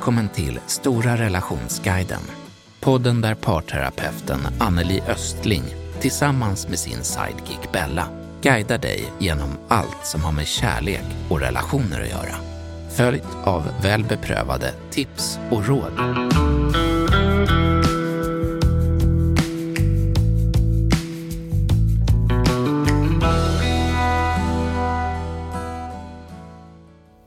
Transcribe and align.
Välkommen 0.00 0.28
till 0.28 0.60
Stora 0.66 1.16
relationsguiden. 1.16 2.20
Podden 2.80 3.20
där 3.20 3.34
parterapeuten 3.34 4.40
Anneli 4.58 5.00
Östling 5.08 5.62
tillsammans 6.00 6.68
med 6.68 6.78
sin 6.78 7.04
sidekick 7.04 7.72
Bella 7.72 8.08
guidar 8.42 8.78
dig 8.78 9.12
genom 9.18 9.48
allt 9.68 10.06
som 10.06 10.22
har 10.22 10.32
med 10.32 10.46
kärlek 10.46 11.04
och 11.28 11.40
relationer 11.40 12.00
att 12.00 12.10
göra. 12.10 12.34
Följt 12.90 13.36
av 13.44 13.68
väl 13.82 14.04
beprövade 14.04 14.72
tips 14.90 15.38
och 15.50 15.66
råd. 15.66 15.92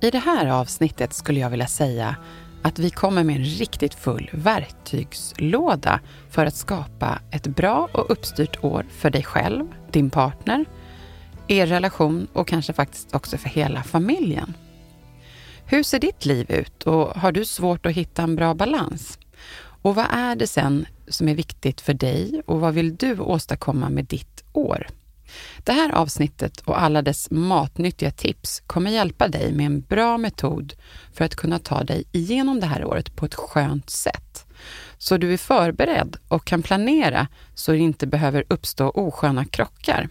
I 0.01 0.11
det 0.11 0.19
här 0.19 0.47
avsnittet 0.47 1.13
skulle 1.13 1.39
jag 1.39 1.49
vilja 1.49 1.67
säga 1.67 2.15
att 2.63 2.79
vi 2.79 2.89
kommer 2.89 3.23
med 3.23 3.35
en 3.35 3.43
riktigt 3.43 3.93
full 3.93 4.29
verktygslåda 4.33 5.99
för 6.29 6.45
att 6.45 6.55
skapa 6.55 7.19
ett 7.31 7.47
bra 7.47 7.89
och 7.93 8.11
uppstyrt 8.11 8.63
år 8.63 8.85
för 8.89 9.09
dig 9.09 9.23
själv, 9.23 9.65
din 9.91 10.09
partner, 10.09 10.65
er 11.47 11.67
relation 11.67 12.27
och 12.33 12.47
kanske 12.47 12.73
faktiskt 12.73 13.15
också 13.15 13.37
för 13.37 13.49
hela 13.49 13.83
familjen. 13.83 14.53
Hur 15.65 15.83
ser 15.83 15.99
ditt 15.99 16.25
liv 16.25 16.51
ut 16.51 16.83
och 16.83 17.07
har 17.07 17.31
du 17.31 17.45
svårt 17.45 17.85
att 17.85 17.93
hitta 17.93 18.23
en 18.23 18.35
bra 18.35 18.53
balans? 18.53 19.19
Och 19.55 19.95
vad 19.95 20.05
är 20.11 20.35
det 20.35 20.47
sen 20.47 20.85
som 21.07 21.29
är 21.29 21.35
viktigt 21.35 21.81
för 21.81 21.93
dig 21.93 22.41
och 22.45 22.59
vad 22.59 22.73
vill 22.73 22.95
du 22.95 23.19
åstadkomma 23.19 23.89
med 23.89 24.05
ditt 24.05 24.43
år? 24.53 24.87
Det 25.63 25.71
här 25.71 25.91
avsnittet 25.91 26.61
och 26.61 26.81
alla 26.81 27.01
dess 27.01 27.31
matnyttiga 27.31 28.11
tips 28.11 28.63
kommer 28.67 28.91
hjälpa 28.91 29.27
dig 29.27 29.53
med 29.53 29.65
en 29.65 29.81
bra 29.81 30.17
metod 30.17 30.73
för 31.13 31.25
att 31.25 31.35
kunna 31.35 31.59
ta 31.59 31.83
dig 31.83 32.03
igenom 32.11 32.59
det 32.59 32.67
här 32.67 32.85
året 32.85 33.15
på 33.15 33.25
ett 33.25 33.35
skönt 33.35 33.89
sätt. 33.89 34.45
Så 34.97 35.17
du 35.17 35.33
är 35.33 35.37
förberedd 35.37 36.17
och 36.27 36.45
kan 36.45 36.61
planera 36.61 37.27
så 37.55 37.71
det 37.71 37.77
inte 37.77 38.07
behöver 38.07 38.43
uppstå 38.49 38.89
osköna 38.89 39.45
krockar. 39.45 40.09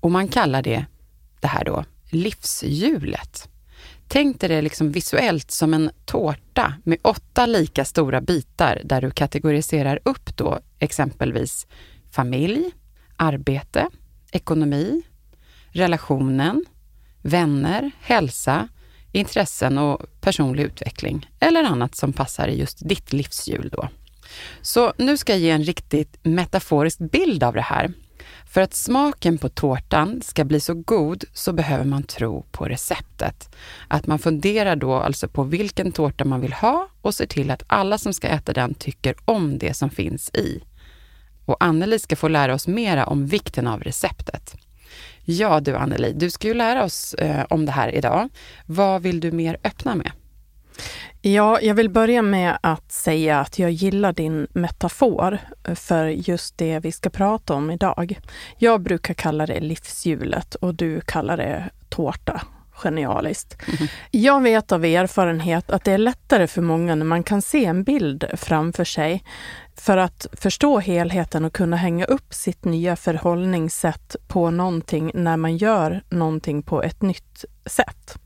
Och 0.00 0.10
man 0.10 0.28
kallar 0.28 0.62
det, 0.62 0.86
det 1.40 1.48
här 1.48 1.64
då, 1.64 1.84
livshjulet. 2.10 3.48
Tänk 4.08 4.40
dig 4.40 4.48
det 4.48 4.62
liksom 4.62 4.92
visuellt 4.92 5.50
som 5.50 5.74
en 5.74 5.90
tårta 6.04 6.74
med 6.84 6.98
åtta 7.02 7.46
lika 7.46 7.84
stora 7.84 8.20
bitar 8.20 8.80
där 8.84 9.00
du 9.00 9.10
kategoriserar 9.10 9.98
upp 10.04 10.36
då 10.36 10.58
exempelvis 10.78 11.66
familj, 12.10 12.70
arbete, 13.16 13.88
ekonomi, 14.32 15.02
relationen, 15.70 16.64
vänner, 17.22 17.90
hälsa, 18.00 18.68
intressen 19.12 19.78
och 19.78 20.20
personlig 20.20 20.62
utveckling 20.62 21.30
eller 21.40 21.64
annat 21.64 21.94
som 21.94 22.12
passar 22.12 22.48
i 22.48 22.58
just 22.58 22.88
ditt 22.88 23.12
livshjul 23.12 23.68
då. 23.72 23.88
Så 24.62 24.92
nu 24.96 25.16
ska 25.16 25.32
jag 25.32 25.40
ge 25.40 25.50
en 25.50 25.64
riktigt 25.64 26.18
metaforisk 26.22 26.98
bild 26.98 27.44
av 27.44 27.54
det 27.54 27.60
här. 27.60 27.92
För 28.46 28.60
att 28.60 28.74
smaken 28.74 29.38
på 29.38 29.48
tårtan 29.48 30.22
ska 30.22 30.44
bli 30.44 30.60
så 30.60 30.74
god 30.74 31.24
så 31.32 31.52
behöver 31.52 31.84
man 31.84 32.02
tro 32.02 32.46
på 32.50 32.64
receptet. 32.64 33.56
Att 33.88 34.06
man 34.06 34.18
funderar 34.18 34.76
då 34.76 34.94
alltså 34.94 35.28
på 35.28 35.42
vilken 35.42 35.92
tårta 35.92 36.24
man 36.24 36.40
vill 36.40 36.52
ha 36.52 36.88
och 37.00 37.14
ser 37.14 37.26
till 37.26 37.50
att 37.50 37.62
alla 37.66 37.98
som 37.98 38.14
ska 38.14 38.28
äta 38.28 38.52
den 38.52 38.74
tycker 38.74 39.14
om 39.24 39.58
det 39.58 39.74
som 39.74 39.90
finns 39.90 40.30
i. 40.34 40.62
Och 41.44 41.56
Anneli 41.60 41.98
ska 41.98 42.16
få 42.16 42.28
lära 42.28 42.54
oss 42.54 42.66
mera 42.66 43.06
om 43.06 43.26
vikten 43.26 43.66
av 43.66 43.82
receptet. 43.82 44.54
Ja 45.24 45.60
du 45.60 45.76
Anneli, 45.76 46.12
du 46.12 46.30
ska 46.30 46.48
ju 46.48 46.54
lära 46.54 46.84
oss 46.84 47.14
eh, 47.14 47.44
om 47.50 47.66
det 47.66 47.72
här 47.72 47.94
idag. 47.94 48.28
Vad 48.66 49.02
vill 49.02 49.20
du 49.20 49.32
mer 49.32 49.56
öppna 49.64 49.94
med? 49.94 50.10
Ja, 51.24 51.60
jag 51.60 51.74
vill 51.74 51.90
börja 51.90 52.22
med 52.22 52.58
att 52.60 52.92
säga 52.92 53.40
att 53.40 53.58
jag 53.58 53.70
gillar 53.70 54.12
din 54.12 54.46
metafor 54.52 55.38
för 55.74 56.06
just 56.06 56.58
det 56.58 56.78
vi 56.78 56.92
ska 56.92 57.10
prata 57.10 57.54
om 57.54 57.70
idag. 57.70 58.20
Jag 58.58 58.80
brukar 58.80 59.14
kalla 59.14 59.46
det 59.46 59.60
livshjulet 59.60 60.54
och 60.54 60.74
du 60.74 61.00
kallar 61.00 61.36
det 61.36 61.70
tårta. 61.88 62.42
Genialiskt. 62.82 63.56
Mm. 63.68 63.88
Jag 64.10 64.42
vet 64.42 64.72
av 64.72 64.84
erfarenhet 64.84 65.70
att 65.70 65.84
det 65.84 65.92
är 65.92 65.98
lättare 65.98 66.46
för 66.46 66.62
många 66.62 66.94
när 66.94 67.04
man 67.04 67.22
kan 67.22 67.42
se 67.42 67.64
en 67.64 67.84
bild 67.84 68.24
framför 68.34 68.84
sig 68.84 69.24
för 69.76 69.96
att 69.96 70.26
förstå 70.32 70.78
helheten 70.78 71.44
och 71.44 71.52
kunna 71.52 71.76
hänga 71.76 72.04
upp 72.04 72.34
sitt 72.34 72.64
nya 72.64 72.96
förhållningssätt 72.96 74.16
på 74.28 74.50
någonting 74.50 75.10
när 75.14 75.36
man 75.36 75.56
gör 75.56 76.02
någonting 76.08 76.62
på 76.62 76.82
ett 76.82 77.02
nytt 77.02 77.44
sätt. 77.66 78.18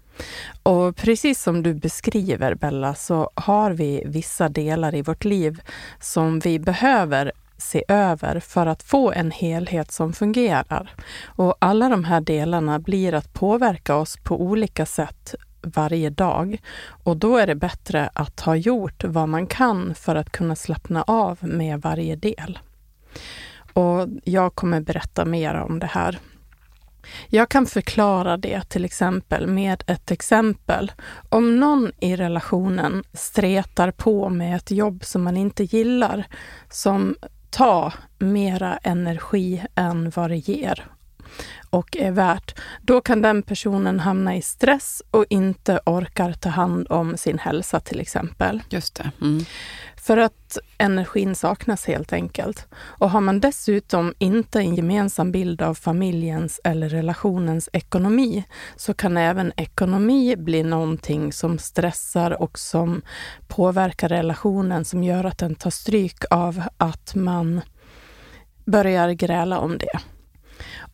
Och 0.62 0.96
precis 0.96 1.42
som 1.42 1.62
du 1.62 1.74
beskriver 1.74 2.54
Bella, 2.54 2.94
så 2.94 3.30
har 3.34 3.70
vi 3.70 4.02
vissa 4.06 4.48
delar 4.48 4.94
i 4.94 5.02
vårt 5.02 5.24
liv 5.24 5.60
som 6.00 6.38
vi 6.38 6.58
behöver 6.58 7.32
se 7.58 7.84
över 7.88 8.40
för 8.40 8.66
att 8.66 8.82
få 8.82 9.12
en 9.12 9.30
helhet 9.30 9.92
som 9.92 10.12
fungerar. 10.12 10.94
Och 11.24 11.56
alla 11.58 11.88
de 11.88 12.04
här 12.04 12.20
delarna 12.20 12.78
blir 12.78 13.14
att 13.14 13.32
påverka 13.32 13.96
oss 13.96 14.16
på 14.16 14.40
olika 14.40 14.86
sätt 14.86 15.34
varje 15.62 16.10
dag. 16.10 16.60
Och 17.04 17.16
då 17.16 17.36
är 17.36 17.46
det 17.46 17.54
bättre 17.54 18.10
att 18.12 18.40
ha 18.40 18.56
gjort 18.56 19.04
vad 19.04 19.28
man 19.28 19.46
kan 19.46 19.94
för 19.94 20.14
att 20.14 20.32
kunna 20.32 20.56
slappna 20.56 21.02
av 21.02 21.38
med 21.40 21.82
varje 21.82 22.16
del. 22.16 22.58
Och 23.72 24.08
jag 24.24 24.54
kommer 24.54 24.80
berätta 24.80 25.24
mer 25.24 25.54
om 25.54 25.78
det 25.78 25.86
här 25.86 26.18
jag 27.28 27.48
kan 27.48 27.66
förklara 27.66 28.36
det 28.36 28.68
till 28.68 28.84
exempel 28.84 29.46
med 29.46 29.84
ett 29.86 30.10
exempel. 30.10 30.92
Om 31.28 31.60
någon 31.60 31.92
i 32.00 32.16
relationen 32.16 33.04
stretar 33.12 33.90
på 33.90 34.28
med 34.28 34.56
ett 34.56 34.70
jobb 34.70 35.04
som 35.04 35.22
man 35.22 35.36
inte 35.36 35.64
gillar, 35.64 36.26
som 36.70 37.16
Ta 37.50 37.92
mera 38.18 38.76
energi 38.76 39.64
än 39.74 40.10
vad 40.10 40.30
det 40.30 40.36
ger 40.36 40.95
och 41.70 41.96
är 41.96 42.10
värt, 42.10 42.58
då 42.82 43.00
kan 43.00 43.22
den 43.22 43.42
personen 43.42 44.00
hamna 44.00 44.36
i 44.36 44.42
stress 44.42 45.02
och 45.10 45.24
inte 45.30 45.80
orkar 45.86 46.32
ta 46.32 46.48
hand 46.48 46.86
om 46.90 47.16
sin 47.16 47.38
hälsa 47.38 47.80
till 47.80 48.00
exempel. 48.00 48.62
Just 48.70 48.94
det. 48.94 49.10
Mm. 49.20 49.44
För 49.96 50.16
att 50.16 50.58
energin 50.78 51.34
saknas 51.34 51.86
helt 51.86 52.12
enkelt. 52.12 52.66
Och 52.74 53.10
har 53.10 53.20
man 53.20 53.40
dessutom 53.40 54.14
inte 54.18 54.58
en 54.58 54.74
gemensam 54.74 55.32
bild 55.32 55.62
av 55.62 55.74
familjens 55.74 56.60
eller 56.64 56.88
relationens 56.88 57.68
ekonomi 57.72 58.44
så 58.76 58.94
kan 58.94 59.16
även 59.16 59.52
ekonomi 59.56 60.36
bli 60.36 60.62
någonting 60.62 61.32
som 61.32 61.58
stressar 61.58 62.42
och 62.42 62.58
som 62.58 63.02
påverkar 63.48 64.08
relationen 64.08 64.84
som 64.84 65.04
gör 65.04 65.24
att 65.24 65.38
den 65.38 65.54
tar 65.54 65.70
stryk 65.70 66.24
av 66.30 66.62
att 66.76 67.14
man 67.14 67.60
börjar 68.64 69.10
gräla 69.12 69.58
om 69.58 69.78
det. 69.78 70.00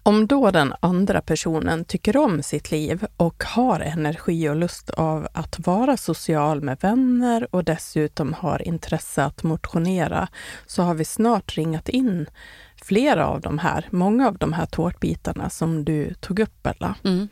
Om 0.03 0.27
då 0.27 0.51
den 0.51 0.75
andra 0.81 1.21
personen 1.21 1.85
tycker 1.85 2.17
om 2.17 2.43
sitt 2.43 2.71
liv 2.71 3.07
och 3.17 3.45
har 3.45 3.81
energi 3.81 4.49
och 4.49 4.57
lust 4.57 4.91
av 4.91 5.29
att 5.33 5.67
vara 5.67 5.97
social 5.97 6.61
med 6.61 6.79
vänner 6.81 7.47
och 7.51 7.65
dessutom 7.65 8.33
har 8.33 8.69
intresse 8.69 9.25
att 9.25 9.43
motionera, 9.43 10.29
så 10.67 10.83
har 10.83 10.95
vi 10.95 11.05
snart 11.05 11.57
ringat 11.57 11.89
in 11.89 12.27
flera 12.85 13.27
av 13.27 13.41
de 13.41 13.59
här, 13.59 13.89
många 13.91 14.29
av 14.29 14.39
de 14.39 14.53
här 14.53 14.67
tårtbitarna 14.67 15.51
som 15.51 15.85
du 15.85 16.15
tog 16.15 16.39
upp, 16.39 16.63
Bella. 16.63 16.95
Mm. 17.05 17.29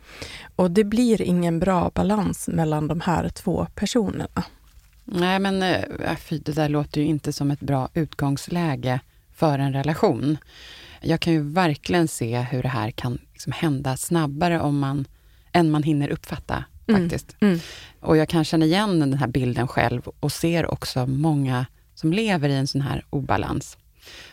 Och 0.57 0.71
det 0.71 0.85
blir 0.85 1.23
ingen 1.23 1.59
bra 1.59 1.91
balans 1.95 2.49
mellan 2.49 2.89
de 2.89 3.01
här 3.01 3.29
två 3.29 3.67
personerna. 3.75 4.45
Nej, 5.05 5.39
men 5.39 5.63
äh, 5.63 5.81
det 6.31 6.53
där 6.53 6.69
låter 6.69 7.01
ju 7.01 7.07
inte 7.07 7.33
som 7.33 7.51
ett 7.51 7.61
bra 7.61 7.89
utgångsläge 7.95 9.01
för 9.35 9.59
en 9.59 9.73
relation 9.73 10.39
jag 11.01 11.21
kan 11.21 11.33
ju 11.33 11.43
verkligen 11.43 12.09
se 12.09 12.41
hur 12.41 12.63
det 12.63 12.69
här 12.69 12.91
kan 12.91 13.19
liksom 13.33 13.53
hända 13.53 13.97
snabbare 13.97 14.61
om 14.61 14.79
man, 14.79 15.05
än 15.53 15.71
man 15.71 15.83
hinner 15.83 16.09
uppfatta. 16.09 16.65
Mm. 16.91 17.03
faktiskt. 17.03 17.37
Mm. 17.41 17.53
Mm. 17.53 17.61
Och 18.01 18.17
jag 18.17 18.29
kan 18.29 18.45
känna 18.45 18.65
igen 18.65 19.01
den 19.01 19.15
här 19.15 19.27
bilden 19.27 19.69
själv 19.69 20.09
och 20.21 20.33
ser 20.33 20.71
också 20.71 21.07
många 21.07 21.67
som 21.95 22.13
lever 22.13 22.49
i 22.49 22.55
en 22.55 22.67
sån 22.67 22.81
här 22.81 23.05
obalans. 23.11 23.79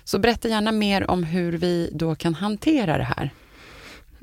Så 0.04 0.20
berätta 0.20 0.48
gärna 0.48 0.72
mer 0.72 1.10
om 1.10 1.24
hur 1.24 1.54
vi 1.54 1.90
då 1.94 2.16
kan 2.16 2.36
hantera 2.36 2.98
det 2.98 3.04
här. 3.04 3.30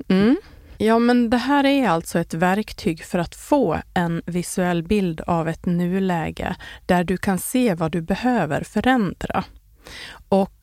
Mm. 0.07 0.37
Ja, 0.77 0.99
men 0.99 1.29
det 1.29 1.37
här 1.37 1.65
är 1.65 1.89
alltså 1.89 2.19
ett 2.19 2.33
verktyg 2.33 3.03
för 3.03 3.19
att 3.19 3.35
få 3.35 3.81
en 3.93 4.21
visuell 4.25 4.83
bild 4.83 5.21
av 5.21 5.49
ett 5.49 5.65
nuläge 5.65 6.55
där 6.85 7.03
du 7.03 7.17
kan 7.17 7.39
se 7.39 7.73
vad 7.73 7.91
du 7.91 8.01
behöver 8.01 8.63
förändra. 8.63 9.43
Och 10.29 10.54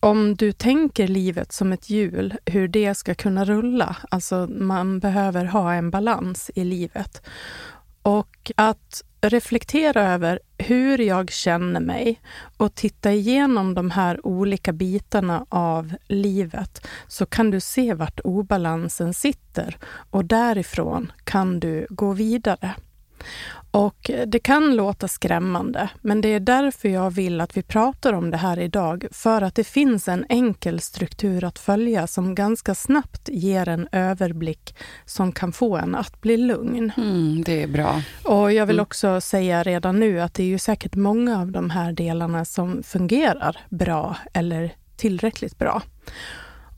om 0.00 0.36
du 0.36 0.52
tänker 0.52 1.08
livet 1.08 1.52
som 1.52 1.72
ett 1.72 1.90
hjul, 1.90 2.34
hur 2.46 2.68
det 2.68 2.94
ska 2.94 3.14
kunna 3.14 3.44
rulla, 3.44 3.96
alltså 4.10 4.46
man 4.50 4.98
behöver 5.00 5.44
ha 5.44 5.74
en 5.74 5.90
balans 5.90 6.50
i 6.54 6.64
livet. 6.64 7.22
Och 8.02 8.52
att 8.56 9.02
reflektera 9.20 10.02
över 10.12 10.40
hur 10.58 10.98
jag 10.98 11.30
känner 11.30 11.80
mig 11.80 12.20
och 12.56 12.74
titta 12.74 13.12
igenom 13.12 13.74
de 13.74 13.90
här 13.90 14.26
olika 14.26 14.72
bitarna 14.72 15.46
av 15.48 15.94
livet 16.08 16.86
så 17.08 17.26
kan 17.26 17.50
du 17.50 17.60
se 17.60 17.94
vart 17.94 18.20
obalansen 18.24 19.14
sitter 19.14 19.78
och 20.10 20.24
därifrån 20.24 21.12
kan 21.24 21.60
du 21.60 21.86
gå 21.90 22.12
vidare. 22.12 22.74
Och 23.70 24.10
det 24.26 24.38
kan 24.38 24.76
låta 24.76 25.08
skrämmande, 25.08 25.90
men 26.00 26.20
det 26.20 26.28
är 26.28 26.40
därför 26.40 26.88
jag 26.88 27.10
vill 27.10 27.40
att 27.40 27.56
vi 27.56 27.62
pratar 27.62 28.12
om 28.12 28.30
det 28.30 28.36
här 28.36 28.58
idag. 28.58 29.06
För 29.10 29.42
att 29.42 29.54
det 29.54 29.64
finns 29.64 30.08
en 30.08 30.26
enkel 30.28 30.80
struktur 30.80 31.44
att 31.44 31.58
följa 31.58 32.06
som 32.06 32.34
ganska 32.34 32.74
snabbt 32.74 33.28
ger 33.28 33.68
en 33.68 33.88
överblick 33.92 34.76
som 35.04 35.32
kan 35.32 35.52
få 35.52 35.76
en 35.76 35.94
att 35.94 36.20
bli 36.20 36.36
lugn. 36.36 36.92
Mm, 36.96 37.44
det 37.44 37.62
är 37.62 37.68
bra. 37.68 38.02
Och 38.24 38.52
jag 38.52 38.66
vill 38.66 38.76
mm. 38.76 38.82
också 38.82 39.20
säga 39.20 39.62
redan 39.62 40.00
nu 40.00 40.20
att 40.20 40.34
det 40.34 40.42
är 40.42 40.46
ju 40.46 40.58
säkert 40.58 40.94
många 40.94 41.40
av 41.40 41.52
de 41.52 41.70
här 41.70 41.92
delarna 41.92 42.44
som 42.44 42.82
fungerar 42.82 43.56
bra 43.68 44.16
eller 44.32 44.74
tillräckligt 44.96 45.58
bra. 45.58 45.82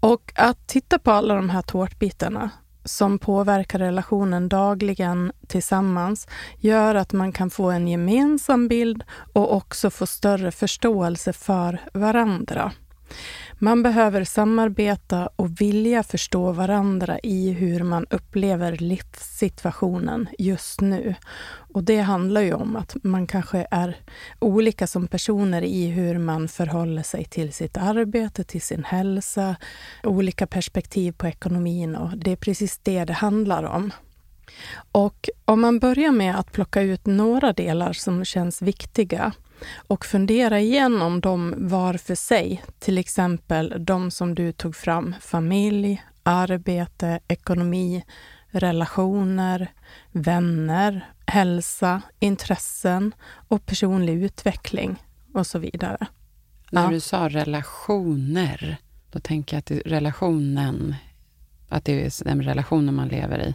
Och 0.00 0.32
att 0.34 0.68
titta 0.68 0.98
på 0.98 1.10
alla 1.10 1.34
de 1.34 1.50
här 1.50 1.62
tårtbitarna 1.62 2.50
som 2.84 3.18
påverkar 3.18 3.78
relationen 3.78 4.48
dagligen 4.48 5.32
tillsammans 5.46 6.28
gör 6.58 6.94
att 6.94 7.12
man 7.12 7.32
kan 7.32 7.50
få 7.50 7.70
en 7.70 7.88
gemensam 7.88 8.68
bild 8.68 9.04
och 9.32 9.56
också 9.56 9.90
få 9.90 10.06
större 10.06 10.50
förståelse 10.50 11.32
för 11.32 11.80
varandra. 11.92 12.72
Man 13.64 13.82
behöver 13.82 14.24
samarbeta 14.24 15.28
och 15.36 15.60
vilja 15.60 16.02
förstå 16.02 16.52
varandra 16.52 17.18
i 17.22 17.50
hur 17.50 17.82
man 17.82 18.06
upplever 18.10 18.76
livssituationen 18.76 20.28
just 20.38 20.80
nu. 20.80 21.14
Och 21.74 21.84
det 21.84 22.00
handlar 22.00 22.40
ju 22.40 22.52
om 22.52 22.76
att 22.76 22.96
man 23.02 23.26
kanske 23.26 23.66
är 23.70 23.96
olika 24.38 24.86
som 24.86 25.06
personer 25.06 25.62
i 25.62 25.86
hur 25.86 26.18
man 26.18 26.48
förhåller 26.48 27.02
sig 27.02 27.24
till 27.24 27.52
sitt 27.52 27.76
arbete, 27.76 28.44
till 28.44 28.62
sin 28.62 28.84
hälsa, 28.84 29.56
olika 30.02 30.46
perspektiv 30.46 31.12
på 31.12 31.26
ekonomin 31.26 31.96
och 31.96 32.18
det 32.18 32.32
är 32.32 32.36
precis 32.36 32.80
det 32.82 33.04
det 33.04 33.12
handlar 33.12 33.62
om. 33.62 33.92
Och 34.92 35.28
om 35.44 35.60
man 35.60 35.78
börjar 35.78 36.12
med 36.12 36.38
att 36.38 36.52
plocka 36.52 36.82
ut 36.82 37.06
några 37.06 37.52
delar 37.52 37.92
som 37.92 38.24
känns 38.24 38.62
viktiga 38.62 39.32
och 39.86 40.04
fundera 40.04 40.60
igenom 40.60 41.20
dem 41.20 41.54
var 41.58 41.94
för 41.94 42.14
sig. 42.14 42.62
Till 42.78 42.98
exempel 42.98 43.74
de 43.78 44.10
som 44.10 44.34
du 44.34 44.52
tog 44.52 44.76
fram, 44.76 45.14
familj, 45.20 46.02
arbete, 46.22 47.20
ekonomi, 47.28 48.04
relationer, 48.50 49.72
vänner, 50.12 51.06
hälsa, 51.26 52.02
intressen 52.18 53.14
och 53.48 53.66
personlig 53.66 54.22
utveckling 54.22 55.02
och 55.34 55.46
så 55.46 55.58
vidare. 55.58 56.06
När 56.70 56.84
ja. 56.84 56.90
du 56.90 57.00
sa 57.00 57.28
relationer, 57.28 58.76
då 59.10 59.18
tänker 59.18 59.56
jag 59.56 59.60
att 59.60 59.86
relationen, 59.86 60.94
att 61.68 61.84
det 61.84 62.06
är 62.06 62.24
den 62.24 62.42
relationen 62.42 62.94
man 62.94 63.08
lever 63.08 63.38
i. 63.38 63.54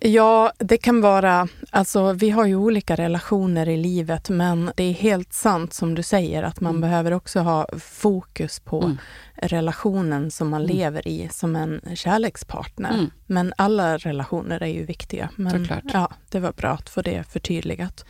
Ja, 0.00 0.52
det 0.58 0.78
kan 0.78 1.00
vara... 1.00 1.48
Alltså, 1.70 2.12
vi 2.12 2.30
har 2.30 2.46
ju 2.46 2.56
olika 2.56 2.96
relationer 2.96 3.68
i 3.68 3.76
livet, 3.76 4.28
men 4.28 4.70
det 4.76 4.84
är 4.84 4.92
helt 4.92 5.32
sant 5.32 5.72
som 5.72 5.94
du 5.94 6.02
säger 6.02 6.42
att 6.42 6.60
man 6.60 6.70
mm. 6.70 6.80
behöver 6.80 7.12
också 7.12 7.40
ha 7.40 7.68
fokus 7.78 8.60
på 8.60 8.82
mm. 8.82 8.98
relationen 9.34 10.30
som 10.30 10.48
man 10.48 10.64
mm. 10.64 10.76
lever 10.76 11.08
i 11.08 11.28
som 11.32 11.56
en 11.56 11.80
kärlekspartner. 11.94 12.94
Mm. 12.94 13.10
Men 13.26 13.52
alla 13.56 13.96
relationer 13.96 14.62
är 14.62 14.66
ju 14.66 14.84
viktiga. 14.84 15.30
Men 15.36 15.50
Såklart. 15.50 15.84
ja, 15.92 16.10
det 16.30 16.40
var 16.40 16.52
bra 16.52 16.70
att 16.70 16.88
få 16.88 17.02
det 17.02 17.24
förtydligat. 17.32 18.04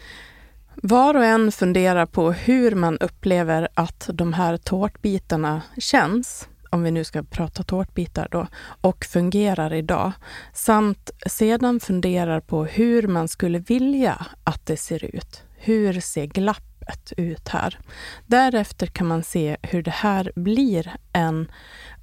Var 0.82 1.14
och 1.14 1.25
en 1.25 1.52
funderar 1.52 2.06
på 2.06 2.32
hur 2.32 2.75
man 2.75 2.99
upplever 2.99 3.69
att 3.75 4.11
de 4.12 4.32
här 4.32 4.56
tårtbitarna 4.56 5.62
känns 5.79 6.49
om 6.70 6.82
vi 6.82 6.90
nu 6.90 7.04
ska 7.04 7.22
prata 7.22 7.62
tårtbitar 7.62 8.28
då, 8.30 8.46
och 8.80 9.04
fungerar 9.04 9.72
idag. 9.72 10.12
Samt 10.52 11.10
sedan 11.26 11.80
funderar 11.80 12.40
på 12.40 12.64
hur 12.64 13.06
man 13.08 13.28
skulle 13.28 13.58
vilja 13.58 14.26
att 14.44 14.66
det 14.66 14.76
ser 14.76 15.04
ut. 15.04 15.42
Hur 15.56 16.00
ser 16.00 16.26
glappet 16.26 17.12
ut 17.16 17.48
här? 17.48 17.78
Därefter 18.26 18.86
kan 18.86 19.06
man 19.06 19.22
se 19.22 19.56
hur 19.62 19.82
det 19.82 19.90
här 19.90 20.32
blir 20.34 20.92
en 21.12 21.48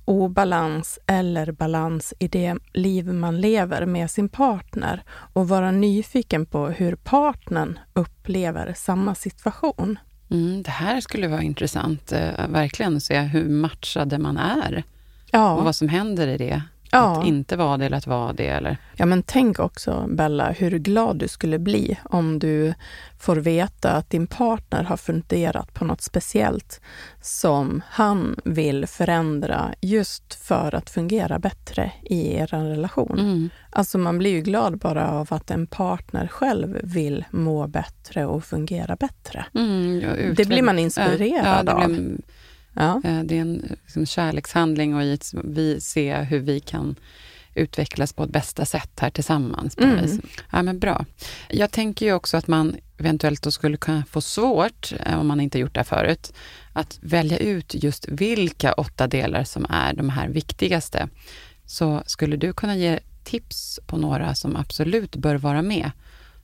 obalans 0.05 0.99
eller 1.07 1.51
balans 1.51 2.13
i 2.19 2.27
det 2.27 2.57
liv 2.73 3.13
man 3.13 3.41
lever 3.41 3.85
med 3.85 4.11
sin 4.11 4.29
partner 4.29 5.03
och 5.33 5.47
vara 5.47 5.71
nyfiken 5.71 6.45
på 6.45 6.67
hur 6.67 6.95
partnern 6.95 7.79
upplever 7.93 8.73
samma 8.73 9.15
situation. 9.15 9.99
Mm, 10.33 10.63
det 10.63 10.71
här 10.71 11.01
skulle 11.01 11.27
vara 11.27 11.41
intressant, 11.41 12.11
eh, 12.11 12.47
verkligen, 12.47 12.97
att 12.97 13.03
se 13.03 13.19
hur 13.19 13.49
matchade 13.49 14.17
man 14.17 14.37
är. 14.37 14.83
Ja. 15.31 15.53
Och 15.53 15.63
vad 15.63 15.75
som 15.75 15.89
händer 15.89 16.27
i 16.27 16.37
det. 16.37 16.61
Ja. 16.93 17.19
Att 17.19 17.25
inte 17.25 17.55
vara 17.55 17.77
det 17.77 17.85
eller 17.85 17.97
att 17.97 18.07
vara 18.07 18.33
det. 18.33 18.47
Eller? 18.47 18.77
Ja, 18.95 19.05
men 19.05 19.23
tänk 19.23 19.59
också, 19.59 20.05
Bella, 20.09 20.51
hur 20.51 20.71
glad 20.79 21.17
du 21.17 21.27
skulle 21.27 21.59
bli 21.59 21.99
om 22.03 22.39
du 22.39 22.73
får 23.19 23.35
veta 23.35 23.91
att 23.91 24.09
din 24.09 24.27
partner 24.27 24.83
har 24.83 24.97
funderat 24.97 25.73
på 25.73 25.85
något 25.85 26.01
speciellt 26.01 26.81
som 27.21 27.81
han 27.89 28.35
vill 28.43 28.87
förändra 28.87 29.73
just 29.81 30.33
för 30.33 30.75
att 30.75 30.89
fungera 30.89 31.39
bättre 31.39 31.91
i 32.01 32.35
er 32.35 32.47
relation. 32.47 33.19
Mm. 33.19 33.49
Alltså 33.69 33.97
man 33.97 34.17
blir 34.17 34.31
ju 34.31 34.41
glad 34.41 34.77
bara 34.77 35.11
av 35.11 35.27
att 35.33 35.51
en 35.51 35.67
partner 35.67 36.27
själv 36.27 36.79
vill 36.83 37.25
må 37.31 37.67
bättre 37.67 38.25
och 38.25 38.43
fungera 38.43 38.95
bättre. 38.95 39.45
Mm, 39.55 40.33
det 40.35 40.45
blir 40.45 40.61
man 40.61 40.79
inspirerad 40.79 41.67
ja, 41.67 41.79
ja, 41.79 41.83
av. 41.83 42.17
Ja. 42.73 43.01
Eh, 43.03 43.23
det 43.23 43.37
är 43.37 43.41
en 43.41 43.77
liksom, 43.83 44.05
kärlekshandling 44.05 44.95
och 44.95 45.01
vi 45.43 45.81
ser 45.81 46.23
hur 46.23 46.39
vi 46.39 46.59
kan 46.59 46.95
utvecklas 47.55 48.13
på 48.13 48.23
ett 48.23 48.29
bästa 48.29 48.65
sätt 48.65 48.99
här 48.99 49.09
tillsammans. 49.09 49.77
Mm. 49.77 50.21
Ja, 50.51 50.61
men 50.61 50.79
bra. 50.79 51.05
Jag 51.49 51.71
tänker 51.71 52.05
ju 52.05 52.13
också 52.13 52.37
att 52.37 52.47
man 52.47 52.75
eventuellt 52.97 53.41
då 53.41 53.51
skulle 53.51 53.77
kunna 53.77 54.05
få 54.05 54.21
svårt, 54.21 54.93
eh, 55.05 55.19
om 55.19 55.27
man 55.27 55.39
inte 55.39 55.59
gjort 55.59 55.75
det 55.75 55.83
förut, 55.83 56.33
att 56.73 56.99
välja 57.01 57.37
ut 57.37 57.83
just 57.83 58.07
vilka 58.07 58.73
åtta 58.73 59.07
delar 59.07 59.43
som 59.43 59.65
är 59.69 59.93
de 59.93 60.09
här 60.09 60.29
viktigaste. 60.29 61.09
Så 61.65 62.03
skulle 62.05 62.37
du 62.37 62.53
kunna 62.53 62.75
ge 62.75 62.99
tips 63.23 63.79
på 63.85 63.97
några 63.97 64.35
som 64.35 64.55
absolut 64.55 65.15
bör 65.15 65.35
vara 65.35 65.61
med? 65.61 65.91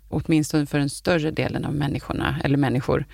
Åtminstone 0.10 0.66
för 0.66 0.80
den 0.80 0.90
större 0.90 1.32
delen 1.32 1.66
av 1.66 1.74
människorna, 1.74 2.42
eller 2.44 2.58
människor 2.58 3.06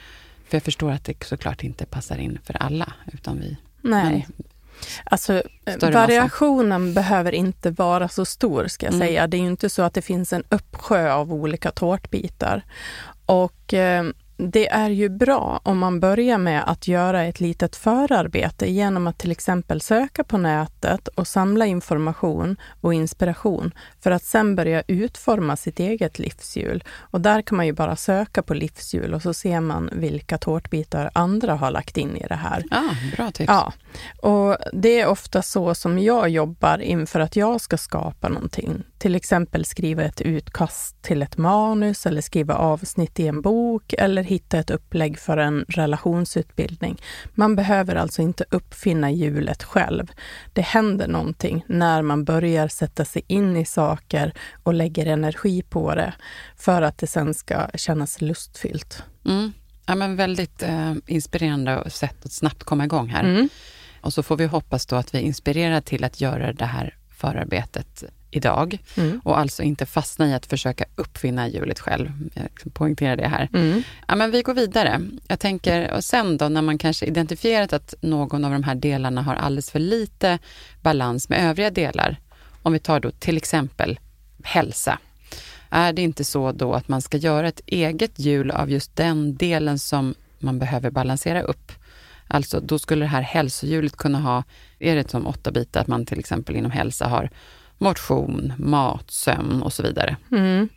för 0.48 0.56
jag 0.56 0.64
förstår 0.64 0.92
att 0.92 1.04
det 1.04 1.24
såklart 1.24 1.64
inte 1.64 1.86
passar 1.86 2.18
in 2.18 2.40
för 2.44 2.58
alla. 2.60 2.94
Utan 3.14 3.40
vi, 3.40 3.58
Nej. 3.82 4.28
Alltså, 5.04 5.44
variationen 5.82 6.82
massa. 6.88 6.96
behöver 6.96 7.32
inte 7.32 7.72
vara 7.72 8.08
så 8.08 8.26
stor, 8.26 8.68
ska 8.68 8.86
jag 8.86 8.94
mm. 8.94 9.08
säga. 9.08 9.28
Det 9.28 9.38
är 9.38 9.42
ju 9.42 9.48
inte 9.48 9.70
så 9.70 9.82
att 9.82 9.94
det 9.94 10.02
finns 10.02 10.34
en 10.34 10.44
uppsjö 10.50 11.14
av 11.14 11.34
olika 11.34 11.72
tårtbitar. 11.72 12.62
Och 13.26 13.74
eh, 13.74 14.06
det 14.38 14.68
är 14.68 14.90
ju 14.90 15.10
bra 15.10 15.60
om 15.64 15.78
man 15.78 16.00
börjar 16.00 16.38
med 16.38 16.64
att 16.68 16.88
göra 16.88 17.24
ett 17.24 17.40
litet 17.40 17.76
förarbete 17.76 18.72
genom 18.72 19.08
att 19.08 19.18
till 19.18 19.32
exempel 19.32 19.82
söka 19.82 20.24
på 20.24 20.38
nätet 20.38 21.08
och 21.08 21.28
samla 21.28 21.66
information 21.66 22.58
och 22.82 22.94
inspiration 22.94 23.72
för 24.00 24.12
att 24.12 24.24
sen 24.24 24.56
börja 24.56 24.84
utforma 24.88 25.58
sitt 25.58 25.80
eget 25.80 26.20
livshjul. 26.20 26.84
Och 26.98 27.22
där 27.22 27.42
kan 27.42 27.58
man 27.58 27.66
ju 27.66 27.74
bara 27.74 27.96
söka 27.96 28.42
på 28.42 28.54
livshjul 28.54 29.14
och 29.14 29.22
så 29.22 29.34
ser 29.34 29.60
man 29.60 29.90
vilka 29.94 30.38
tårtbitar 30.38 31.10
andra 31.14 31.56
har 31.56 31.72
lagt 31.72 31.98
in 31.98 32.18
i 32.18 32.28
det 32.28 32.36
här. 32.36 32.64
Ah, 32.72 33.16
bra 33.16 33.32
tips. 33.32 33.48
Ja, 33.48 33.74
och 34.22 34.58
det 34.74 35.02
är 35.02 35.08
ofta 35.08 35.42
så 35.42 35.76
som 35.76 36.00
jag 36.00 36.30
jobbar 36.30 36.82
inför 36.82 37.20
att 37.20 37.36
jag 37.36 37.62
ska 37.62 37.78
skapa 37.78 38.30
någonting. 38.30 38.84
Till 38.98 39.16
exempel 39.16 39.66
skriva 39.66 40.04
ett 40.04 40.22
utkast 40.22 41.02
till 41.02 41.22
ett 41.22 41.38
manus 41.38 42.06
eller 42.06 42.22
skriva 42.22 42.56
avsnitt 42.56 43.20
i 43.20 43.28
en 43.28 43.42
bok 43.42 43.94
eller 43.98 44.25
hitta 44.26 44.60
ett 44.60 44.70
upplägg 44.70 45.20
för 45.20 45.38
en 45.38 45.66
relationsutbildning. 45.68 47.02
Man 47.34 47.56
behöver 47.56 47.96
alltså 47.96 48.22
inte 48.22 48.46
uppfinna 48.52 49.12
hjulet 49.12 49.64
själv. 49.64 50.12
Det 50.54 50.62
händer 50.62 51.08
någonting 51.08 51.64
när 51.68 52.02
man 52.02 52.24
börjar 52.24 52.68
sätta 52.68 53.06
sig 53.06 53.22
in 53.28 53.58
i 53.58 53.66
saker 53.66 54.34
och 54.64 54.74
lägger 54.74 55.06
energi 55.06 55.62
på 55.62 55.96
det 55.96 56.14
för 56.56 56.82
att 56.82 56.98
det 56.98 57.08
sen 57.08 57.34
ska 57.34 57.68
kännas 57.76 58.22
lustfyllt. 58.22 59.04
Mm. 59.26 59.54
Ja, 59.86 59.96
men 59.96 60.16
väldigt 60.16 60.64
eh, 60.64 60.94
inspirerande 61.08 61.90
sätt 61.90 62.26
att 62.26 62.32
snabbt 62.32 62.64
komma 62.64 62.84
igång 62.86 63.08
här. 63.10 63.24
Mm. 63.24 63.50
Och 64.02 64.14
så 64.14 64.24
får 64.24 64.38
vi 64.38 64.46
hoppas 64.46 64.86
då 64.86 64.96
att 64.96 65.16
vi 65.16 65.20
inspirerar 65.20 65.82
till 65.82 66.04
att 66.04 66.22
göra 66.22 66.54
det 66.54 66.66
här 66.66 66.98
förarbetet 67.10 68.04
idag 68.36 68.78
Mm. 68.98 69.22
och 69.24 69.40
alltså 69.40 69.64
inte 69.64 69.86
fastna 69.86 70.30
i 70.30 70.34
att 70.34 70.46
försöka 70.46 70.86
uppfinna 70.96 71.48
hjulet 71.48 71.80
själv. 71.80 72.12
Jag 72.34 72.74
poängterar 72.74 73.16
det 73.16 73.28
här. 73.28 73.50
Mm. 73.54 73.84
Ja, 74.08 74.16
men 74.16 74.32
vi 74.32 74.42
går 74.42 74.54
vidare. 74.54 75.02
Jag 75.28 75.40
tänker, 75.40 75.92
och 75.92 76.04
sen 76.04 76.38
då 76.38 76.50
när 76.50 76.62
man 76.62 76.78
kanske 76.78 77.06
identifierat 77.06 77.74
att 77.74 77.94
någon 78.02 78.46
av 78.46 78.52
de 78.52 78.64
här 78.64 78.76
delarna 78.76 79.22
har 79.22 79.36
alldeles 79.36 79.72
för 79.72 79.80
lite 79.80 80.40
balans 80.82 81.30
med 81.30 81.50
övriga 81.50 81.72
delar. 81.72 82.18
Om 82.62 82.74
vi 82.74 82.80
tar 82.80 83.00
då 83.00 83.12
till 83.12 83.38
exempel 83.38 84.00
hälsa. 84.44 85.00
Är 85.70 85.94
det 85.94 86.02
inte 86.02 86.24
så 86.24 86.52
då 86.52 86.74
att 86.74 86.88
man 86.88 87.02
ska 87.02 87.18
göra 87.18 87.48
ett 87.48 87.62
eget 87.66 88.20
hjul 88.20 88.52
av 88.52 88.72
just 88.72 88.96
den 88.96 89.36
delen 89.36 89.80
som 89.80 90.16
man 90.40 90.60
behöver 90.60 90.90
balansera 90.92 91.42
upp? 91.42 91.72
Alltså 92.28 92.60
då 92.60 92.80
skulle 92.80 93.06
det 93.06 93.10
här 93.10 93.22
hälsohjulet 93.22 93.96
kunna 93.98 94.20
ha, 94.20 94.44
är 94.80 94.96
det 94.96 95.10
som 95.10 95.28
åtta 95.28 95.52
bitar, 95.52 95.82
att 95.82 95.88
man 95.88 96.06
till 96.06 96.20
exempel 96.20 96.56
inom 96.56 96.72
hälsa 96.72 97.08
har 97.08 97.30
motion, 97.78 98.54
mat, 98.58 99.12
sömn 99.12 99.62
och 99.62 99.74
så 99.74 99.84
vidare. 99.84 100.18
Mm. 100.32 100.70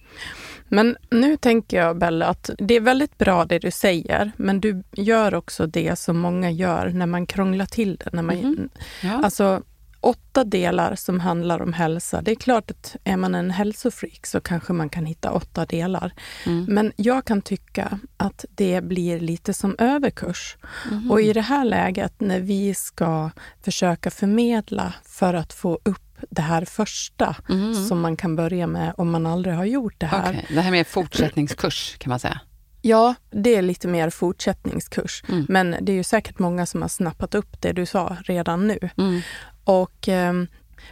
Men 0.69 0.97
nu 1.11 1.37
tänker 1.37 1.77
jag, 1.77 1.99
Bella, 1.99 2.27
att 2.27 2.51
det 2.59 2.75
är 2.77 2.81
väldigt 2.81 3.19
bra 3.19 3.45
det 3.45 3.59
du 3.59 3.71
säger, 3.71 4.33
men 4.37 4.61
du 4.61 4.83
gör 4.93 5.35
också 5.35 5.67
det 5.67 5.99
som 5.99 6.19
många 6.19 6.51
gör 6.51 6.89
när 6.89 7.07
man 7.07 7.27
krånglar 7.27 7.67
till 7.67 7.97
det. 7.97 8.09
När 8.13 8.23
man, 8.23 8.37
Mhm. 8.37 8.69
Ja. 9.03 9.21
Alltså, 9.25 9.63
åtta 10.01 10.45
delar 10.45 10.95
som 10.95 11.21
handlar 11.21 11.63
om 11.63 11.73
hälsa. 11.73 12.23
Det 12.23 12.31
är 12.31 12.35
klart 12.35 12.71
att 12.71 12.97
är 13.05 13.17
man 13.17 13.35
en 13.35 13.51
hälsofreak 13.51 14.27
så 14.27 14.41
kanske 14.41 14.73
man 14.73 14.89
kan 14.89 15.07
hitta 15.07 15.33
åtta 15.33 15.67
delar. 15.67 16.13
Mm. 16.47 16.65
Men 16.69 16.93
jag 16.97 17.25
kan 17.25 17.43
tycka 17.43 17.99
att 18.17 18.45
det 18.51 18.85
blir 18.85 19.21
lite 19.21 19.55
som 19.55 19.77
överkurs. 19.79 20.57
Mhm. 20.91 21.11
Och 21.11 21.21
i 21.21 21.33
det 21.33 21.41
här 21.41 21.65
läget 21.65 22.21
när 22.21 22.41
vi 22.41 22.75
ska 22.75 23.31
försöka 23.63 24.11
förmedla 24.11 24.95
för 25.05 25.35
att 25.35 25.53
få 25.53 25.79
upp 25.85 26.08
det 26.31 26.43
här 26.43 26.65
första 26.65 27.37
Mhm. 27.49 27.75
som 27.89 28.01
man 28.01 28.17
kan 28.17 28.37
börja 28.37 28.67
med 28.67 28.95
om 28.97 29.11
man 29.11 29.27
aldrig 29.27 29.55
har 29.55 29.65
gjort 29.65 29.95
det 29.99 30.07
här. 30.07 30.31
Okej, 30.31 30.47
Det 30.49 30.61
här 30.61 30.71
med 30.71 30.87
fortsättningskurs 30.87 31.97
kan 31.99 32.11
man 32.11 32.19
säga. 32.19 32.41
Ja, 32.83 33.15
det 33.31 33.57
är 33.57 33.63
lite 33.63 33.89
mer 33.89 34.11
fortsättningskurs. 34.11 35.23
Mm. 35.29 35.47
Men 35.49 35.77
det 35.81 35.93
är 35.93 35.97
ju 35.97 36.03
säkert 36.05 36.39
många 36.39 36.67
som 36.67 36.83
har 36.83 36.89
snappat 36.89 37.35
upp 37.35 37.61
det 37.61 37.73
du 37.73 37.87
sa 37.87 38.17
redan 38.25 38.67
nu. 38.67 38.79
Mm. 38.97 39.21
Och 39.65 40.09
ehm, 40.09 40.47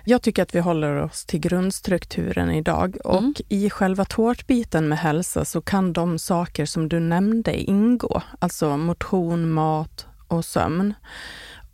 jag 0.04 0.22
tycker 0.22 0.42
att 0.42 0.54
vi 0.54 0.60
håller 0.60 0.96
oss 0.96 1.24
till 1.26 1.40
grundstrukturen 1.40 2.50
idag. 2.50 2.96
Och 3.04 3.18
Mm. 3.18 3.34
i 3.48 3.70
själva 3.70 4.04
tårtbiten 4.04 4.88
med 4.88 4.98
hälsa 4.98 5.44
så 5.44 5.60
kan 5.60 5.92
de 5.92 6.18
saker 6.18 6.66
som 6.66 6.88
du 6.88 7.00
nämnde 7.00 7.60
ingå. 7.70 8.22
Alltså 8.38 8.76
motion, 8.76 9.50
mat 9.52 10.06
och 10.28 10.44
sömn. 10.44 10.94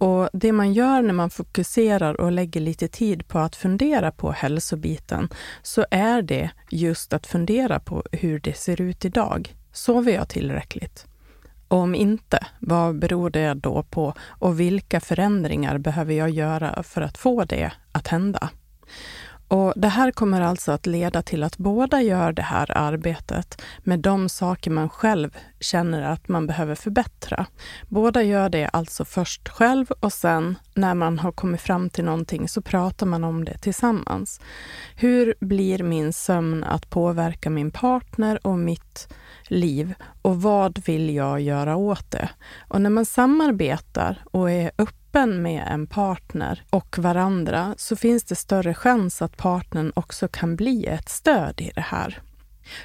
Och 0.02 0.28
det 0.32 0.52
man 0.52 0.72
gör 0.72 1.02
när 1.02 1.12
man 1.12 1.30
fokuserar 1.30 2.20
och 2.20 2.32
lägger 2.32 2.60
lite 2.60 2.88
tid 2.88 3.28
på 3.28 3.38
att 3.38 3.56
fundera 3.56 4.10
på 4.10 4.32
hälsobiten, 4.32 5.28
så 5.62 5.86
är 5.90 6.22
det 6.22 6.50
just 6.70 7.12
att 7.12 7.26
fundera 7.26 7.80
på 7.80 8.02
hur 8.12 8.40
det 8.40 8.56
ser 8.56 8.80
ut 8.80 9.04
idag. 9.04 9.56
Sover 9.72 10.12
jag 10.12 10.28
tillräckligt? 10.28 11.06
Och 11.68 11.78
om 11.78 11.94
inte, 11.94 12.46
vad 12.58 12.98
beror 12.98 13.30
det 13.30 13.54
då 13.54 13.82
på 13.82 14.14
och 14.20 14.60
vilka 14.60 15.00
förändringar 15.00 15.78
behöver 15.78 16.14
jag 16.14 16.30
göra 16.30 16.82
för 16.82 17.00
att 17.02 17.18
få 17.18 17.44
det 17.44 17.72
att 17.92 18.08
hända? 18.08 18.50
Och 19.52 19.72
det 19.76 19.88
här 19.88 20.10
kommer 20.10 20.40
alltså 20.40 20.72
att 20.72 20.86
leda 20.86 21.22
till 21.22 21.42
att 21.42 21.58
båda 21.58 22.02
gör 22.02 22.32
det 22.32 22.42
här 22.42 22.76
arbetet 22.76 23.62
med 23.78 24.00
de 24.00 24.28
saker 24.28 24.70
man 24.70 24.88
själv 24.88 25.36
känner 25.60 26.02
att 26.02 26.28
man 26.28 26.46
behöver 26.46 26.74
förbättra. 26.74 27.46
Båda 27.88 28.22
gör 28.22 28.48
det 28.48 28.68
alltså 28.68 29.04
först 29.04 29.48
själv 29.48 29.90
och 30.00 30.12
sen 30.12 30.58
när 30.74 30.94
man 30.94 31.18
har 31.18 31.32
kommit 31.32 31.60
fram 31.60 31.90
till 31.90 32.04
någonting 32.04 32.48
så 32.48 32.62
pratar 32.62 33.06
man 33.06 33.24
om 33.24 33.44
det 33.44 33.58
tillsammans. 33.58 34.40
Hur 34.96 35.34
blir 35.40 35.82
min 35.82 36.12
sömn 36.12 36.64
att 36.64 36.90
påverka 36.90 37.50
min 37.50 37.70
partner 37.70 38.46
och 38.46 38.58
mitt 38.58 39.08
liv 39.48 39.94
och 40.22 40.42
vad 40.42 40.78
vill 40.86 41.14
jag 41.14 41.40
göra 41.40 41.76
åt 41.76 42.10
det? 42.10 42.28
Och 42.68 42.80
när 42.80 42.90
man 42.90 43.06
samarbetar 43.06 44.24
och 44.30 44.50
är 44.50 44.70
öppen 44.78 45.01
med 45.14 45.68
en 45.70 45.86
partner 45.86 46.62
och 46.70 46.98
varandra 46.98 47.74
så 47.78 47.96
finns 47.96 48.24
det 48.24 48.34
större 48.34 48.74
chans 48.74 49.22
att 49.22 49.36
partnern 49.36 49.92
också 49.94 50.28
kan 50.28 50.56
bli 50.56 50.86
ett 50.86 51.08
stöd 51.08 51.60
i 51.60 51.70
det 51.74 51.80
här. 51.80 52.22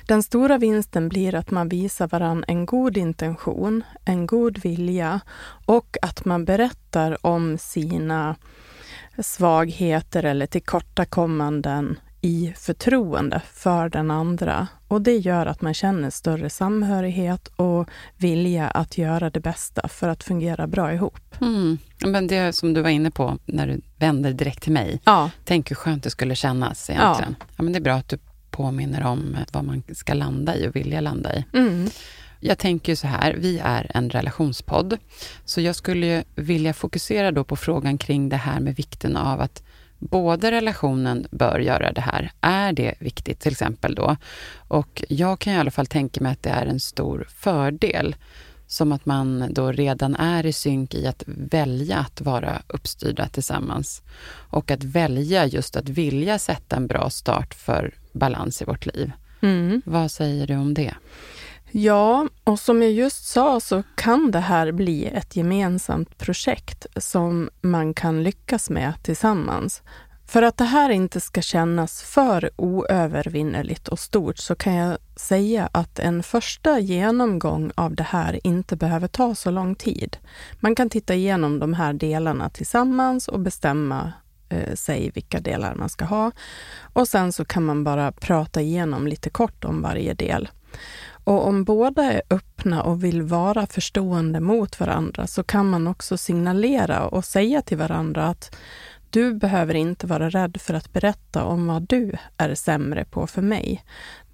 Den 0.06 0.24
stora 0.24 0.58
vinsten 0.58 1.10
blir 1.10 1.36
att 1.36 1.52
man 1.52 1.70
visar 1.70 2.08
varann 2.08 2.46
en 2.48 2.66
god 2.66 2.98
intention, 2.98 3.84
en 4.06 4.28
god 4.28 4.58
vilja 4.58 5.20
och 5.66 5.98
att 6.02 6.26
man 6.26 6.46
berättar 6.46 7.26
om 7.26 7.58
sina 7.58 8.36
svagheter 9.18 10.24
eller 10.24 10.46
tillkortakommanden 10.46 12.00
i 12.28 12.54
förtroende 12.58 13.42
för 13.54 13.90
den 13.90 14.12
andra. 14.12 14.68
Och 14.88 15.02
det 15.02 15.18
gör 15.18 15.46
att 15.46 15.62
man 15.62 15.74
känner 15.74 16.10
större 16.10 16.50
samhörighet 16.50 17.48
och 17.48 17.90
vilja 18.18 18.68
att 18.68 18.98
göra 18.98 19.30
det 19.30 19.40
bästa 19.40 19.88
för 19.88 20.10
att 20.10 20.24
fungera 20.24 20.68
bra 20.68 20.94
ihop. 20.94 21.36
Mm. 21.42 21.78
Men 22.06 22.28
det 22.28 22.54
som 22.54 22.74
du 22.74 22.82
var 22.82 22.90
inne 22.90 23.12
på 23.12 23.38
när 23.46 23.68
du 23.68 23.82
vänder 23.98 24.34
direkt 24.34 24.64
till 24.64 24.72
mig. 24.72 25.02
Ja, 25.04 25.32
Tänk 25.46 25.72
hur 25.72 25.76
skönt 25.76 26.04
det 26.04 26.10
skulle 26.10 26.36
kännas 26.36 26.90
egentligen. 26.90 27.36
Ja. 27.40 27.64
men 27.64 27.74
det 27.74 27.80
är 27.80 27.82
bra 27.82 27.94
att 27.94 28.10
du 28.10 28.18
påminner 28.52 29.04
om 29.06 29.38
vad 29.52 29.64
man 29.64 29.84
ska 29.94 30.14
landa 30.14 30.56
i 30.56 30.68
och 30.68 30.76
vilja 30.76 31.02
landa 31.02 31.36
i. 31.36 31.46
mm. 31.54 31.90
Jag 32.40 32.58
tänker 32.58 32.92
ju 32.92 32.96
så 32.96 33.08
här, 33.08 33.36
vi 33.40 33.60
är 33.64 33.92
en 33.94 34.10
relationspodd, 34.10 34.98
så 35.46 35.62
jag 35.62 35.76
skulle 35.76 36.24
vilja 36.36 36.74
fokusera 36.74 37.32
då 37.32 37.44
på 37.44 37.56
frågan 37.56 37.98
kring 37.98 38.30
det 38.30 38.38
här 38.38 38.60
med 38.60 38.76
vikten 38.76 39.18
av 39.18 39.42
att 39.42 39.64
både 40.00 40.52
relationen 40.52 41.28
bör 41.32 41.60
göra 41.60 41.92
det 41.92 42.02
här. 42.02 42.32
Är 42.42 42.74
det 42.74 42.94
viktigt 43.00 43.40
till 43.40 43.52
exempel 43.52 43.96
då? 43.96 44.18
Och 44.68 45.04
jag 45.10 45.40
kan 45.40 45.54
i 45.54 45.58
alla 45.58 45.72
fall 45.72 45.88
tänka 45.88 46.24
mig 46.24 46.32
att 46.32 46.44
det 46.44 46.50
är 46.50 46.66
en 46.66 46.80
stor 46.80 47.28
fördel. 47.30 48.16
Som 48.70 48.92
att 48.92 49.06
man 49.06 49.54
då 49.54 49.72
redan 49.72 50.16
är 50.16 50.46
i 50.46 50.54
synk 50.54 50.94
i 50.94 51.08
att 51.08 51.24
välja 51.28 51.98
att 51.98 52.22
vara 52.22 52.62
uppstyrda 52.68 53.28
tillsammans. 53.28 54.02
Och 54.50 54.72
att 54.72 54.84
välja 54.84 55.46
just 55.46 55.76
att 55.76 55.90
vilja 55.90 56.40
sätta 56.40 56.76
en 56.76 56.88
bra 56.88 57.10
start 57.10 57.54
för 57.54 57.94
balans 58.12 58.62
i 58.62 58.66
vårt 58.66 58.86
liv. 58.86 59.12
Mm. 59.42 59.82
Vad 59.86 60.12
säger 60.12 60.48
du 60.48 60.56
om 60.56 60.74
det? 60.74 60.94
Ja, 61.72 62.28
och 62.44 62.60
som 62.60 62.82
jag 62.82 62.92
just 62.92 63.26
sa 63.26 63.60
så 63.60 63.84
kan 63.96 64.32
det 64.32 64.40
här 64.40 64.72
bli 64.72 65.06
ett 65.06 65.36
gemensamt 65.36 66.18
projekt 66.18 66.86
som 66.96 67.50
man 67.62 67.94
kan 67.94 68.24
lyckas 68.24 68.70
med 68.70 68.94
tillsammans. 69.04 69.82
För 70.28 70.42
att 70.42 70.58
det 70.58 70.64
här 70.64 70.90
inte 70.90 71.20
ska 71.20 71.42
kännas 71.42 72.02
för 72.02 72.50
oövervinnerligt 72.56 73.88
och 73.88 74.00
stort 74.00 74.38
så 74.38 74.56
kan 74.56 74.74
jag 74.74 74.98
säga 75.16 75.70
att 75.72 76.00
en 76.00 76.24
första 76.24 76.80
genomgång 76.80 77.72
av 77.76 77.96
det 77.96 78.04
här 78.04 78.40
inte 78.48 78.76
behöver 78.76 79.08
ta 79.08 79.36
så 79.36 79.52
lång 79.52 79.76
tid. 79.76 80.18
Man 80.60 80.76
kan 80.76 80.90
titta 80.90 81.16
igenom 81.16 81.60
de 81.60 81.74
här 81.74 81.94
delarna 81.94 82.50
tillsammans 82.50 83.28
och 83.28 83.40
bestämma 83.40 84.14
eh, 84.50 84.76
sig 84.76 85.12
vilka 85.16 85.40
delar 85.40 85.76
man 85.76 85.90
ska 85.90 86.06
ha. 86.06 86.32
Och 86.94 87.08
sen 87.08 87.34
så 87.34 87.46
kan 87.46 87.64
man 87.64 87.84
bara 87.84 88.12
prata 88.12 88.62
igenom 88.62 89.08
lite 89.08 89.30
kort 89.30 89.66
om 89.66 89.82
varje 89.82 90.14
del. 90.14 90.50
Och 91.28 91.48
om 91.48 91.64
båda 91.64 92.04
är 92.04 92.22
öppna 92.30 92.84
och 92.84 93.04
vill 93.04 93.22
vara 93.22 93.68
förstående 93.68 94.40
mot 94.40 94.80
varandra 94.80 95.28
så 95.28 95.44
kan 95.44 95.70
man 95.70 95.88
också 95.88 96.18
signalera 96.18 97.08
och 97.08 97.26
säga 97.26 97.62
till 97.62 97.78
varandra 97.78 98.28
att 98.28 98.56
du 99.10 99.34
behöver 99.34 99.74
inte 99.74 100.08
vara 100.08 100.30
rädd 100.30 100.58
för 100.62 100.74
att 100.74 100.94
berätta 100.94 101.44
om 101.44 101.68
vad 101.68 101.82
du 101.82 102.18
är 102.38 102.56
sämre 102.56 103.06
på 103.06 103.28
för 103.28 103.42
mig. 103.42 103.84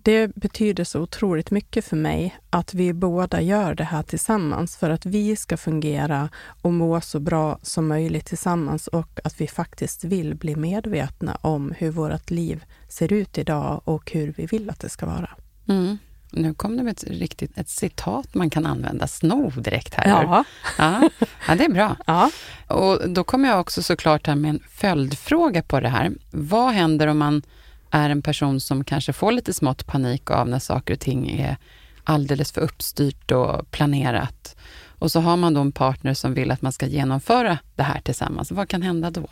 Det 0.04 0.36
betyder 0.36 0.84
så 0.84 1.02
otroligt 1.02 1.52
mycket 1.52 1.86
för 1.86 1.96
mig 1.96 2.40
att 2.50 2.74
vi 2.74 2.94
båda 2.94 3.42
gör 3.42 3.76
det 3.76 3.84
här 3.84 4.04
tillsammans 4.04 4.78
för 4.78 4.90
att 4.90 5.06
vi 5.06 5.36
ska 5.36 5.58
fungera 5.58 6.30
och 6.62 6.74
må 6.74 7.02
så 7.02 7.20
bra 7.20 7.60
som 7.62 7.88
möjligt 7.88 8.26
tillsammans 8.26 8.88
och 8.88 9.20
att 9.24 9.42
vi 9.42 9.48
faktiskt 9.48 10.04
vill 10.04 10.36
bli 10.36 10.56
medvetna 10.56 11.38
om 11.42 11.74
hur 11.78 11.92
vårt 11.92 12.32
liv 12.32 12.64
ser 12.90 13.14
ut 13.14 13.38
idag 13.38 13.82
och 13.84 14.12
hur 14.12 14.34
vi 14.38 14.46
vill 14.46 14.70
att 14.70 14.80
det 14.80 14.90
ska 14.90 15.06
vara. 15.06 15.30
Mm. 15.68 15.98
Nu 16.36 16.54
kom 16.54 16.78
det 16.78 16.84
med 16.84 16.92
ett, 16.92 17.04
riktigt, 17.04 17.58
ett 17.58 17.70
citat 17.70 18.36
man 18.36 18.50
kan 18.50 18.66
använda, 18.66 19.08
sno 19.08 19.50
direkt 19.50 19.94
här. 19.94 20.08
Ja. 20.08 20.44
Ja, 20.78 21.10
ja, 21.48 21.56
det 21.56 21.66
är 21.66 21.70
bra. 21.70 21.96
Ja. 22.06 22.32
Och 22.68 23.10
då 23.10 23.24
kommer 23.24 23.50
jag 23.50 23.60
också 23.60 23.84
såklart 23.84 24.28
här 24.28 24.36
med 24.36 24.50
en 24.50 24.60
följdfråga 24.70 25.62
på 25.64 25.80
det 25.80 25.90
här. 25.90 26.12
Vad 26.32 26.74
händer 26.74 27.08
om 27.08 27.18
man 27.18 27.42
är 27.92 28.10
en 28.10 28.22
person 28.22 28.60
som 28.60 28.84
kanske 28.84 29.14
får 29.14 29.32
lite 29.32 29.54
smått 29.54 29.88
panik 29.88 30.32
av 30.32 30.50
när 30.50 30.60
saker 30.60 30.94
och 30.94 31.00
ting 31.00 31.30
är 31.30 31.58
alldeles 32.04 32.52
för 32.52 32.62
uppstyrt 32.62 33.32
och 33.32 33.72
planerat. 33.72 34.56
Och 35.00 35.12
så 35.12 35.20
har 35.20 35.38
man 35.38 35.54
då 35.54 35.62
en 35.62 35.72
partner 35.72 36.14
som 36.14 36.34
vill 36.34 36.52
att 36.52 36.62
man 36.62 36.72
ska 36.72 36.86
genomföra 36.86 37.58
det 37.76 37.84
här 37.84 38.00
tillsammans. 38.02 38.52
Vad 38.52 38.70
kan 38.70 38.82
hända 38.82 39.12
då? 39.12 39.28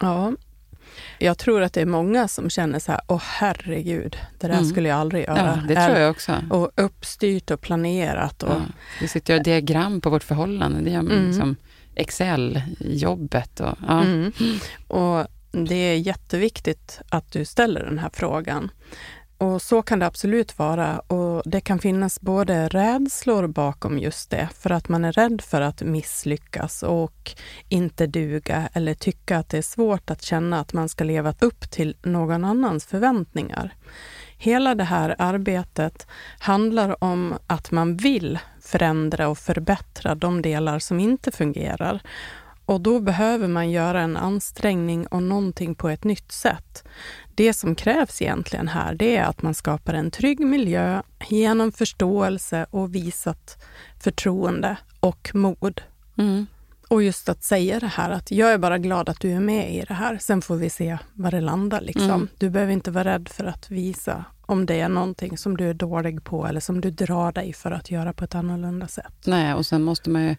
Ja. 0.00 0.32
Jag 1.18 1.38
tror 1.38 1.62
att 1.62 1.72
det 1.72 1.80
är 1.80 1.86
många 1.86 2.28
som 2.28 2.50
känner 2.50 2.78
så 2.78 2.92
här, 2.92 3.00
åh 3.08 3.22
herregud, 3.24 4.16
det 4.38 4.46
där 4.46 4.54
Mm. 4.54 4.64
skulle 4.64 4.88
jag 4.88 4.98
aldrig 4.98 5.24
Ja, 5.28 5.36
göra. 5.36 5.64
det 5.68 5.86
tror 5.86 5.96
jag 5.98 6.10
också. 6.10 6.36
Och 6.50 6.70
uppstyrt 6.76 7.50
och 7.50 7.60
planerat. 7.60 8.42
Och, 8.42 8.50
Ja. 8.52 8.60
Vi 9.00 9.08
sitter 9.08 9.32
och 9.34 9.36
gör 9.36 9.44
diagram 9.44 10.00
på 10.00 10.10
vårt 10.10 10.22
förhållande. 10.24 10.80
Det 10.80 10.90
gör 10.90 11.02
man 11.02 11.12
Mm. 11.12 11.26
liksom 11.26 11.56
Excel-jobbet. 11.94 13.60
Och, 13.60 13.78
ja. 13.88 14.00
mm. 14.02 14.32
och 14.88 15.26
det 15.52 15.74
är 15.74 15.96
jätteviktigt 15.96 17.00
att 17.08 17.32
du 17.32 17.44
ställer 17.44 17.84
den 17.84 17.98
här 17.98 18.10
frågan. 18.12 18.70
Och 19.42 19.62
så 19.62 19.82
kan 19.82 19.98
det 19.98 20.06
absolut 20.06 20.58
vara 20.58 20.98
och 20.98 21.42
det 21.44 21.60
kan 21.60 21.78
finnas 21.78 22.20
både 22.20 22.68
rädslor 22.68 23.46
bakom 23.46 23.98
just 23.98 24.30
det, 24.30 24.48
för 24.58 24.70
att 24.70 24.88
man 24.88 25.04
är 25.04 25.12
rädd 25.12 25.40
för 25.40 25.60
att 25.60 25.82
misslyckas 25.82 26.82
och 26.82 27.30
inte 27.68 28.06
duga 28.06 28.68
eller 28.72 28.94
tycka 28.94 29.38
att 29.38 29.48
det 29.48 29.58
är 29.58 29.62
svårt 29.62 30.10
att 30.10 30.22
känna 30.22 30.60
att 30.60 30.72
man 30.72 30.88
ska 30.88 31.04
leva 31.04 31.34
upp 31.40 31.70
till 31.70 31.96
någon 32.02 32.44
annans 32.44 32.86
förväntningar. 32.86 33.74
Hela 34.36 34.74
det 34.74 34.84
här 34.84 35.14
arbetet 35.18 36.06
handlar 36.38 37.04
om 37.04 37.34
att 37.46 37.70
man 37.70 37.96
vill 37.96 38.38
förändra 38.60 39.28
och 39.28 39.38
förbättra 39.38 40.14
de 40.14 40.42
delar 40.42 40.78
som 40.78 41.00
inte 41.00 41.30
fungerar. 41.30 42.02
Och 42.66 42.80
då 42.80 43.00
behöver 43.00 43.48
man 43.48 43.70
göra 43.70 44.00
en 44.00 44.16
ansträngning 44.16 45.06
och 45.06 45.22
någonting 45.22 45.74
på 45.74 45.88
ett 45.88 46.04
nytt 46.04 46.32
sätt. 46.32 46.84
Det 47.34 47.52
som 47.52 47.74
krävs 47.74 48.22
egentligen 48.22 48.68
här, 48.68 48.94
det 48.94 49.16
är 49.16 49.24
att 49.24 49.42
man 49.42 49.54
skapar 49.54 49.94
en 49.94 50.10
trygg 50.10 50.40
miljö 50.40 51.02
genom 51.28 51.72
förståelse 51.72 52.66
och 52.70 52.94
visat 52.94 53.64
förtroende 54.00 54.76
och 55.00 55.30
mod. 55.34 55.80
Mm. 56.18 56.46
Och 56.88 57.02
just 57.02 57.28
att 57.28 57.44
säga 57.44 57.80
det 57.80 57.86
här 57.86 58.10
att 58.10 58.30
jag 58.30 58.52
är 58.52 58.58
bara 58.58 58.78
glad 58.78 59.08
att 59.08 59.20
du 59.20 59.32
är 59.32 59.40
med 59.40 59.74
i 59.74 59.84
det 59.88 59.94
här. 59.94 60.18
Sen 60.18 60.42
får 60.42 60.56
vi 60.56 60.70
se 60.70 60.98
var 61.12 61.30
det 61.30 61.40
landar. 61.40 61.80
Liksom. 61.80 62.10
Mm. 62.10 62.28
Du 62.38 62.50
behöver 62.50 62.72
inte 62.72 62.90
vara 62.90 63.04
rädd 63.04 63.28
för 63.28 63.44
att 63.44 63.70
visa 63.70 64.24
om 64.46 64.66
det 64.66 64.80
är 64.80 64.88
någonting 64.88 65.38
som 65.38 65.56
du 65.56 65.70
är 65.70 65.74
dålig 65.74 66.24
på 66.24 66.46
eller 66.46 66.60
som 66.60 66.80
du 66.80 66.90
drar 66.90 67.32
dig 67.32 67.52
för 67.52 67.70
att 67.70 67.90
göra 67.90 68.12
på 68.12 68.24
ett 68.24 68.34
annorlunda 68.34 68.88
sätt. 68.88 69.14
Nej, 69.26 69.54
och 69.54 69.66
sen 69.66 69.82
måste 69.82 70.10
man 70.10 70.22
ju 70.22 70.36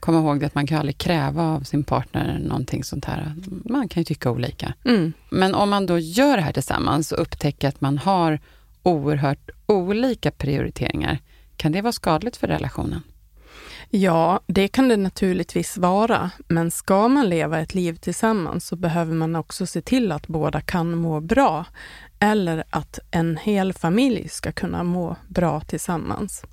komma 0.00 0.18
ihåg 0.18 0.44
att 0.44 0.54
man 0.54 0.66
kan 0.66 0.78
aldrig 0.78 0.98
kräva 0.98 1.42
av 1.42 1.60
sin 1.60 1.84
partner 1.84 2.38
någonting 2.38 2.84
sånt 2.84 3.04
här. 3.04 3.34
Man 3.64 3.88
kan 3.88 4.00
ju 4.00 4.04
tycka 4.04 4.30
olika. 4.30 4.74
Mm. 4.84 5.12
Men 5.30 5.54
om 5.54 5.70
man 5.70 5.86
då 5.86 5.98
gör 5.98 6.36
det 6.36 6.42
här 6.42 6.52
tillsammans 6.52 7.12
och 7.12 7.22
upptäcker 7.22 7.68
att 7.68 7.80
man 7.80 7.98
har 7.98 8.40
oerhört 8.82 9.50
olika 9.66 10.30
prioriteringar, 10.30 11.18
kan 11.56 11.72
det 11.72 11.82
vara 11.82 11.92
skadligt 11.92 12.36
för 12.36 12.46
relationen? 12.46 13.02
Ja, 13.90 14.40
det 14.46 14.68
kan 14.68 14.88
det 14.88 14.96
naturligtvis 14.96 15.78
vara. 15.78 16.30
Men 16.48 16.70
ska 16.70 17.08
man 17.08 17.28
leva 17.28 17.60
ett 17.60 17.74
liv 17.74 17.94
tillsammans 17.94 18.66
så 18.66 18.76
behöver 18.76 19.14
man 19.14 19.36
också 19.36 19.66
se 19.66 19.82
till 19.82 20.12
att 20.12 20.26
båda 20.26 20.60
kan 20.60 20.94
må 20.94 21.20
bra. 21.20 21.64
Eller 22.18 22.64
att 22.70 22.98
en 23.10 23.36
hel 23.36 23.72
familj 23.72 24.28
ska 24.28 24.52
kunna 24.52 24.82
må 24.82 25.16
bra 25.28 25.60
tillsammans. 25.60 26.44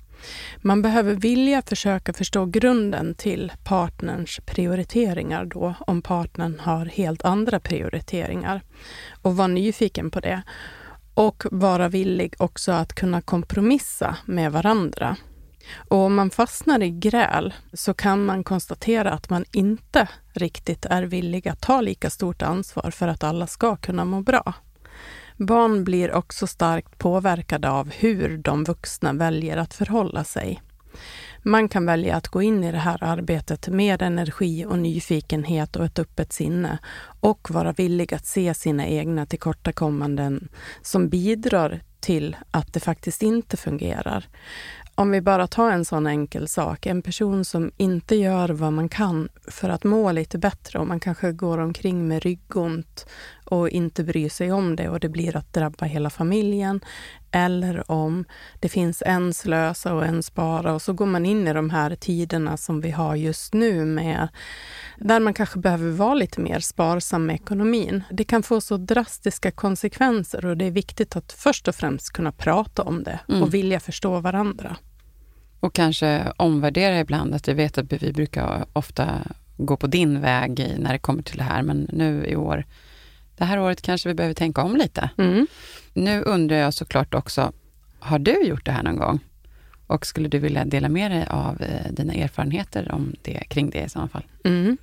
Man 0.56 0.82
behöver 0.82 1.14
vilja 1.14 1.62
försöka 1.62 2.12
förstå 2.12 2.46
grunden 2.46 3.14
till 3.14 3.52
partnerns 3.64 4.40
prioriteringar 4.46 5.44
då, 5.44 5.74
om 5.86 6.02
partnern 6.02 6.60
har 6.60 6.86
helt 6.86 7.24
andra 7.24 7.60
prioriteringar. 7.60 8.62
Och 9.22 9.36
vara 9.36 9.48
nyfiken 9.48 10.10
på 10.10 10.20
det. 10.20 10.42
Och 11.14 11.44
vara 11.50 11.88
villig 11.88 12.34
också 12.38 12.72
att 12.72 12.92
kunna 12.92 13.20
kompromissa 13.20 14.16
med 14.26 14.52
varandra. 14.52 15.16
Och 15.88 15.98
om 15.98 16.14
man 16.14 16.30
fastnar 16.30 16.82
i 16.82 16.90
gräl 16.90 17.54
så 17.72 17.94
kan 17.94 18.24
man 18.24 18.44
konstatera 18.44 19.12
att 19.12 19.30
man 19.30 19.44
inte 19.52 20.08
riktigt 20.32 20.84
är 20.84 21.02
villig 21.02 21.48
att 21.48 21.60
ta 21.60 21.80
lika 21.80 22.10
stort 22.10 22.42
ansvar 22.42 22.90
för 22.90 23.08
att 23.08 23.24
alla 23.24 23.46
ska 23.46 23.76
kunna 23.76 24.04
må 24.04 24.20
bra. 24.20 24.54
Barn 25.36 25.84
blir 25.84 26.12
också 26.12 26.46
starkt 26.46 26.98
påverkade 26.98 27.70
av 27.70 27.90
hur 27.90 28.38
de 28.38 28.64
vuxna 28.64 29.12
väljer 29.12 29.56
att 29.56 29.74
förhålla 29.74 30.24
sig. 30.24 30.62
Man 31.42 31.68
kan 31.68 31.86
välja 31.86 32.16
att 32.16 32.28
gå 32.28 32.42
in 32.42 32.64
i 32.64 32.72
det 32.72 32.78
här 32.78 33.04
arbetet 33.04 33.68
med 33.68 34.02
energi 34.02 34.64
och 34.64 34.78
nyfikenhet 34.78 35.76
och 35.76 35.84
ett 35.84 35.98
öppet 35.98 36.32
sinne 36.32 36.78
och 37.20 37.50
vara 37.50 37.72
villig 37.72 38.14
att 38.14 38.26
se 38.26 38.54
sina 38.54 38.86
egna 38.86 39.26
tillkortakommanden 39.26 40.48
som 40.82 41.08
bidrar 41.08 41.80
till 42.00 42.36
att 42.50 42.72
det 42.72 42.80
faktiskt 42.80 43.22
inte 43.22 43.56
fungerar. 43.56 44.28
Om 44.94 45.10
vi 45.10 45.20
bara 45.20 45.46
tar 45.46 45.70
en 45.70 45.84
sån 45.84 46.06
enkel 46.06 46.48
sak, 46.48 46.86
en 46.86 47.02
person 47.02 47.44
som 47.44 47.70
inte 47.76 48.16
gör 48.16 48.48
vad 48.48 48.72
man 48.72 48.88
kan 48.88 49.28
för 49.48 49.68
att 49.68 49.84
må 49.84 50.12
lite 50.12 50.38
bättre 50.38 50.78
och 50.78 50.86
man 50.86 51.00
kanske 51.00 51.32
går 51.32 51.58
omkring 51.58 52.08
med 52.08 52.22
ryggont 52.22 53.06
och 53.46 53.68
inte 53.68 54.04
bryr 54.04 54.28
sig 54.28 54.52
om 54.52 54.76
det 54.76 54.88
och 54.88 55.00
det 55.00 55.08
blir 55.08 55.36
att 55.36 55.52
drabba 55.52 55.86
hela 55.86 56.10
familjen. 56.10 56.80
Eller 57.30 57.90
om 57.90 58.24
det 58.60 58.68
finns 58.68 59.02
en 59.06 59.34
slösa 59.34 59.94
och 59.94 60.04
en 60.04 60.22
spara 60.22 60.74
och 60.74 60.82
så 60.82 60.92
går 60.92 61.06
man 61.06 61.26
in 61.26 61.48
i 61.48 61.52
de 61.52 61.70
här 61.70 61.96
tiderna 61.96 62.56
som 62.56 62.80
vi 62.80 62.90
har 62.90 63.16
just 63.16 63.54
nu 63.54 63.84
med 63.84 64.28
där 64.98 65.20
man 65.20 65.34
kanske 65.34 65.58
behöver 65.58 65.90
vara 65.90 66.14
lite 66.14 66.40
mer 66.40 66.60
sparsam 66.60 67.26
med 67.26 67.34
ekonomin. 67.34 68.04
Det 68.10 68.24
kan 68.24 68.42
få 68.42 68.60
så 68.60 68.76
drastiska 68.76 69.50
konsekvenser 69.50 70.46
och 70.46 70.56
det 70.56 70.64
är 70.64 70.70
viktigt 70.70 71.16
att 71.16 71.32
först 71.32 71.68
och 71.68 71.74
främst 71.74 72.12
kunna 72.12 72.32
prata 72.32 72.82
om 72.82 73.02
det 73.02 73.20
mm. 73.28 73.42
och 73.42 73.54
vilja 73.54 73.80
förstå 73.80 74.20
varandra. 74.20 74.76
Och 75.60 75.74
kanske 75.74 76.32
omvärdera 76.36 77.00
ibland, 77.00 77.34
att 77.34 77.48
vi 77.48 77.52
vet 77.52 77.78
att 77.78 77.92
vi 77.92 78.12
brukar 78.12 78.66
ofta 78.72 79.08
gå 79.56 79.76
på 79.76 79.86
din 79.86 80.20
väg 80.20 80.74
när 80.78 80.92
det 80.92 80.98
kommer 80.98 81.22
till 81.22 81.38
det 81.38 81.44
här, 81.44 81.62
men 81.62 81.88
nu 81.92 82.26
i 82.26 82.36
år, 82.36 82.64
det 83.36 83.44
här 83.44 83.60
året 83.60 83.82
kanske 83.82 84.08
vi 84.08 84.14
behöver 84.14 84.34
tänka 84.34 84.62
om 84.62 84.76
lite. 84.76 85.10
Mm. 85.18 85.46
Nu 85.92 86.22
undrar 86.22 86.56
jag 86.56 86.74
såklart 86.74 87.14
också, 87.14 87.52
har 87.98 88.18
du 88.18 88.42
gjort 88.44 88.64
det 88.64 88.72
här 88.72 88.82
någon 88.82 88.96
gång? 88.96 89.20
Och 89.86 90.06
skulle 90.06 90.28
du 90.28 90.38
vilja 90.38 90.64
dela 90.64 90.88
med 90.88 91.10
dig 91.10 91.26
av 91.30 91.62
eh, 91.62 91.92
dina 91.92 92.14
erfarenheter 92.14 92.92
om 92.92 93.14
det, 93.22 93.44
kring 93.48 93.70
det 93.70 93.84
i 93.84 93.88
så 93.88 94.08
fall? 94.08 94.24
Mm. 94.44 94.76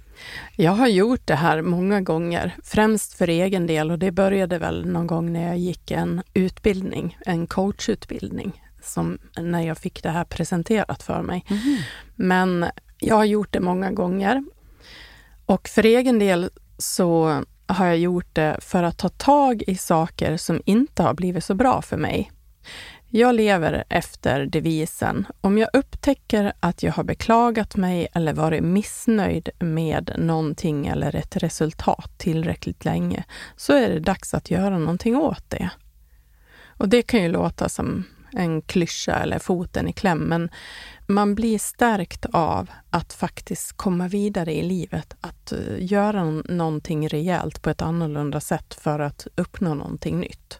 Jag 0.55 0.71
har 0.71 0.87
gjort 0.87 1.21
det 1.25 1.35
här 1.35 1.61
många 1.61 2.01
gånger, 2.01 2.55
främst 2.63 3.13
för 3.13 3.27
egen 3.27 3.67
del 3.67 3.91
och 3.91 3.99
det 3.99 4.11
började 4.11 4.57
väl 4.57 4.85
någon 4.85 5.07
gång 5.07 5.33
när 5.33 5.47
jag 5.47 5.57
gick 5.57 5.91
en 5.91 6.21
utbildning, 6.33 7.17
en 7.25 7.47
coachutbildning 7.47 8.63
som 8.83 9.17
när 9.37 9.61
jag 9.61 9.77
fick 9.77 10.03
det 10.03 10.09
här 10.09 10.23
presenterat 10.23 11.03
för 11.03 11.21
mig. 11.21 11.45
Mm. 11.47 11.77
Men 12.15 12.65
jag 12.99 13.15
har 13.15 13.25
gjort 13.25 13.53
det 13.53 13.59
många 13.59 13.91
gånger. 13.91 14.43
Och 15.45 15.69
för 15.69 15.85
egen 15.85 16.19
del 16.19 16.49
så 16.77 17.43
har 17.67 17.86
jag 17.86 17.97
gjort 17.97 18.36
det 18.36 18.58
för 18.62 18.84
att 18.84 18.97
ta 18.97 19.10
tag 19.10 19.63
i 19.67 19.76
saker 19.76 20.38
som 20.38 20.62
inte 20.65 21.04
har 21.04 21.13
blivit 21.13 21.43
så 21.43 21.56
bra 21.56 21.82
för 21.82 21.97
mig. 21.97 22.32
Jag 23.15 23.36
lever 23.36 23.84
efter 23.89 24.45
devisen 24.45 25.28
om 25.41 25.58
jag 25.58 25.69
upptäcker 25.73 26.54
att 26.60 26.84
jag 26.84 26.93
har 26.93 27.04
beklagat 27.04 27.76
mig 27.76 28.08
eller 28.13 28.34
varit 28.34 28.63
missnöjd 28.63 29.49
med 29.60 30.15
någonting 30.17 30.88
eller 30.88 31.15
ett 31.15 31.38
resultat 31.38 32.12
tillräckligt 32.17 32.86
länge, 32.86 33.23
så 33.56 33.73
är 33.73 33.89
det 33.89 33.99
dags 33.99 34.34
att 34.34 34.52
göra 34.52 34.78
någonting 34.78 35.15
åt 35.15 35.49
det. 35.49 35.69
Och 36.78 36.89
det 36.89 37.02
kan 37.02 37.23
ju 37.23 37.30
låta 37.30 37.69
som 37.69 38.04
en 38.36 38.62
klyscha 38.62 39.15
eller 39.15 39.39
foten 39.39 39.88
i 39.88 39.93
kläm, 39.93 40.19
men 40.19 40.50
man 41.08 41.36
blir 41.36 41.60
stärkt 41.60 42.26
av 42.32 42.69
att 42.89 43.13
faktiskt 43.13 43.78
komma 43.78 44.08
vidare 44.08 44.54
i 44.54 44.63
livet, 44.63 45.15
att 45.22 45.52
eh, 45.52 45.60
göra 45.78 46.24
någonting 46.46 47.08
rejält 47.08 47.62
på 47.62 47.69
ett 47.69 47.82
annorlunda 47.82 48.39
sätt 48.39 48.74
för 48.74 49.00
att 49.00 49.28
uppnå 49.36 49.74
någonting 49.74 50.19
nytt. 50.19 50.60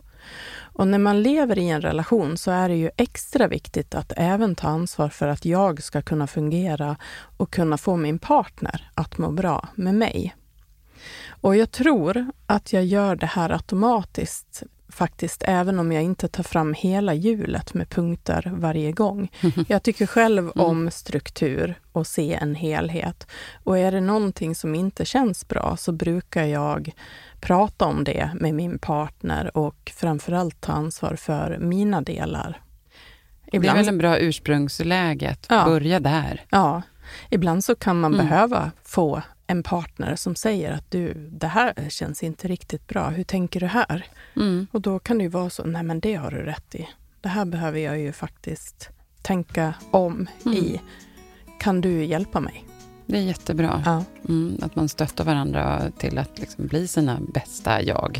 Och 0.76 0.88
när 0.88 1.00
man 1.00 1.22
lever 1.22 1.60
i 1.60 1.70
en 1.70 1.82
relation 1.82 2.38
så 2.38 2.52
är 2.52 2.70
det 2.70 2.76
ju 2.76 2.90
extra 2.98 3.48
viktigt 3.48 3.96
att 3.96 4.14
även 4.18 4.56
ta 4.56 4.68
ansvar 4.68 5.10
för 5.10 5.28
att 5.28 5.46
jag 5.46 5.84
ska 5.84 6.02
kunna 6.02 6.28
fungera 6.28 6.98
och 7.38 7.54
kunna 7.54 7.78
få 7.78 7.96
min 7.96 8.20
partner 8.20 8.92
att 8.94 9.18
må 9.18 9.32
bra 9.32 9.68
med 9.76 9.96
mig. 9.96 10.36
Och 11.30 11.56
jag 11.56 11.72
tror 11.72 12.32
att 12.46 12.74
jag 12.74 12.86
gör 12.86 13.16
det 13.16 13.26
här 13.26 13.50
automatiskt 13.50 14.64
faktiskt, 14.94 15.44
även 15.48 15.80
om 15.80 15.92
jag 15.92 16.04
inte 16.04 16.28
tar 16.28 16.44
fram 16.44 16.74
hela 16.74 17.14
hjulet 17.14 17.74
med 17.74 17.90
punkter 17.90 18.52
varje 18.56 18.92
gång. 18.92 19.32
Jag 19.68 19.84
tycker 19.84 20.06
själv 20.06 20.44
mm. 20.44 20.66
om 20.68 20.92
struktur 20.92 21.76
och 21.92 22.08
se 22.08 22.34
en 22.34 22.56
helhet. 22.56 23.28
Och 23.64 23.78
är 23.78 23.92
det 23.92 24.02
någonting 24.02 24.56
som 24.56 24.76
inte 24.76 25.06
känns 25.06 25.48
bra 25.48 25.78
så 25.78 25.92
brukar 25.92 26.44
jag 26.44 26.92
prata 27.40 27.86
om 27.86 28.04
det 28.04 28.30
med 28.40 28.54
min 28.54 28.80
partner 28.80 29.58
och 29.58 29.92
framförallt 29.96 30.62
ta 30.62 30.72
ansvar 30.72 31.16
för 31.16 31.58
mina 31.58 32.02
delar. 32.02 32.62
Ibland... 33.46 33.78
Det 33.78 33.82
är 33.82 33.84
väl 33.84 33.94
en 33.94 33.98
bra 33.98 34.18
ursprungsläge 34.18 35.30
att 35.30 35.46
ja. 35.50 35.66
börja 35.66 36.00
där. 36.00 36.46
Ja. 36.50 36.82
Ibland 37.30 37.64
så 37.64 37.76
kan 37.76 38.00
man 38.00 38.14
mm. 38.14 38.26
behöva 38.26 38.72
få 38.84 39.22
en 39.54 39.64
partner 39.64 40.16
som 40.16 40.36
säger 40.36 40.72
att 40.72 40.92
du, 40.92 41.14
det 41.32 41.48
här 41.48 41.74
känns 41.90 42.24
inte 42.24 42.48
riktigt 42.48 42.88
bra. 42.88 43.10
Hur 43.10 43.24
tänker 43.24 43.60
du 43.60 43.66
här? 43.66 44.06
Mm. 44.36 44.68
Och 44.72 44.82
då 44.82 45.00
kan 45.00 45.18
det 45.18 45.24
ju 45.24 45.30
vara 45.30 45.50
så, 45.50 45.64
nej 45.64 45.84
men 45.84 46.00
det 46.00 46.16
har 46.16 46.32
du 46.32 46.38
rätt 46.38 46.76
i. 46.76 46.90
Det 47.22 47.30
här 47.30 47.46
behöver 47.46 47.80
jag 47.80 48.00
ju 48.00 48.12
faktiskt 48.12 48.90
tänka 49.22 49.74
om 49.92 50.28
mm. 50.46 50.58
i. 50.58 50.82
Kan 51.60 51.82
du 51.82 52.06
hjälpa 52.06 52.40
mig? 52.40 52.66
Det 53.06 53.18
är 53.18 53.22
jättebra. 53.22 53.84
Ja. 53.86 54.04
Mm, 54.30 54.58
att 54.62 54.76
man 54.76 54.90
stöttar 54.90 55.24
varandra 55.24 55.92
till 55.98 56.18
att 56.18 56.40
liksom 56.40 56.68
bli 56.68 56.88
sina 56.88 57.20
bästa 57.34 57.82
jag. 57.82 58.20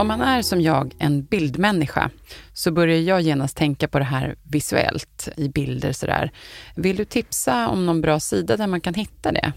Om 0.00 0.08
man 0.08 0.20
är 0.20 0.42
som 0.42 0.60
jag 0.60 0.94
en 0.98 1.24
bildmänniska 1.24 2.10
så 2.52 2.70
börjar 2.70 2.98
jag 2.98 3.20
genast 3.20 3.56
tänka 3.56 3.88
på 3.88 3.98
det 3.98 4.04
här 4.04 4.36
visuellt 4.42 5.28
i 5.36 5.48
bilder 5.48 5.92
sådär. 5.92 6.30
Vill 6.76 6.96
du 6.96 7.04
tipsa 7.04 7.68
om 7.68 7.86
någon 7.86 8.00
bra 8.00 8.20
sida 8.20 8.56
där 8.56 8.66
man 8.66 8.80
kan 8.80 8.94
hitta 8.94 9.32
det? 9.32 9.52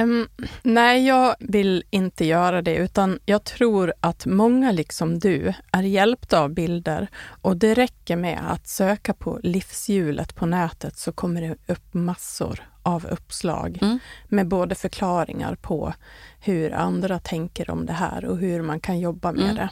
Um, 0.00 0.28
nej, 0.62 1.06
jag 1.06 1.34
vill 1.38 1.84
inte 1.90 2.24
göra 2.24 2.62
det, 2.62 2.76
utan 2.76 3.18
jag 3.26 3.44
tror 3.44 3.94
att 4.00 4.26
många 4.26 4.72
liksom 4.72 5.18
du 5.18 5.52
är 5.72 5.82
hjälpta 5.82 6.40
av 6.40 6.50
bilder 6.50 7.08
och 7.42 7.56
det 7.56 7.74
räcker 7.74 8.16
med 8.16 8.40
att 8.52 8.68
söka 8.68 9.14
på 9.14 9.40
livshjulet 9.42 10.34
på 10.34 10.46
nätet 10.46 10.96
så 10.96 11.12
kommer 11.12 11.40
det 11.42 11.72
upp 11.72 11.94
massor 11.94 12.60
av 12.82 13.06
uppslag 13.06 13.78
mm. 13.82 13.98
med 14.28 14.48
både 14.48 14.74
förklaringar 14.74 15.54
på 15.54 15.94
hur 16.40 16.72
andra 16.72 17.18
tänker 17.18 17.70
om 17.70 17.86
det 17.86 17.92
här 17.92 18.24
och 18.24 18.38
hur 18.38 18.62
man 18.62 18.80
kan 18.80 19.00
jobba 19.00 19.32
med 19.32 19.44
mm. 19.44 19.56
det. 19.56 19.70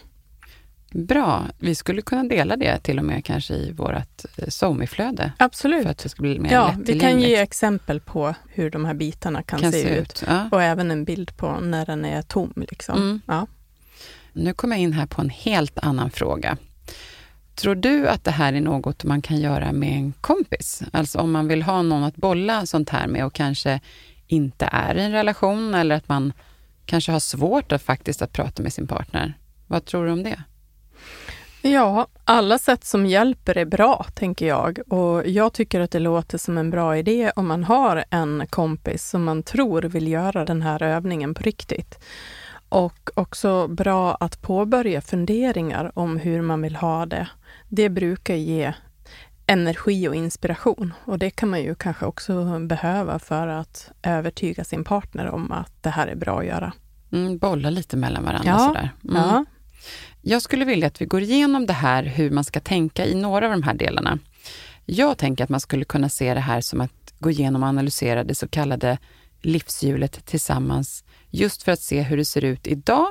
Bra. 0.95 1.47
Vi 1.59 1.75
skulle 1.75 2.03
kunna 2.03 2.25
dela 2.25 2.57
det 2.57 2.79
till 2.79 2.99
och 2.99 3.05
med 3.05 3.25
kanske 3.25 3.55
i 3.55 3.73
vårt 3.73 4.25
eh, 4.37 4.49
SoMe-flöde. 4.49 5.33
Absolut. 5.39 5.83
För 5.83 5.91
att 5.91 5.99
det 5.99 6.09
ska 6.09 6.23
bli 6.23 6.39
mer 6.39 6.53
ja, 6.53 6.75
Vi 6.79 7.01
kan 7.01 7.21
ge 7.21 7.37
exempel 7.37 8.01
på 8.01 8.35
hur 8.49 8.71
de 8.71 8.85
här 8.85 8.95
bitarna 8.95 9.43
kan, 9.43 9.61
kan 9.61 9.73
se, 9.73 9.83
se, 9.83 9.89
ut. 9.89 10.01
ut. 10.01 10.25
Ja. 10.27 10.49
Och 10.53 10.63
även 10.63 10.91
en 10.91 11.05
bild 11.05 11.37
på 11.37 11.61
när 11.61 11.87
den 11.87 12.05
är 12.05 12.23
tom. 12.23 12.53
Liksom. 12.57 12.97
Mm. 12.97 13.21
Ja. 13.27 13.47
Nu 14.33 14.53
kommer 14.53 14.77
jag 14.77 14.83
in 14.83 14.93
här 14.93 15.07
på 15.07 15.21
en 15.21 15.31
helt 15.31 15.79
annan 15.79 16.11
fråga. 16.11 16.57
Tror 17.55 17.75
du 17.75 18.09
att 18.09 18.25
det 18.25 18.31
här 18.31 18.53
är 18.53 18.61
något 18.61 19.05
man 19.05 19.23
kan 19.23 19.41
göra 19.41 19.73
med 19.73 19.97
en 19.97 20.13
kompis? 20.21 20.83
Alltså 20.93 21.19
om 21.19 21.33
man 21.33 21.49
vill 21.49 21.63
ha 21.63 21.83
någon 21.83 22.05
att 22.05 22.17
bolla 22.17 22.67
sånt 22.67 22.91
här 22.91 23.07
med 23.07 23.27
och 23.27 23.33
kanske 23.33 23.81
inte 24.27 24.69
är 24.73 24.95
i 24.95 25.03
en 25.03 25.13
relation 25.13 25.75
eller 25.75 25.95
att 25.95 26.09
man 26.09 26.33
kanske 26.85 27.13
har 27.13 27.21
svårt 27.21 27.73
att 27.73 27.83
faktiskt 27.83 28.23
att 28.23 28.33
prata 28.33 28.63
med 28.63 28.73
sin 28.73 28.87
partner. 28.87 29.35
Vad 29.67 29.85
tror 29.85 30.07
du 30.07 30.13
om 30.13 30.23
det? 30.23 30.43
Ja, 31.63 32.07
alla 32.25 32.59
sätt 32.59 32.85
som 32.85 33.07
hjälper 33.07 33.59
är 33.59 33.65
bra, 33.65 34.07
tänker 34.15 34.47
jag. 34.47 34.79
Och 34.89 35.29
jag 35.29 35.53
tycker 35.53 35.81
att 35.81 35.91
det 35.91 35.99
låter 35.99 36.39
som 36.39 36.59
en 36.59 36.71
bra 36.71 36.97
idé 36.97 37.33
om 37.37 37.47
man 37.47 37.65
har 37.65 38.05
en 38.11 38.47
kompis 38.51 39.09
som 39.09 39.25
man 39.25 39.43
tror 39.43 39.83
vill 39.83 40.09
göra 40.09 40.45
den 40.45 40.63
här 40.63 40.83
övningen 40.83 41.35
på 41.35 41.43
riktigt. 41.43 41.99
Och 42.69 43.11
också 43.15 43.69
bra 43.69 44.15
att 44.15 44.43
påbörja 44.43 45.01
funderingar 45.01 45.93
om 45.95 46.17
hur 46.17 46.43
man 46.43 46.63
vill 46.63 46.77
ha 46.77 47.07
det. 47.07 47.29
Det 47.69 47.89
brukar 47.89 48.35
ge 48.35 48.73
energi 49.47 50.09
och 50.09 50.15
inspiration 50.15 50.95
och 51.05 51.19
det 51.19 51.31
kan 51.31 51.51
man 51.51 51.63
ju 51.63 51.75
kanske 51.75 52.07
också 52.07 52.59
behöva 52.59 53.19
för 53.19 53.49
att 53.49 53.91
övertyga 54.03 54.65
sin 54.65 54.85
partner 54.85 55.27
om 55.27 55.53
att 55.53 55.83
det 55.83 55.91
här 55.91 56.07
är 56.07 56.17
bra 56.17 56.39
att 56.39 56.47
göra. 56.47 56.73
Mm, 57.13 57.39
bolla 57.39 57.71
lite 57.71 57.97
mellan 57.97 58.25
varandra 58.25 58.51
ja, 58.51 58.59
sådär. 58.59 58.91
Mm. 59.05 59.17
Ja. 59.17 59.45
Jag 60.23 60.43
skulle 60.43 60.65
vilja 60.65 60.87
att 60.87 61.01
vi 61.01 61.07
går 61.07 61.23
igenom 61.23 61.67
det 61.67 61.73
här, 61.73 62.03
hur 62.03 62.31
man 62.31 62.45
ska 62.45 62.61
tänka 62.61 63.07
i 63.07 63.15
några 63.15 63.47
av 63.47 63.53
de 63.53 63.63
här 63.63 63.75
delarna. 63.75 64.19
Jag 64.87 65.19
tänker 65.19 65.45
att 65.45 65.51
man 65.51 65.61
skulle 65.61 65.85
kunna 65.85 66.09
se 66.09 66.35
det 66.35 66.41
här 66.41 66.61
som 66.61 66.81
att 66.81 67.15
gå 67.19 67.31
igenom 67.31 67.63
och 67.63 67.69
analysera 67.69 68.25
det 68.25 68.35
så 68.35 68.49
kallade 68.49 68.99
livshjulet 69.41 70.27
tillsammans, 70.27 71.05
just 71.31 71.63
för 71.63 71.73
att 71.73 71.81
se 71.81 72.03
hur 72.03 72.17
det 72.17 72.25
ser 72.25 72.45
ut 72.45 72.67
idag 72.67 73.07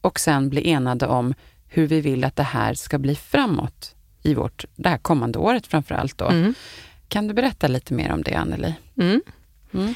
och 0.00 0.20
sen 0.20 0.48
bli 0.48 0.70
enade 0.70 1.06
om 1.06 1.34
hur 1.68 1.86
vi 1.86 2.00
vill 2.00 2.24
att 2.24 2.36
det 2.36 2.42
här 2.42 2.74
ska 2.74 2.98
bli 2.98 3.14
framåt 3.14 3.94
i 4.22 4.34
vårt, 4.34 4.64
det 4.76 4.88
här 4.88 4.98
kommande 4.98 5.38
året 5.38 5.66
framför 5.66 5.94
allt. 5.94 6.18
Då. 6.18 6.28
Mm. 6.28 6.54
Kan 7.08 7.28
du 7.28 7.34
berätta 7.34 7.68
lite 7.68 7.94
mer 7.94 8.12
om 8.12 8.22
det, 8.22 8.34
Anneli? 8.34 8.74
Mm. 8.96 9.22
Mm. 9.74 9.94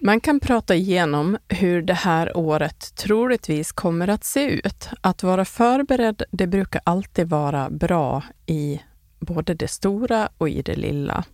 Man 0.00 0.20
kan 0.20 0.40
prata 0.40 0.74
igenom 0.74 1.38
hur 1.48 1.82
det 1.82 1.94
här 1.94 2.36
året 2.36 2.94
troligtvis 2.96 3.72
kommer 3.72 4.08
att 4.08 4.24
se 4.24 4.46
ut. 4.46 4.88
Att 5.00 5.22
vara 5.22 5.44
förberedd, 5.44 6.22
det 6.30 6.46
brukar 6.46 6.80
alltid 6.84 7.28
vara 7.28 7.70
bra 7.70 8.22
i 8.46 8.80
både 9.20 9.54
det 9.54 9.68
stora 9.68 10.28
och 10.38 10.48
i 10.48 10.62
det 10.62 10.76
lilla. 10.76 11.24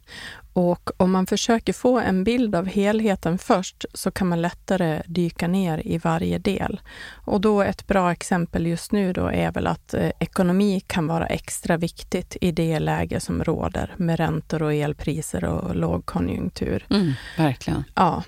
Och 0.53 0.91
om 0.97 1.11
man 1.11 1.27
försöker 1.27 1.73
få 1.73 1.99
en 1.99 2.25
bild 2.25 2.55
av 2.55 2.67
helheten 2.67 3.39
först 3.39 3.85
så 3.95 4.11
kan 4.11 4.29
man 4.29 4.43
lättare 4.43 5.03
dyka 5.07 5.49
ner 5.49 5.87
i 5.87 5.99
varje 5.99 6.39
del. 6.39 6.81
Och 7.25 7.41
då 7.41 7.63
ett 7.63 7.87
bra 7.87 8.13
exempel 8.13 8.67
just 8.67 8.93
nu 8.93 9.13
då 9.13 9.27
är 9.27 9.53
väl 9.53 9.67
att 9.67 9.95
eh, 9.95 10.11
ekonomi 10.19 10.81
kan 10.87 11.07
vara 11.07 11.27
extra 11.27 11.77
viktigt 11.77 12.37
i 12.41 12.53
det 12.53 12.79
läge 12.79 13.21
som 13.21 13.45
råder 13.45 13.95
med 13.97 14.17
räntor 14.17 14.63
och 14.63 14.75
elpriser 14.75 15.45
och 15.45 15.77
lågkonjunktur. 15.77 16.87
Mm, 16.91 17.13
verkligen. 17.37 17.85
Ja. 17.95 18.23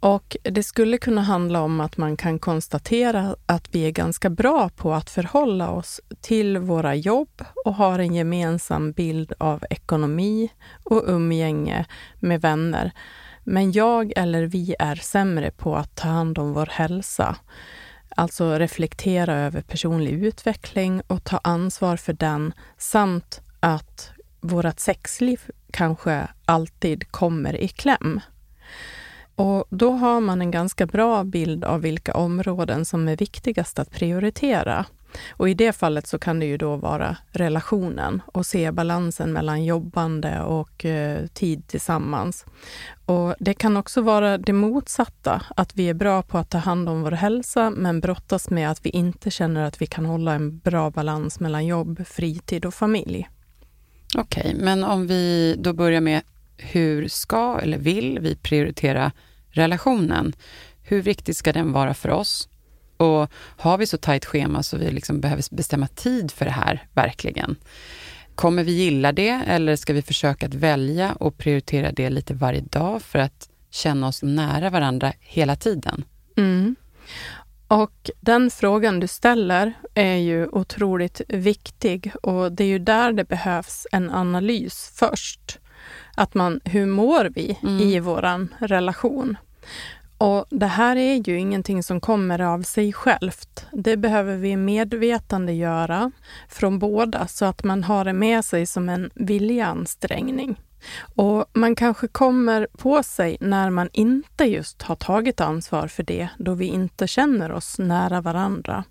Och 0.00 0.36
det 0.42 0.62
skulle 0.62 0.98
kunna 0.98 1.22
handla 1.22 1.62
om 1.62 1.80
att 1.80 1.96
man 1.96 2.16
kan 2.16 2.38
konstatera 2.38 3.36
att 3.46 3.68
vi 3.74 3.86
är 3.86 3.90
ganska 3.90 4.30
bra 4.30 4.68
på 4.68 4.94
att 4.94 5.10
förhålla 5.10 5.70
oss 5.70 6.00
till 6.20 6.58
våra 6.58 6.94
jobb 6.94 7.44
och 7.64 7.74
har 7.74 7.98
en 7.98 8.14
gemensam 8.14 8.92
bild 8.92 9.32
av 9.38 9.64
ekonomi 9.70 10.52
och 10.84 11.02
umgänge 11.06 11.86
med 12.20 12.40
vänner. 12.40 12.92
Men 13.44 13.72
jag 13.72 14.12
eller 14.16 14.42
vi 14.42 14.74
är 14.78 14.94
sämre 14.94 15.50
på 15.50 15.76
att 15.76 15.94
ta 15.94 16.08
hand 16.08 16.38
om 16.38 16.52
vår 16.52 16.68
hälsa. 16.70 17.36
Alltså 18.16 18.58
reflektera 18.58 19.34
över 19.34 19.62
personlig 19.62 20.12
utveckling 20.24 21.02
och 21.06 21.24
ta 21.24 21.40
ansvar 21.44 21.96
för 21.96 22.12
den 22.12 22.52
samt 22.78 23.40
att 23.60 24.10
vårt 24.40 24.80
sexliv 24.80 25.40
kanske 25.70 26.28
alltid 26.44 27.10
kommer 27.10 27.56
i 27.60 27.68
kläm. 27.68 28.20
Och 29.36 29.64
då 29.70 29.90
har 29.90 30.20
man 30.20 30.40
en 30.40 30.50
ganska 30.50 30.86
bra 30.86 31.24
bild 31.24 31.64
av 31.64 31.80
vilka 31.80 32.14
områden 32.14 32.84
som 32.84 33.08
är 33.08 33.16
viktigast 33.16 33.78
att 33.78 33.90
prioritera. 33.90 34.86
Och 35.30 35.48
i 35.48 35.54
det 35.54 35.72
fallet 35.72 36.06
så 36.06 36.18
kan 36.18 36.40
det 36.40 36.46
ju 36.46 36.56
då 36.56 36.76
vara 36.76 37.16
relationen 37.30 38.22
och 38.26 38.46
se 38.46 38.72
balansen 38.72 39.32
mellan 39.32 39.64
jobbande 39.64 40.40
och 40.40 40.84
eh, 40.84 41.26
tid 41.26 41.66
tillsammans. 41.66 42.46
Och 43.06 43.34
det 43.38 43.54
kan 43.54 43.76
också 43.76 44.00
vara 44.00 44.38
det 44.38 44.52
motsatta, 44.52 45.42
att 45.56 45.76
vi 45.76 45.88
är 45.88 45.94
bra 45.94 46.22
på 46.22 46.38
att 46.38 46.50
ta 46.50 46.58
hand 46.58 46.88
om 46.88 47.02
vår 47.02 47.10
hälsa 47.10 47.70
men 47.70 48.00
brottas 48.00 48.50
med 48.50 48.70
att 48.70 48.86
vi 48.86 48.90
inte 48.90 49.30
känner 49.30 49.64
att 49.64 49.82
vi 49.82 49.86
kan 49.86 50.06
hålla 50.06 50.34
en 50.34 50.58
bra 50.58 50.90
balans 50.90 51.40
mellan 51.40 51.66
jobb, 51.66 52.06
fritid 52.06 52.64
och 52.64 52.74
familj. 52.74 53.28
Okej, 54.16 54.40
okay, 54.40 54.64
men 54.64 54.84
om 54.84 55.06
vi 55.06 55.54
då 55.58 55.72
börjar 55.72 56.00
med 56.00 56.22
hur 56.56 57.08
ska 57.08 57.58
eller 57.58 57.78
vill 57.78 58.18
vi 58.18 58.36
prioritera 58.36 59.12
relationen? 59.50 60.32
Hur 60.82 61.02
viktig 61.02 61.36
ska 61.36 61.52
den 61.52 61.72
vara 61.72 61.94
för 61.94 62.10
oss? 62.10 62.48
Och 62.96 63.30
har 63.36 63.78
vi 63.78 63.86
så 63.86 63.96
tajt 63.96 64.24
schema 64.24 64.62
så 64.62 64.76
vi 64.76 64.90
liksom 64.90 65.20
behöver 65.20 65.44
bestämma 65.50 65.86
tid 65.86 66.30
för 66.30 66.44
det 66.44 66.50
här, 66.50 66.86
verkligen? 66.92 67.56
Kommer 68.34 68.64
vi 68.64 68.72
gilla 68.72 69.12
det 69.12 69.42
eller 69.46 69.76
ska 69.76 69.92
vi 69.92 70.02
försöka 70.02 70.46
att 70.46 70.54
välja 70.54 71.12
och 71.12 71.38
prioritera 71.38 71.92
det 71.92 72.10
lite 72.10 72.34
varje 72.34 72.60
dag 72.60 73.02
för 73.02 73.18
att 73.18 73.48
känna 73.70 74.08
oss 74.08 74.22
nära 74.22 74.70
varandra 74.70 75.12
hela 75.20 75.56
tiden? 75.56 76.04
Mm. 76.36 76.76
Och 77.68 78.10
den 78.20 78.50
frågan 78.50 79.00
du 79.00 79.06
ställer 79.06 79.72
är 79.94 80.16
ju 80.16 80.46
otroligt 80.46 81.20
viktig 81.28 82.12
och 82.22 82.52
det 82.52 82.64
är 82.64 82.68
ju 82.68 82.78
där 82.78 83.12
det 83.12 83.24
behövs 83.24 83.86
en 83.92 84.10
analys 84.10 84.92
först. 84.94 85.58
Att 86.16 86.34
man, 86.34 86.60
hur 86.64 86.86
mår 86.86 87.30
vi 87.34 87.58
mm. 87.62 87.80
i 87.80 88.00
vår 88.00 88.48
relation? 88.66 89.36
Och 90.18 90.46
Det 90.50 90.66
här 90.66 90.96
är 90.96 91.28
ju 91.28 91.38
ingenting 91.38 91.82
som 91.82 92.00
kommer 92.00 92.40
av 92.40 92.62
sig 92.62 92.92
självt. 92.92 93.66
Det 93.72 93.96
behöver 93.96 94.36
vi 94.36 94.56
medvetande 94.56 95.52
göra 95.52 96.10
från 96.48 96.78
båda 96.78 97.26
så 97.26 97.44
att 97.44 97.64
man 97.64 97.84
har 97.84 98.04
det 98.04 98.12
med 98.12 98.44
sig 98.44 98.66
som 98.66 98.88
en 98.88 99.10
viljeansträngning. 99.14 100.60
Och 101.14 101.44
man 101.52 101.74
kanske 101.74 102.08
kommer 102.08 102.66
på 102.78 103.02
sig 103.02 103.36
när 103.40 103.70
man 103.70 103.88
inte 103.92 104.44
just 104.44 104.82
har 104.82 104.96
tagit 104.96 105.40
ansvar 105.40 105.88
för 105.88 106.02
det, 106.02 106.28
då 106.38 106.54
vi 106.54 106.66
inte 106.66 107.06
känner 107.06 107.52
oss 107.52 107.78
nära 107.78 108.20
varandra. 108.20 108.84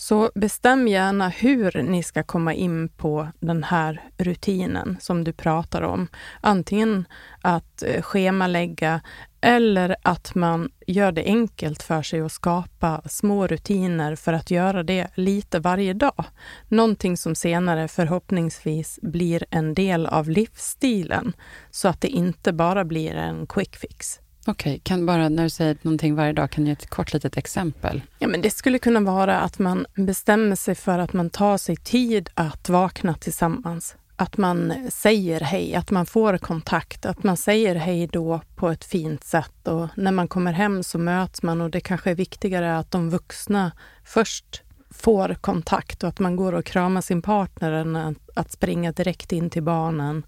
Så 0.00 0.30
bestäm 0.34 0.88
gärna 0.88 1.28
hur 1.28 1.82
ni 1.82 2.02
ska 2.02 2.22
komma 2.22 2.54
in 2.54 2.88
på 2.88 3.28
den 3.40 3.64
här 3.64 4.02
rutinen 4.18 4.96
som 5.00 5.24
du 5.24 5.32
pratar 5.32 5.82
om. 5.82 6.08
Antingen 6.40 7.04
att 7.40 7.82
eh, 7.82 8.02
schemalägga 8.02 9.00
eller 9.40 9.96
att 10.02 10.34
man 10.34 10.70
gör 10.86 11.12
det 11.12 11.24
enkelt 11.24 11.82
för 11.82 12.02
sig 12.02 12.20
att 12.20 12.32
skapa 12.32 13.02
små 13.08 13.46
rutiner 13.46 14.16
för 14.16 14.32
att 14.32 14.50
göra 14.50 14.82
det 14.82 15.08
lite 15.14 15.58
varje 15.58 15.92
dag. 15.92 16.24
Någonting 16.68 17.16
som 17.16 17.34
senare 17.34 17.88
förhoppningsvis 17.88 18.98
blir 19.02 19.44
en 19.50 19.74
del 19.74 20.06
av 20.06 20.28
livsstilen 20.28 21.32
så 21.70 21.88
att 21.88 22.00
det 22.00 22.08
inte 22.08 22.52
bara 22.52 22.84
blir 22.84 23.14
en 23.14 23.46
quick 23.46 23.76
fix. 23.76 24.19
Okej, 24.46 24.72
okay, 24.72 24.80
kan 24.82 25.06
bara 25.06 25.28
när 25.28 25.42
du 25.42 25.50
säger 25.50 25.76
någonting 25.82 26.14
varje 26.14 26.32
dag, 26.32 26.50
kan 26.50 26.64
du 26.64 26.68
ge 26.68 26.72
ett 26.72 26.90
kort 26.90 27.12
litet 27.12 27.36
exempel? 27.36 28.02
Ja, 28.18 28.28
men 28.28 28.40
det 28.40 28.50
skulle 28.50 28.78
kunna 28.78 29.00
vara 29.00 29.40
att 29.40 29.58
man 29.58 29.86
bestämmer 29.94 30.56
sig 30.56 30.74
för 30.74 30.98
att 30.98 31.12
man 31.12 31.30
tar 31.30 31.58
sig 31.58 31.76
tid 31.76 32.30
att 32.34 32.68
vakna 32.68 33.14
tillsammans. 33.14 33.96
Att 34.16 34.36
man 34.36 34.74
säger 34.90 35.40
hej, 35.40 35.74
att 35.74 35.90
man 35.90 36.06
får 36.06 36.38
kontakt, 36.38 37.06
att 37.06 37.22
man 37.22 37.36
säger 37.36 37.74
hej 37.74 38.06
då 38.06 38.40
på 38.56 38.68
ett 38.68 38.84
fint 38.84 39.24
sätt 39.24 39.68
och 39.68 39.88
när 39.94 40.12
man 40.12 40.28
kommer 40.28 40.52
hem 40.52 40.82
så 40.82 40.98
möts 40.98 41.42
man 41.42 41.60
och 41.60 41.70
det 41.70 41.80
kanske 41.80 42.10
är 42.10 42.14
viktigare 42.14 42.78
att 42.78 42.90
de 42.90 43.10
vuxna 43.10 43.72
först 44.04 44.62
får 44.90 45.34
kontakt 45.34 46.02
och 46.02 46.08
att 46.08 46.18
man 46.18 46.36
går 46.36 46.52
och 46.52 46.64
kramar 46.64 47.00
sin 47.00 47.22
partner 47.22 47.72
än 47.72 48.16
att 48.34 48.52
springa 48.52 48.92
direkt 48.92 49.32
in 49.32 49.50
till 49.50 49.62
barnen. 49.62 50.22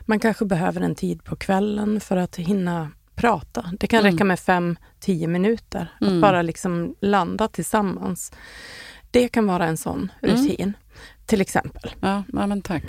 Man 0.00 0.20
kanske 0.20 0.44
behöver 0.44 0.80
en 0.80 0.94
tid 0.94 1.24
på 1.24 1.36
kvällen 1.36 2.00
för 2.00 2.16
att 2.16 2.36
hinna 2.36 2.90
prata. 3.14 3.70
Det 3.80 3.86
kan 3.86 4.00
mm. 4.00 4.12
räcka 4.12 4.24
med 4.24 4.40
fem, 4.40 4.76
tio 5.00 5.26
minuter. 5.26 5.92
Mm. 6.00 6.14
Att 6.14 6.22
bara 6.22 6.42
liksom 6.42 6.94
landa 7.00 7.48
tillsammans. 7.48 8.32
Det 9.10 9.28
kan 9.28 9.46
vara 9.46 9.66
en 9.66 9.76
sån 9.76 10.12
mm. 10.22 10.36
rutin, 10.36 10.60
mm. 10.60 10.74
till 11.26 11.40
exempel. 11.40 11.94
Ja, 12.00 12.22
ja, 12.32 12.46
men 12.46 12.62
tack. 12.62 12.84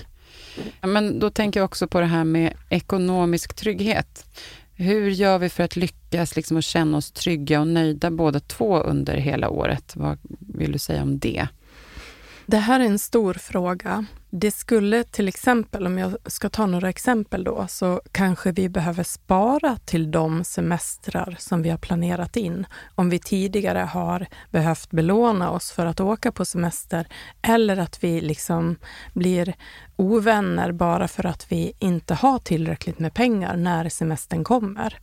Men 0.82 1.20
då 1.20 1.30
tänker 1.30 1.60
jag 1.60 1.66
också 1.66 1.88
på 1.88 2.00
det 2.00 2.06
här 2.06 2.24
med 2.24 2.54
ekonomisk 2.70 3.54
trygghet. 3.54 4.26
Hur 4.74 5.10
gör 5.10 5.40
vi 5.40 5.50
för 5.50 5.64
att 5.64 5.76
lyckas 5.76 6.36
liksom 6.36 6.58
och 6.58 6.64
känna 6.64 6.98
oss 6.98 7.12
trygga 7.12 7.60
och 7.60 7.68
nöjda 7.68 8.12
båda 8.12 8.40
två 8.40 8.80
under 8.80 9.18
hela 9.18 9.50
året? 9.50 9.96
Vad 9.96 10.18
vill 10.40 10.72
du 10.72 10.80
säga 10.80 11.04
om 11.04 11.20
det? 11.20 11.48
Det 12.46 12.58
här 12.58 12.80
är 12.80 12.86
en 12.86 13.00
stor 13.00 13.34
fråga. 13.34 14.06
Det 14.38 14.52
skulle 14.52 15.04
till 15.04 15.28
exempel, 15.28 15.86
om 15.86 15.98
jag 15.98 16.16
ska 16.26 16.50
ta 16.50 16.66
några 16.66 16.90
exempel 16.90 17.44
då, 17.44 17.66
så 17.70 18.02
kanske 18.12 18.52
vi 18.52 18.70
behöver 18.70 19.04
spara 19.04 19.78
till 19.86 20.12
de 20.12 20.44
semestrar 20.44 21.36
som 21.40 21.62
vi 21.62 21.70
har 21.70 21.78
planerat 21.78 22.38
in. 22.38 22.66
Om 22.96 23.10
vi 23.10 23.20
tidigare 23.20 23.80
har 23.80 24.28
behövt 24.52 24.92
belåna 24.92 25.52
oss 25.52 25.72
för 25.72 25.86
att 25.86 26.00
åka 26.00 26.32
på 26.32 26.46
semester 26.46 27.08
eller 27.42 27.78
att 27.78 28.04
vi 28.04 28.22
liksom 28.22 28.76
blir 29.14 29.56
ovänner 29.96 30.72
bara 30.72 31.08
för 31.08 31.26
att 31.26 31.52
vi 31.52 31.74
inte 31.80 32.14
har 32.14 32.40
tillräckligt 32.40 33.00
med 33.00 33.14
pengar 33.14 33.56
när 33.56 33.90
semestern 33.90 34.44
kommer. 34.44 35.00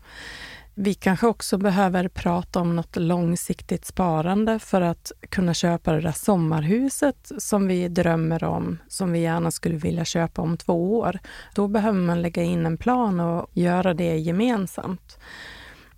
Vi 0.75 0.95
kanske 0.95 1.27
också 1.27 1.59
behöver 1.59 2.09
prata 2.09 2.61
om 2.61 2.77
något 2.77 2.97
långsiktigt 2.97 3.85
sparande 3.85 4.59
för 4.59 4.81
att 4.81 5.13
kunna 5.29 5.55
köpa 5.55 5.93
det 5.93 6.01
där 6.01 6.13
sommarhuset 6.13 7.33
som 7.39 7.67
vi 7.67 7.89
drömmer 7.89 8.45
om, 8.45 8.79
som 8.89 9.13
vi 9.13 9.19
gärna 9.19 9.51
skulle 9.51 9.77
vilja 9.77 10.05
köpa 10.05 10.43
om 10.43 10.57
två 10.57 10.99
år. 10.99 11.19
Då 11.55 11.69
behöver 11.69 12.01
man 12.01 12.23
lägga 12.23 12.43
in 12.43 12.67
en 12.67 12.77
plan 12.77 13.21
och 13.21 13.51
göra 13.53 13.95
det 13.95 14.17
gemensamt. 14.17 15.19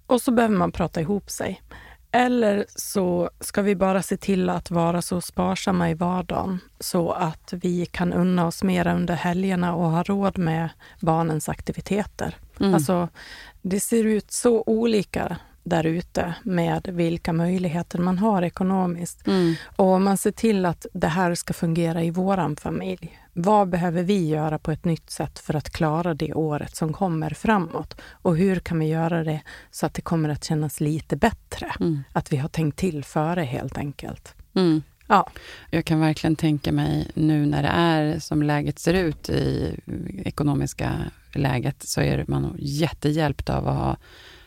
Och 0.06 0.22
så 0.22 0.32
behöver 0.32 0.56
man 0.56 0.72
prata 0.72 1.00
ihop 1.00 1.30
sig. 1.30 1.62
Eller 2.10 2.64
så 2.68 3.30
ska 3.40 3.62
vi 3.62 3.76
bara 3.76 4.02
se 4.02 4.16
till 4.16 4.50
att 4.50 4.70
vara 4.70 5.02
så 5.02 5.20
sparsamma 5.20 5.90
i 5.90 5.94
vardagen 5.94 6.60
så 6.80 7.12
att 7.12 7.52
vi 7.52 7.87
kan 7.87 8.12
unna 8.12 8.46
oss 8.46 8.62
mer 8.62 8.87
under 8.87 9.14
helgerna 9.14 9.74
och 9.74 9.90
ha 9.90 10.02
råd 10.02 10.38
med 10.38 10.68
barnens 11.00 11.48
aktiviteter. 11.48 12.37
Mm. 12.60 12.74
Alltså, 12.74 13.08
det 13.64 13.81
ser 13.81 14.05
ut 14.05 14.31
så 14.31 14.64
olika 14.66 15.37
där 15.62 15.87
ute 15.87 16.35
med 16.42 16.88
vilka 16.92 17.33
möjligheter 17.33 17.98
man 17.98 18.18
har 18.18 18.42
ekonomiskt. 18.42 19.27
Mm. 19.27 19.55
Och 19.77 20.00
man 20.00 20.18
ser 20.18 20.31
till 20.31 20.66
att 20.66 20.87
det 20.92 21.09
här 21.09 21.35
ska 21.35 21.53
fungera 21.53 22.03
i 22.03 22.11
våran 22.11 22.57
familj. 22.57 23.18
Vad 23.33 23.68
behöver 23.68 24.03
vi 24.03 24.29
göra 24.29 24.59
på 24.59 24.70
ett 24.70 24.85
nytt 24.85 25.11
sätt 25.11 25.38
för 25.38 25.57
att 25.57 25.70
klara 25.70 26.14
det 26.14 26.35
året 26.35 26.77
som 26.77 26.92
kommer 26.92 27.31
framåt? 27.31 28.00
Och 28.11 28.37
hur 28.37 28.57
kan 28.57 28.79
vi 28.79 28.87
göra 28.87 29.24
det 29.24 29.40
så 29.70 29.87
att 29.87 29.94
det 29.94 30.03
kommer 30.03 30.29
att 30.29 30.44
kännas 30.44 30.81
lite 30.81 31.16
bättre? 31.16 31.72
Mm. 31.81 32.05
Att 32.12 32.33
vi 32.33 32.37
har 32.37 32.48
tänkt 32.48 32.79
till 32.79 33.05
före 33.05 33.42
helt 33.42 33.79
enkelt. 33.79 34.35
Mm. 34.55 34.83
Ja. 35.07 35.31
Jag 35.70 35.85
kan 35.85 36.00
verkligen 36.00 36.37
tänka 36.37 36.72
mig 36.72 37.11
nu 37.14 37.46
när 37.46 37.62
det 37.62 37.68
är 37.68 38.18
som 38.18 38.42
läget 38.42 38.79
ser 38.79 38.94
ut 38.94 39.29
i 39.29 39.77
ekonomiska 40.24 40.92
läget 41.38 41.82
så 41.82 42.00
är 42.00 42.24
man 42.28 42.56
jättehjälpt 42.58 43.50
av 43.50 43.68
att 43.68 43.76
ha, 43.76 43.96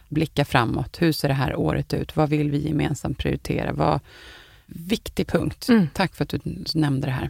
blicka 0.09 0.45
framåt. 0.45 1.01
Hur 1.01 1.11
ser 1.11 1.27
det 1.27 1.33
här 1.33 1.55
året 1.55 1.93
ut? 1.93 2.15
Vad 2.15 2.29
vill 2.29 2.51
vi 2.51 2.67
gemensamt 2.67 3.17
prioritera? 3.17 3.73
Vad, 3.73 3.99
viktig 4.65 5.27
punkt. 5.27 5.69
Mm. 5.69 5.87
Tack 5.93 6.15
för 6.15 6.23
att 6.23 6.29
du 6.29 6.39
nämnde 6.75 7.07
det 7.07 7.11
här. 7.11 7.29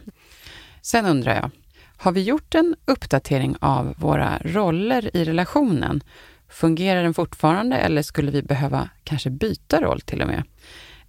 Sen 0.82 1.06
undrar 1.06 1.34
jag, 1.34 1.50
har 1.96 2.12
vi 2.12 2.22
gjort 2.22 2.54
en 2.54 2.76
uppdatering 2.84 3.56
av 3.60 3.94
våra 3.96 4.38
roller 4.38 5.16
i 5.16 5.24
relationen? 5.24 6.00
Fungerar 6.48 7.02
den 7.02 7.14
fortfarande 7.14 7.76
eller 7.76 8.02
skulle 8.02 8.30
vi 8.30 8.42
behöva 8.42 8.88
kanske 9.04 9.30
byta 9.30 9.80
roll 9.80 10.00
till 10.00 10.22
och 10.22 10.28
med? 10.28 10.42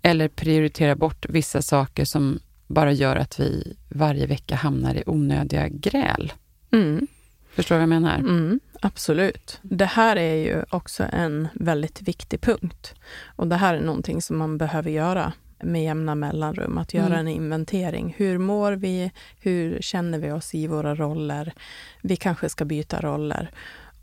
Eller 0.02 0.28
prioritera 0.28 0.96
bort 0.96 1.26
vissa 1.30 1.62
saker 1.62 2.06
som 2.06 2.40
bara 2.68 2.92
gör 2.92 3.16
att 3.16 3.40
vi 3.40 3.78
varje 3.90 4.26
vecka 4.26 4.56
hamnar 4.56 4.96
i 4.96 5.04
onödiga 5.06 5.68
gräl? 5.68 6.34
Mm. 6.72 7.08
Förstår 7.52 7.76
du 7.76 7.78
vad 7.78 7.82
jag 7.82 8.02
menar? 8.02 8.18
Mm, 8.20 8.60
absolut. 8.82 9.60
Det 9.62 9.86
här 9.86 10.16
är 10.16 10.36
ju 10.36 10.64
också 10.70 11.06
en 11.12 11.48
väldigt 11.54 12.02
viktig 12.02 12.42
punkt. 12.42 12.96
Och 13.36 13.48
det 13.48 13.56
här 13.56 13.74
är 13.74 13.82
någonting 13.82 14.22
som 14.22 14.38
man 14.38 14.58
behöver 14.58 14.92
göra 14.92 15.34
med 15.64 15.84
jämna 15.84 16.16
mellanrum, 16.16 16.78
att 16.78 16.94
göra 16.94 17.06
mm. 17.06 17.20
en 17.20 17.28
inventering. 17.28 18.16
Hur 18.18 18.38
mår 18.38 18.72
vi? 18.72 19.12
Hur 19.40 19.82
känner 19.82 20.20
vi 20.20 20.32
oss 20.32 20.56
i 20.56 20.68
våra 20.68 20.96
roller? 20.96 21.54
Vi 22.02 22.16
kanske 22.16 22.50
ska 22.50 22.66
byta 22.66 23.02
roller. 23.02 23.52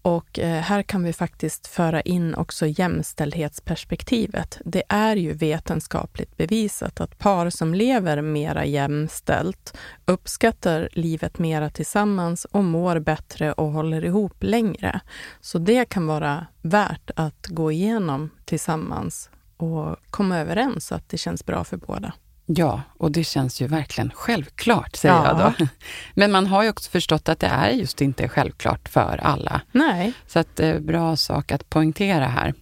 Och 0.07 0.39
eh, 0.39 0.61
här 0.61 0.83
kan 0.83 1.03
vi 1.03 1.13
faktiskt 1.13 1.67
föra 1.67 2.01
in 2.01 2.35
också 2.35 2.67
jämställdhetsperspektivet. 2.67 4.59
Det 4.65 4.83
är 4.89 5.17
ju 5.17 5.33
vetenskapligt 5.33 6.37
bevisat 6.37 7.01
att 7.01 7.19
par 7.19 7.51
som 7.51 7.75
lever 7.75 8.23
mera 8.23 8.65
jämställt 8.65 9.77
uppskattar 10.05 10.89
livet 10.93 11.39
mera 11.39 11.71
tillsammans 11.71 12.45
och 12.45 12.65
mår 12.65 12.99
bättre 12.99 13.53
och 13.53 13.73
håller 13.73 14.05
ihop 14.05 14.37
längre. 14.41 15.01
Så 15.41 15.59
det 15.59 15.85
kan 15.85 16.07
vara 16.07 16.47
värt 16.63 17.11
att 17.17 17.47
gå 17.47 17.73
igenom 17.73 18.31
tillsammans 18.45 19.31
och 19.57 19.97
komma 20.11 20.39
överens 20.39 20.87
så 20.87 20.95
att 20.95 21.09
det 21.09 21.19
känns 21.19 21.47
bra 21.47 21.65
för 21.65 21.77
båda. 21.77 22.13
Ja, 22.47 22.83
och 22.99 23.13
det 23.13 23.25
känns 23.25 23.61
ju 23.61 23.67
verkligen 23.67 24.11
självklart, 24.15 24.97
säger 24.97 25.15
ja. 25.15 25.27
jag 25.27 25.55
då. 25.59 25.67
Men 26.15 26.33
man 26.33 26.47
har 26.47 26.63
ju 26.63 26.69
också 26.69 26.91
förstått 26.91 27.29
att 27.29 27.41
det 27.41 27.47
är 27.47 27.71
just 27.71 28.01
inte 28.01 28.29
självklart 28.29 28.89
för 28.89 29.21
alla. 29.23 29.61
Nej. 29.73 30.13
Så 30.27 30.39
att 30.39 30.57
det 30.57 30.67
är 30.67 30.81
bra 30.81 31.17
sak 31.17 31.53
att 31.53 31.71
poängtera 31.71 32.27
här. 32.27 32.55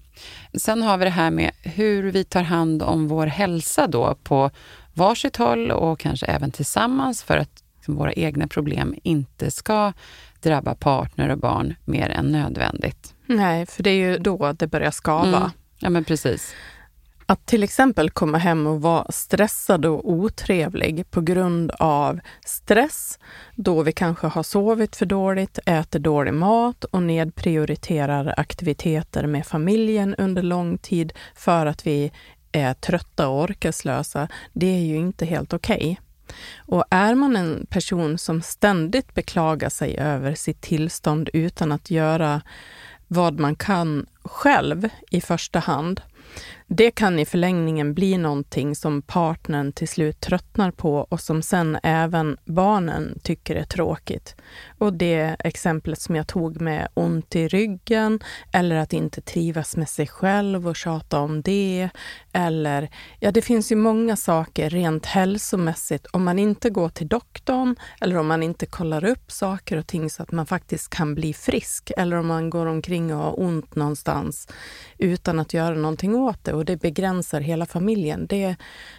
Sen 0.54 0.82
har 0.82 0.98
vi 0.98 1.04
det 1.04 1.10
här 1.10 1.30
med 1.30 1.50
hur 1.62 2.10
vi 2.10 2.24
tar 2.24 2.42
hand 2.42 2.82
om 2.82 3.08
vår 3.08 3.26
hälsa 3.26 3.86
då 3.86 4.14
på 4.22 4.50
varsitt 4.94 5.36
håll 5.36 5.70
och 5.70 6.00
kanske 6.00 6.26
även 6.26 6.50
tillsammans 6.50 7.22
för 7.22 7.36
att 7.36 7.62
liksom, 7.76 7.96
våra 7.96 8.12
egna 8.12 8.46
problem 8.46 8.94
inte 9.02 9.50
ska 9.50 9.92
drabba 10.40 10.74
partner 10.74 11.28
och 11.28 11.38
barn 11.38 11.74
mer 11.84 12.08
än 12.08 12.32
nödvändigt. 12.32 13.14
Nej, 13.26 13.66
för 13.66 13.82
det 13.82 13.90
är 13.90 13.94
ju 13.94 14.18
då 14.18 14.52
det 14.52 14.66
börjar 14.66 14.90
skava. 14.90 15.36
Mm. 15.36 15.50
Ja, 15.78 15.90
men 15.90 16.04
precis. 16.04 16.54
Att 17.26 17.46
till 17.46 17.62
exempel 17.62 18.10
komma 18.10 18.38
hem 18.38 18.66
och 18.66 18.82
vara 18.82 19.12
stressad 19.12 19.86
och 19.86 20.10
otrevlig 20.10 21.10
på 21.10 21.20
grund 21.20 21.70
av 21.70 22.20
stress, 22.46 23.18
då 23.54 23.82
vi 23.82 23.92
kanske 23.92 24.26
har 24.26 24.42
sovit 24.42 24.96
för 24.96 25.06
dåligt, 25.06 25.58
äter 25.66 25.98
dålig 25.98 26.34
mat 26.34 26.84
och 26.84 27.02
nedprioriterar 27.02 28.34
aktiviteter 28.36 29.26
med 29.26 29.46
familjen 29.46 30.14
under 30.14 30.42
lång 30.42 30.78
tid 30.78 31.12
för 31.34 31.66
att 31.66 31.86
vi 31.86 32.12
är 32.52 32.74
trötta 32.74 33.28
och 33.28 33.42
orkeslösa, 33.42 34.28
det 34.52 34.66
är 34.66 34.80
ju 34.80 34.96
inte 34.96 35.26
helt 35.26 35.52
okej. 35.52 35.76
Okay. 35.76 35.96
Och 36.66 36.84
är 36.90 37.14
man 37.14 37.36
en 37.36 37.66
person 37.70 38.18
som 38.18 38.42
ständigt 38.42 39.14
beklagar 39.14 39.68
sig 39.68 39.98
över 39.98 40.34
sitt 40.34 40.60
tillstånd 40.60 41.30
utan 41.32 41.72
att 41.72 41.90
göra 41.90 42.42
vad 43.08 43.40
man 43.40 43.56
kan 43.56 44.06
själv 44.22 44.88
i 45.10 45.20
första 45.20 45.58
hand, 45.58 46.00
det 46.76 46.90
kan 46.90 47.18
i 47.18 47.24
förlängningen 47.24 47.94
bli 47.94 48.18
någonting 48.18 48.74
som 48.74 49.02
partnern 49.02 49.72
till 49.72 49.88
slut 49.88 50.20
tröttnar 50.20 50.70
på 50.70 51.06
och 51.08 51.20
som 51.20 51.42
sen 51.42 51.78
även 51.82 52.36
barnen 52.44 53.18
tycker 53.22 53.56
är 53.56 53.64
tråkigt. 53.64 54.36
Och 54.78 54.92
det 54.92 55.36
exemplet 55.38 56.00
som 56.00 56.16
jag 56.16 56.26
tog 56.26 56.60
med 56.60 56.88
ont 56.94 57.36
i 57.36 57.48
ryggen 57.48 58.20
eller 58.52 58.76
att 58.76 58.92
inte 58.92 59.20
trivas 59.20 59.76
med 59.76 59.88
sig 59.88 60.06
själv 60.06 60.68
och 60.68 60.76
tjata 60.76 61.18
om 61.18 61.42
det. 61.42 61.88
Eller, 62.32 62.90
ja 63.20 63.30
det 63.30 63.42
finns 63.42 63.72
ju 63.72 63.76
många 63.76 64.16
saker 64.16 64.70
rent 64.70 65.06
hälsomässigt. 65.06 66.06
Om 66.06 66.24
man 66.24 66.38
inte 66.38 66.70
går 66.70 66.88
till 66.88 67.08
doktorn 67.08 67.76
eller 68.00 68.16
om 68.16 68.26
man 68.26 68.42
inte 68.42 68.66
kollar 68.66 69.04
upp 69.04 69.32
saker 69.32 69.76
och 69.76 69.86
ting 69.86 70.10
så 70.10 70.22
att 70.22 70.32
man 70.32 70.46
faktiskt 70.46 70.90
kan 70.90 71.14
bli 71.14 71.32
frisk. 71.34 71.90
Eller 71.96 72.16
om 72.16 72.26
man 72.26 72.50
går 72.50 72.66
omkring 72.66 73.14
och 73.14 73.20
har 73.20 73.40
ont 73.40 73.74
någonstans 73.74 74.48
utan 74.98 75.38
att 75.38 75.54
göra 75.54 75.74
någonting 75.74 76.14
åt 76.14 76.44
det 76.44 76.63
och 76.64 76.66
det 76.66 76.76
begränsar 76.80 77.40
hela 77.40 77.66
familjen. 77.66 78.26
Det, 78.26 78.56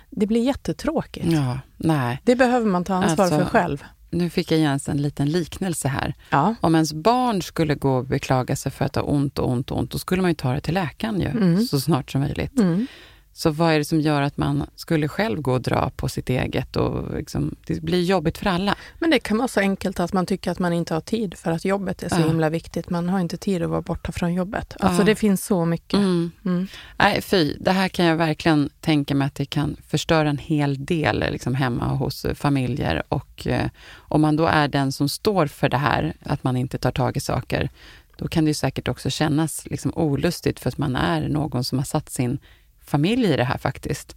det 0.09 0.27
blir 0.27 0.43
jättetråkigt. 0.43 1.31
Ja, 1.31 1.59
nej. 1.77 2.21
Det 2.23 2.35
behöver 2.35 2.65
man 2.67 2.83
ta 2.83 2.93
ansvar 2.93 3.25
Alltså, 3.25 3.39
för 3.39 3.45
själv. 3.45 3.83
Nu 4.09 4.29
fick 4.29 4.51
jag 4.51 4.59
igen 4.59 4.79
en 4.87 5.01
liten 5.01 5.29
liknelse 5.31 5.87
här. 5.87 6.13
Ja. 6.29 6.55
Om 6.61 6.75
ens 6.75 6.93
barn 6.93 7.41
skulle 7.41 7.75
gå 7.75 7.95
och 7.97 8.05
beklaga 8.05 8.55
sig 8.55 8.71
för 8.71 8.85
att 8.85 8.95
ha 8.95 9.01
ont 9.03 9.39
och 9.39 9.49
ont 9.49 9.71
och 9.71 9.79
ont, 9.79 9.91
då 9.91 9.97
skulle 9.97 10.21
man 10.21 10.31
ju 10.31 10.35
ta 10.35 10.53
det 10.53 10.61
till 10.61 10.73
läkaren 10.73 11.21
ju, 11.21 11.27
Mm. 11.29 11.61
så 11.65 11.79
snart 11.79 12.11
som 12.11 12.21
möjligt. 12.21 12.59
Mm. 12.59 12.87
Så 13.37 13.51
vad 13.51 13.73
är 13.73 13.77
det 13.77 13.85
som 13.85 14.01
gör 14.01 14.21
att 14.21 14.37
man 14.37 14.65
skulle 14.75 15.07
själv 15.07 15.41
gå 15.41 15.53
och 15.53 15.61
dra 15.61 15.89
på 15.95 16.09
sitt 16.09 16.29
eget? 16.29 16.75
Och 16.75 17.15
liksom, 17.17 17.55
det 17.67 17.81
blir 17.81 18.03
jobbigt 18.03 18.37
för 18.37 18.45
alla. 18.45 18.75
Men 18.99 19.09
det 19.09 19.19
kan 19.19 19.37
vara 19.37 19.47
så 19.47 19.59
enkelt 19.59 19.99
att 19.99 20.13
man 20.13 20.25
tycker 20.25 20.51
att 20.51 20.59
man 20.59 20.73
inte 20.73 20.93
har 20.93 21.01
tid 21.01 21.33
för 21.37 21.51
att 21.51 21.65
jobbet 21.65 22.03
är 22.03 22.09
så 22.09 22.15
Ja. 22.21 22.27
himla 22.27 22.49
viktigt. 22.49 22.89
Man 22.89 23.09
har 23.09 23.19
inte 23.19 23.37
tid 23.37 23.63
att 23.63 23.69
vara 23.69 23.81
borta 23.81 24.11
från 24.11 24.33
jobbet. 24.33 24.75
Alltså 24.79 25.01
Ja. 25.01 25.05
det 25.05 25.15
finns 25.15 25.45
så 25.45 25.65
mycket. 25.65 25.93
Mm. 25.97 26.31
Mm. 26.45 26.67
Nej, 26.97 27.21
fy. 27.21 27.53
Det 27.59 27.71
här 27.71 27.87
kan 27.87 28.05
jag 28.05 28.15
verkligen 28.15 28.69
tänka 28.79 29.15
mig 29.15 29.25
att 29.27 29.35
det 29.35 29.45
kan 29.45 29.75
förstöra 29.87 30.29
en 30.29 30.37
hel 30.37 30.85
del 30.85 31.19
liksom, 31.31 31.55
hemma 31.55 31.85
hos 31.87 32.25
familjer. 32.35 33.03
Och 33.09 33.47
eh, 33.47 33.69
om 33.97 34.21
man 34.21 34.35
då 34.35 34.45
är 34.45 34.67
den 34.67 34.91
som 34.91 35.09
står 35.09 35.47
för 35.47 35.69
det 35.69 35.77
här, 35.77 36.13
att 36.23 36.43
man 36.43 36.57
inte 36.57 36.77
tar 36.77 36.91
tag 36.91 37.17
i 37.17 37.19
saker, 37.19 37.69
då 38.17 38.27
kan 38.27 38.45
det 38.45 38.53
säkert 38.53 38.87
också 38.87 39.09
kännas 39.09 39.65
liksom, 39.65 39.91
olustigt 39.95 40.59
för 40.59 40.69
att 40.69 40.77
man 40.77 40.95
är 40.95 41.27
någon 41.29 41.63
som 41.63 41.77
har 41.77 41.85
satt 41.85 42.09
sin 42.09 42.39
familj 42.85 43.25
i 43.33 43.37
det 43.37 43.43
här 43.43 43.57
faktiskt. 43.57 44.15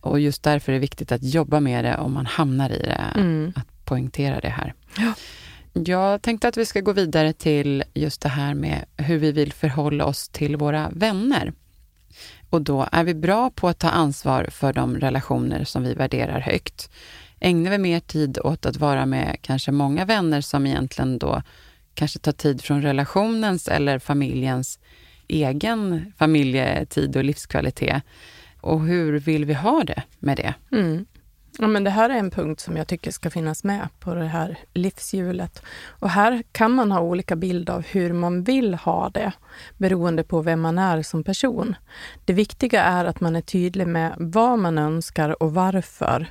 Och 0.00 0.20
just 0.20 0.42
därför 0.42 0.72
är 0.72 0.74
det 0.74 0.80
viktigt 0.80 1.12
att 1.12 1.22
jobba 1.22 1.60
med 1.60 1.84
det 1.84 1.96
om 1.96 2.12
man 2.12 2.26
hamnar 2.26 2.70
i 2.70 2.78
det, 2.78 3.04
Mm. 3.14 3.52
att 3.56 3.84
poängtera 3.84 4.40
det 4.40 4.48
här. 4.48 4.74
Ja. 4.98 5.12
Jag 5.72 6.22
tänkte 6.22 6.48
att 6.48 6.56
vi 6.56 6.66
ska 6.66 6.80
gå 6.80 6.92
vidare 6.92 7.32
till 7.32 7.84
just 7.94 8.20
det 8.20 8.28
här 8.28 8.54
med 8.54 8.84
hur 8.96 9.18
vi 9.18 9.32
vill 9.32 9.52
förhålla 9.52 10.04
oss 10.04 10.28
till 10.28 10.56
våra 10.56 10.90
vänner. 10.90 11.52
Och 12.50 12.62
då 12.62 12.88
är 12.92 13.04
vi 13.04 13.14
bra 13.14 13.50
på 13.50 13.68
att 13.68 13.78
ta 13.78 13.88
ansvar 13.88 14.48
för 14.50 14.72
de 14.72 14.96
relationer 14.96 15.64
som 15.64 15.82
vi 15.82 15.94
värderar 15.94 16.40
högt. 16.40 16.90
Ägnar 17.40 17.70
vi 17.70 17.78
mer 17.78 18.00
tid 18.00 18.38
åt 18.38 18.66
att 18.66 18.76
vara 18.76 19.06
med 19.06 19.36
kanske 19.42 19.72
många 19.72 20.04
vänner 20.04 20.40
som 20.40 20.66
egentligen 20.66 21.18
då 21.18 21.42
kanske 21.94 22.18
tar 22.18 22.32
tid 22.32 22.62
från 22.62 22.82
relationens 22.82 23.68
eller 23.68 23.98
familjens 23.98 24.78
egen 25.28 26.12
familjetid 26.18 27.16
och 27.16 27.24
livskvalitet. 27.24 28.02
Och 28.60 28.80
hur 28.80 29.18
vill 29.18 29.44
vi 29.44 29.54
ha 29.54 29.84
det 29.84 30.02
med 30.18 30.36
det? 30.36 30.54
Mm. 30.72 31.06
Ja, 31.60 31.66
men 31.66 31.84
det 31.84 31.90
här 31.90 32.10
är 32.10 32.14
en 32.14 32.30
punkt 32.30 32.60
som 32.60 32.76
jag 32.76 32.86
tycker 32.86 33.10
ska 33.10 33.30
finnas 33.30 33.64
med 33.64 33.88
på 34.00 34.14
det 34.14 34.26
här 34.26 34.58
livshjulet. 34.74 35.62
Och 35.86 36.10
här 36.10 36.42
kan 36.52 36.72
man 36.72 36.92
ha 36.92 37.00
olika 37.00 37.36
bild 37.36 37.70
av 37.70 37.82
hur 37.86 38.12
man 38.12 38.42
vill 38.42 38.74
ha 38.74 39.08
det 39.08 39.32
beroende 39.76 40.24
på 40.24 40.42
vem 40.42 40.60
man 40.60 40.78
är 40.78 41.02
som 41.02 41.24
person. 41.24 41.76
Det 42.24 42.32
viktiga 42.32 42.82
är 42.82 43.04
att 43.04 43.20
man 43.20 43.36
är 43.36 43.40
tydlig 43.40 43.86
med 43.86 44.14
vad 44.18 44.58
man 44.58 44.78
önskar 44.78 45.42
och 45.42 45.54
varför. 45.54 46.26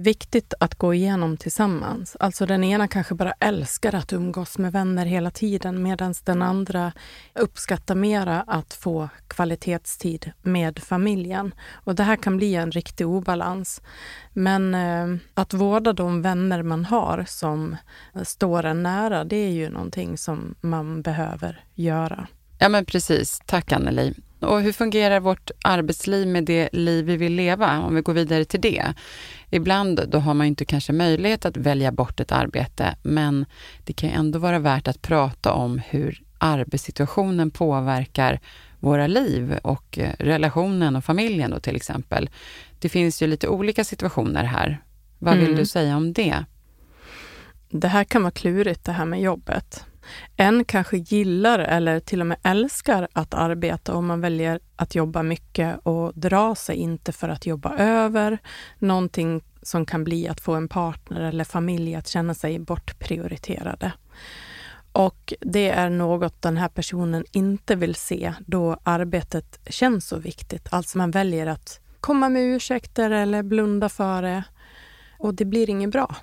Viktigt 0.00 0.54
att 0.60 0.74
gå 0.74 0.94
igenom 0.94 1.36
tillsammans. 1.36 2.16
Alltså 2.20 2.46
den 2.46 2.64
ena 2.64 2.88
kanske 2.88 3.14
bara 3.14 3.32
älskar 3.32 3.94
att 3.94 4.12
umgås 4.12 4.58
med 4.58 4.72
vänner 4.72 5.06
hela 5.06 5.30
tiden 5.30 5.82
medan 5.82 6.14
den 6.24 6.42
andra 6.42 6.92
uppskattar 7.34 7.94
mera 7.94 8.44
att 8.46 8.74
få 8.74 9.08
kvalitetstid 9.28 10.32
med 10.42 10.78
familjen. 10.78 11.54
Och 11.72 11.94
det 11.94 12.02
här 12.02 12.16
kan 12.16 12.36
bli 12.36 12.54
en 12.54 12.72
riktig 12.72 13.06
obalans. 13.06 13.82
Men 14.32 14.74
eh, 14.74 15.20
att 15.34 15.54
vårda 15.54 15.92
de 15.92 16.22
vänner 16.22 16.62
man 16.62 16.84
har 16.84 17.24
som 17.28 17.76
står 18.24 18.64
en 18.64 18.82
nära, 18.82 19.24
det 19.24 19.36
är 19.36 19.50
ju 19.50 19.70
någonting 19.70 20.18
som 20.18 20.54
man 20.60 21.02
behöver 21.02 21.64
göra. 21.74 22.26
Ja, 22.58 22.68
men 22.68 22.84
precis. 22.84 23.40
Tack 23.46 23.72
Anneli. 23.72 24.14
Och 24.40 24.60
hur 24.60 24.72
fungerar 24.72 25.20
vårt 25.20 25.50
arbetsliv 25.64 26.28
med 26.28 26.44
det 26.44 26.68
liv 26.72 27.04
vi 27.04 27.16
vill 27.16 27.32
leva? 27.32 27.78
Om 27.78 27.94
vi 27.94 28.00
går 28.00 28.14
vidare 28.14 28.44
till 28.44 28.60
det. 28.60 28.94
Ibland 29.50 30.00
då 30.08 30.18
har 30.18 30.34
man 30.34 30.46
inte 30.46 30.64
kanske 30.64 30.92
möjlighet 30.92 31.44
att 31.44 31.56
välja 31.56 31.92
bort 31.92 32.20
ett 32.20 32.32
arbete, 32.32 32.96
men 33.02 33.46
det 33.84 33.92
kan 33.92 34.10
ändå 34.10 34.38
vara 34.38 34.58
värt 34.58 34.88
att 34.88 35.02
prata 35.02 35.52
om 35.52 35.78
hur 35.88 36.22
arbetssituationen 36.38 37.50
påverkar 37.50 38.40
våra 38.80 39.06
liv 39.06 39.58
och 39.62 39.98
eh, 39.98 40.12
relationen 40.18 40.96
och 40.96 41.04
familjen 41.04 41.50
då 41.50 41.60
till 41.60 41.76
exempel. 41.76 42.30
Det 42.78 42.88
finns 42.88 43.22
ju 43.22 43.26
lite 43.26 43.48
olika 43.48 43.84
situationer 43.84 44.44
här. 44.44 44.82
Vad 45.18 45.36
vill 45.36 45.46
Mm. 45.46 45.58
du 45.58 45.66
säga 45.66 45.96
om 45.96 46.12
det? 46.12 46.44
Det 47.70 47.88
här 47.88 48.04
kan 48.04 48.22
vara 48.22 48.30
klurigt 48.30 48.84
det 48.84 48.92
här 48.92 49.04
med 49.04 49.20
jobbet. 49.22 49.84
En 50.36 50.64
kanske 50.64 50.96
gillar 50.96 51.58
eller 51.58 52.00
till 52.00 52.20
och 52.20 52.26
med 52.26 52.38
älskar 52.42 53.08
att 53.12 53.34
arbeta 53.34 53.94
och 53.94 54.04
man 54.04 54.20
väljer 54.20 54.60
att 54.76 54.94
jobba 54.94 55.22
mycket 55.22 55.78
och 55.82 56.12
dra 56.14 56.54
sig 56.54 56.76
inte 56.76 57.12
för 57.12 57.28
att 57.28 57.46
jobba 57.46 57.76
över. 57.76 58.38
Någonting 58.78 59.42
som 59.62 59.86
kan 59.86 60.04
bli 60.04 60.28
att 60.28 60.40
få 60.40 60.54
en 60.54 60.68
partner 60.68 61.20
eller 61.20 61.44
familj 61.44 61.94
att 61.94 62.08
känna 62.08 62.34
sig 62.34 62.58
bortprioriterade. 62.58 63.92
Och 64.92 65.32
det 65.40 65.68
är 65.68 65.90
något 65.90 66.42
den 66.42 66.56
här 66.56 66.68
personen 66.68 67.24
inte 67.32 67.76
vill 67.76 67.94
se 67.94 68.34
då 68.46 68.78
arbetet 68.82 69.60
känns 69.66 70.08
så 70.08 70.16
viktigt. 70.16 70.68
Alltså 70.70 70.98
man 70.98 71.10
väljer 71.10 71.46
att 71.46 71.80
komma 72.00 72.28
med 72.28 72.42
ursäkter 72.42 73.10
eller 73.10 73.42
blunda 73.42 73.88
för 73.88 74.22
det 74.22 74.44
och 75.18 75.34
det 75.34 75.44
blir 75.44 75.70
inget 75.70 75.90
bra. 75.90 76.16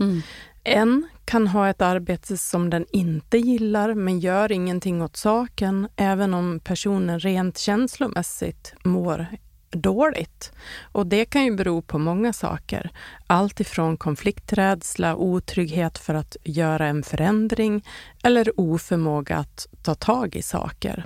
Mm. 0.00 0.22
En 0.68 1.08
kan 1.24 1.46
ha 1.46 1.68
ett 1.68 1.82
arbete 1.82 2.38
som 2.38 2.70
den 2.70 2.86
inte 2.92 3.38
gillar 3.38 3.94
men 3.94 4.20
gör 4.20 4.52
ingenting 4.52 5.02
åt 5.02 5.16
saken 5.16 5.88
även 5.96 6.34
om 6.34 6.60
personen 6.64 7.20
rent 7.20 7.58
känslomässigt 7.58 8.74
mår 8.84 9.26
dåligt. 9.70 10.52
Och 10.92 11.06
det 11.06 11.24
kan 11.24 11.44
ju 11.44 11.56
bero 11.56 11.82
på 11.82 11.98
många 11.98 12.32
saker. 12.32 12.90
Allt 13.26 13.60
ifrån 13.60 13.96
konflikträdsla, 13.96 15.16
otrygghet 15.16 15.98
för 15.98 16.14
att 16.14 16.36
göra 16.44 16.86
en 16.86 17.02
förändring 17.02 17.84
eller 18.22 18.60
oförmåga 18.60 19.36
att 19.36 19.66
ta 19.82 19.94
tag 19.94 20.36
i 20.36 20.42
saker. 20.42 21.04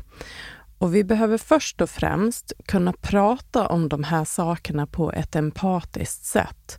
Och 0.78 0.94
vi 0.94 1.04
behöver 1.04 1.38
först 1.38 1.80
och 1.80 1.90
främst 1.90 2.52
kunna 2.66 2.92
prata 2.92 3.66
om 3.66 3.88
de 3.88 4.04
här 4.04 4.24
sakerna 4.24 4.86
på 4.86 5.12
ett 5.12 5.36
empatiskt 5.36 6.24
sätt. 6.24 6.78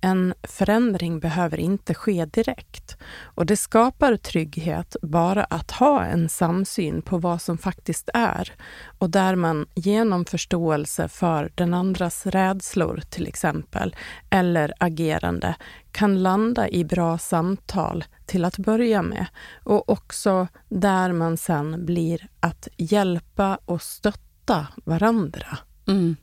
En 0.00 0.34
förändring 0.42 1.20
behöver 1.20 1.60
inte 1.60 1.94
ske 1.94 2.24
direkt 2.24 2.96
och 3.22 3.46
det 3.46 3.56
skapar 3.56 4.16
trygghet 4.16 4.96
bara 5.02 5.44
att 5.44 5.70
ha 5.70 6.04
en 6.04 6.28
samsyn 6.28 7.02
på 7.02 7.18
vad 7.18 7.42
som 7.42 7.58
faktiskt 7.58 8.08
är 8.14 8.52
och 8.98 9.10
där 9.10 9.36
man 9.36 9.66
genom 9.74 10.24
förståelse 10.24 11.08
för 11.08 11.52
den 11.54 11.74
andras 11.74 12.26
rädslor 12.26 13.02
till 13.10 13.26
exempel 13.26 13.96
eller 14.30 14.72
agerande 14.78 15.54
kan 15.92 16.22
landa 16.22 16.68
i 16.68 16.84
bra 16.84 17.18
samtal 17.18 18.04
till 18.26 18.44
att 18.44 18.58
börja 18.58 19.02
med 19.02 19.26
och 19.64 19.88
också 19.88 20.48
där 20.68 21.12
man 21.12 21.36
sen 21.36 21.86
blir 21.86 22.28
att 22.40 22.68
hjälpa 22.76 23.58
och 23.64 23.82
stötta 23.82 24.66
varandra. 24.84 25.58
Mm. 25.88 26.16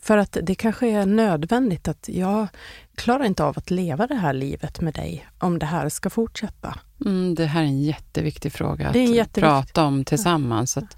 För 0.00 0.18
att 0.18 0.36
det 0.42 0.54
kanske 0.54 0.86
är 0.86 1.06
nödvändigt 1.06 1.88
att 1.88 2.08
jag 2.08 2.48
klarar 2.94 3.24
inte 3.24 3.44
av 3.44 3.58
att 3.58 3.70
leva 3.70 4.06
det 4.06 4.14
här 4.14 4.32
livet 4.32 4.80
med 4.80 4.94
dig 4.94 5.26
om 5.38 5.58
det 5.58 5.66
här 5.66 5.88
ska 5.88 6.10
fortsätta. 6.10 6.78
Mm, 7.04 7.34
det 7.34 7.46
här 7.46 7.60
är 7.62 7.66
en 7.66 7.82
jätteviktig 7.82 8.52
fråga 8.52 8.88
att 8.88 8.96
jätteviktig- 8.96 9.40
prata 9.42 9.84
om 9.84 10.04
tillsammans, 10.04 10.72
så 10.72 10.80
att 10.80 10.96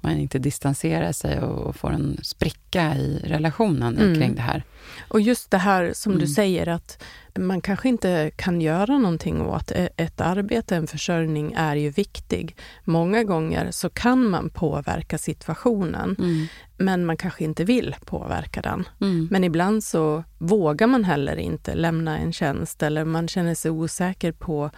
man 0.00 0.12
inte 0.12 0.38
distanserar 0.38 1.12
sig 1.12 1.40
och 1.40 1.76
får 1.76 1.90
en 1.92 2.18
spricka 2.22 2.94
i 2.96 3.22
relationen 3.24 3.98
Mm. 3.98 4.14
kring 4.14 4.34
det 4.34 4.42
här. 4.42 4.62
Och 5.08 5.20
just 5.20 5.50
det 5.50 5.58
här 5.58 5.90
som 5.94 6.12
du 6.12 6.18
Mm. 6.18 6.28
säger 6.28 6.66
att 6.68 7.02
man 7.38 7.60
kanske 7.60 7.88
inte 7.88 8.30
kan 8.36 8.60
göra 8.60 8.98
någonting 8.98 9.40
åt. 9.42 9.70
E- 9.70 9.88
Ett 9.96 10.20
arbete, 10.20 10.76
en 10.76 10.86
försörjning 10.86 11.52
är 11.56 11.76
ju 11.76 11.90
viktig. 11.90 12.56
Många 12.84 13.24
gånger 13.24 13.70
så 13.70 13.88
kan 13.90 14.28
man 14.30 14.50
påverka 14.50 15.18
situationen, 15.18 16.16
Mm. 16.18 16.46
men 16.76 17.04
man 17.06 17.16
kanske 17.16 17.44
inte 17.44 17.64
vill 17.64 17.96
påverka 18.04 18.62
den. 18.62 18.88
Mm. 19.00 19.28
Men 19.30 19.44
ibland 19.44 19.84
så 19.84 20.24
vågar 20.38 20.86
man 20.86 21.04
heller 21.04 21.36
inte 21.36 21.74
lämna 21.74 22.18
en 22.18 22.32
tjänst 22.32 22.82
eller 22.82 23.04
man 23.04 23.28
känner 23.28 23.54
sig 23.54 23.70
osäker 23.70 24.32
på 24.32 24.70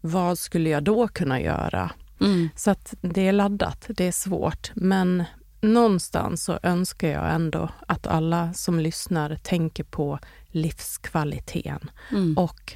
vad 0.00 0.38
skulle 0.38 0.70
jag 0.70 0.82
då 0.84 1.08
kunna 1.08 1.40
göra? 1.40 1.90
Mm. 2.20 2.48
Så 2.56 2.70
att 2.70 2.94
det 3.00 3.28
är 3.28 3.32
laddat, 3.32 3.84
det 3.88 4.04
är 4.08 4.12
svårt. 4.12 4.70
Men 4.74 5.24
någonstans 5.60 6.44
så 6.44 6.58
önskar 6.62 7.08
jag 7.08 7.34
ändå 7.34 7.68
att 7.88 8.06
alla 8.06 8.52
som 8.52 8.80
lyssnar 8.80 9.36
tänker 9.36 9.84
på 9.84 10.18
livskvaliteten 10.46 11.90
Mm. 12.10 12.38
och 12.38 12.72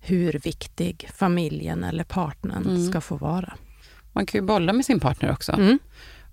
hur 0.00 0.32
viktig 0.32 1.08
familjen 1.14 1.84
eller 1.84 2.04
partnern 2.04 2.66
Mm. 2.66 2.88
ska 2.90 3.00
få 3.00 3.16
vara. 3.16 3.54
Man 4.12 4.26
kan 4.26 4.40
ju 4.40 4.46
bolla 4.46 4.72
med 4.72 4.84
sin 4.84 5.00
partner 5.00 5.32
också. 5.32 5.52
Mm. 5.52 5.78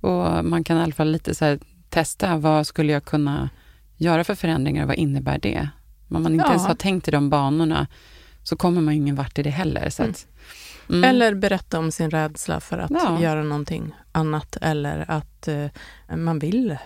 Och 0.02 0.46
man 0.46 0.64
kan 0.64 0.78
i 0.78 0.82
alla 0.82 0.94
fall 0.94 1.12
lite 1.12 1.36
så 1.36 1.46
här 1.46 1.60
testa, 1.90 2.38
vad 2.38 2.68
skulle 2.68 2.94
jag 2.94 3.06
kunna 3.06 3.50
göra 3.98 4.24
för 4.24 4.36
förändringar 4.36 4.82
och 4.84 4.88
vad 4.88 4.98
innebär 4.98 5.38
det? 5.40 5.70
Om 6.10 6.24
man 6.24 6.32
inte 6.34 6.46
Ja. 6.46 6.50
ens 6.52 6.68
har 6.68 6.76
tänkt 6.76 7.08
i 7.08 7.12
de 7.12 7.30
banorna 7.30 7.88
så 8.44 8.56
kommer 8.56 8.82
man 8.82 8.94
ingen 8.94 9.16
vart 9.16 9.40
i 9.40 9.44
det 9.44 9.50
heller. 9.50 9.90
Så 9.90 10.04
att, 10.04 10.28
mm. 10.90 11.04
Eller 11.04 11.34
berätta 11.36 11.80
om 11.80 11.92
sin 11.92 12.10
rädsla 12.12 12.60
för 12.60 12.78
att 12.78 12.92
Ja. 12.92 13.22
göra 13.22 13.44
någonting 13.44 13.92
annat 14.12 14.58
eller 14.62 15.12
att 15.12 15.48
eh, 15.48 15.68
man 16.18 16.40
vill 16.40 16.78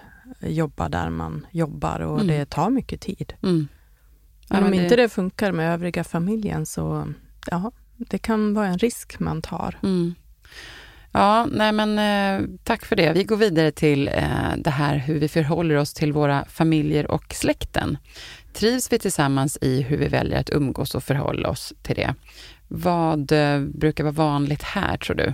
jobba 0.41 0.89
där 0.89 1.09
man 1.09 1.45
jobbar 1.51 1.99
och 1.99 2.15
Mm. 2.21 2.27
det 2.27 2.45
tar 2.49 2.69
mycket 2.69 3.01
tid. 3.01 3.33
Mm. 3.43 3.67
Men 4.49 4.63
om 4.63 4.69
men 4.69 4.79
inte 4.83 4.95
det 4.95 5.09
funkar 5.09 5.51
med 5.51 5.73
övriga 5.73 6.03
familjen 6.03 6.65
så 6.65 7.07
ja, 7.51 7.71
det 7.97 8.17
kan 8.17 8.53
vara 8.53 8.67
en 8.67 8.77
risk 8.77 9.19
man 9.19 9.41
tar. 9.41 9.79
Ja, 11.17 11.47
nej 11.51 11.71
men 11.71 11.99
eh, 11.99 12.47
tack 12.63 12.85
för 12.85 12.95
det. 12.95 13.13
Vi 13.13 13.23
går 13.23 13.37
vidare 13.37 13.71
till 13.71 14.07
eh, 14.07 14.57
det 14.57 14.69
här 14.69 14.97
hur 14.97 15.19
vi 15.19 15.27
förhåller 15.27 15.75
oss 15.75 15.93
till 15.93 16.13
våra 16.13 16.45
familjer 16.45 17.11
och 17.11 17.33
släkten. 17.33 17.97
Trivs 18.53 18.91
vi 18.91 18.99
tillsammans 18.99 19.57
i 19.61 19.81
hur 19.81 19.97
vi 19.97 20.07
väljer 20.07 20.39
att 20.39 20.49
umgås 20.49 20.95
och 20.95 21.03
förhålla 21.03 21.49
oss 21.49 21.73
till 21.81 21.95
det? 21.95 22.15
Vad 22.67 23.31
eh, 23.31 23.59
brukar 23.59 24.03
vara 24.03 24.13
vanligt 24.13 24.63
här, 24.63 24.97
tror 24.97 25.15
du? 25.15 25.33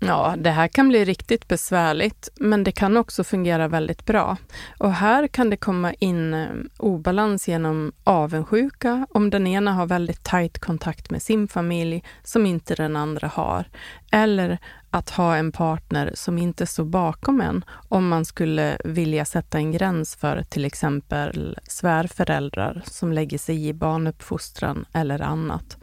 Ja, 0.00 0.34
det 0.38 0.50
här 0.50 0.68
kan 0.68 0.88
bli 0.88 1.04
riktigt 1.04 1.48
besvärligt, 1.48 2.28
men 2.34 2.64
det 2.64 2.72
kan 2.72 2.96
också 2.96 3.24
fungera 3.24 3.68
väldigt 3.68 4.04
bra. 4.04 4.36
Och 4.78 4.92
här 4.92 5.28
kan 5.28 5.50
det 5.50 5.56
komma 5.56 5.92
in 5.92 6.34
eh, 6.34 6.48
obalans 6.78 7.48
genom 7.48 7.92
avundsjuka 8.04 9.06
om 9.10 9.30
den 9.30 9.46
ena 9.46 9.72
har 9.72 9.86
väldigt 9.86 10.22
tajt 10.22 10.58
kontakt 10.58 11.10
med 11.10 11.22
sin 11.22 11.48
familj 11.48 12.04
som 12.24 12.46
inte 12.46 12.74
den 12.74 12.96
andra 12.96 13.28
har. 13.28 13.64
Eller 14.12 14.58
att 14.90 15.10
ha 15.10 15.36
en 15.36 15.52
partner 15.52 16.12
som 16.14 16.38
inte 16.38 16.66
står 16.66 16.84
bakom 16.84 17.40
en 17.40 17.64
om 17.88 18.08
man 18.08 18.24
skulle 18.24 18.78
vilja 18.84 19.24
sätta 19.24 19.58
en 19.58 19.72
gräns 19.72 20.16
för 20.16 20.42
till 20.42 20.64
exempel 20.64 21.58
svärföräldrar 21.68 22.82
som 22.86 23.12
lägger 23.12 23.38
sig 23.38 23.68
i 23.68 23.72
barnuppfostran 23.72 24.84
eller 24.92 25.22
annat. 25.22 25.76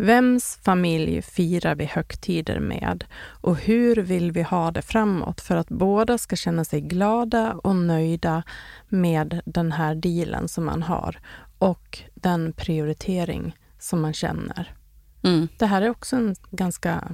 Vems 0.00 0.58
familj 0.62 1.22
firar 1.22 1.74
vi 1.74 1.84
högtider 1.84 2.60
med 2.60 3.04
och 3.22 3.56
hur 3.56 3.96
vill 3.96 4.32
vi 4.32 4.42
ha 4.42 4.70
det 4.70 4.82
framåt 4.82 5.40
för 5.40 5.56
att 5.56 5.68
båda 5.68 6.18
ska 6.18 6.36
känna 6.36 6.64
sig 6.64 6.80
glada 6.80 7.52
och 7.54 7.76
nöjda 7.76 8.42
med 8.88 9.40
den 9.44 9.72
här 9.72 9.94
dealen 9.94 10.48
som 10.48 10.64
man 10.64 10.82
har 10.82 11.18
och 11.58 11.98
den 12.14 12.52
prioritering 12.52 13.56
som 13.78 14.00
man 14.00 14.12
känner. 14.12 14.74
Mm. 15.22 15.48
Det 15.58 15.66
här 15.66 15.82
är 15.82 15.90
också 15.90 16.16
en 16.16 16.36
ganska 16.50 17.04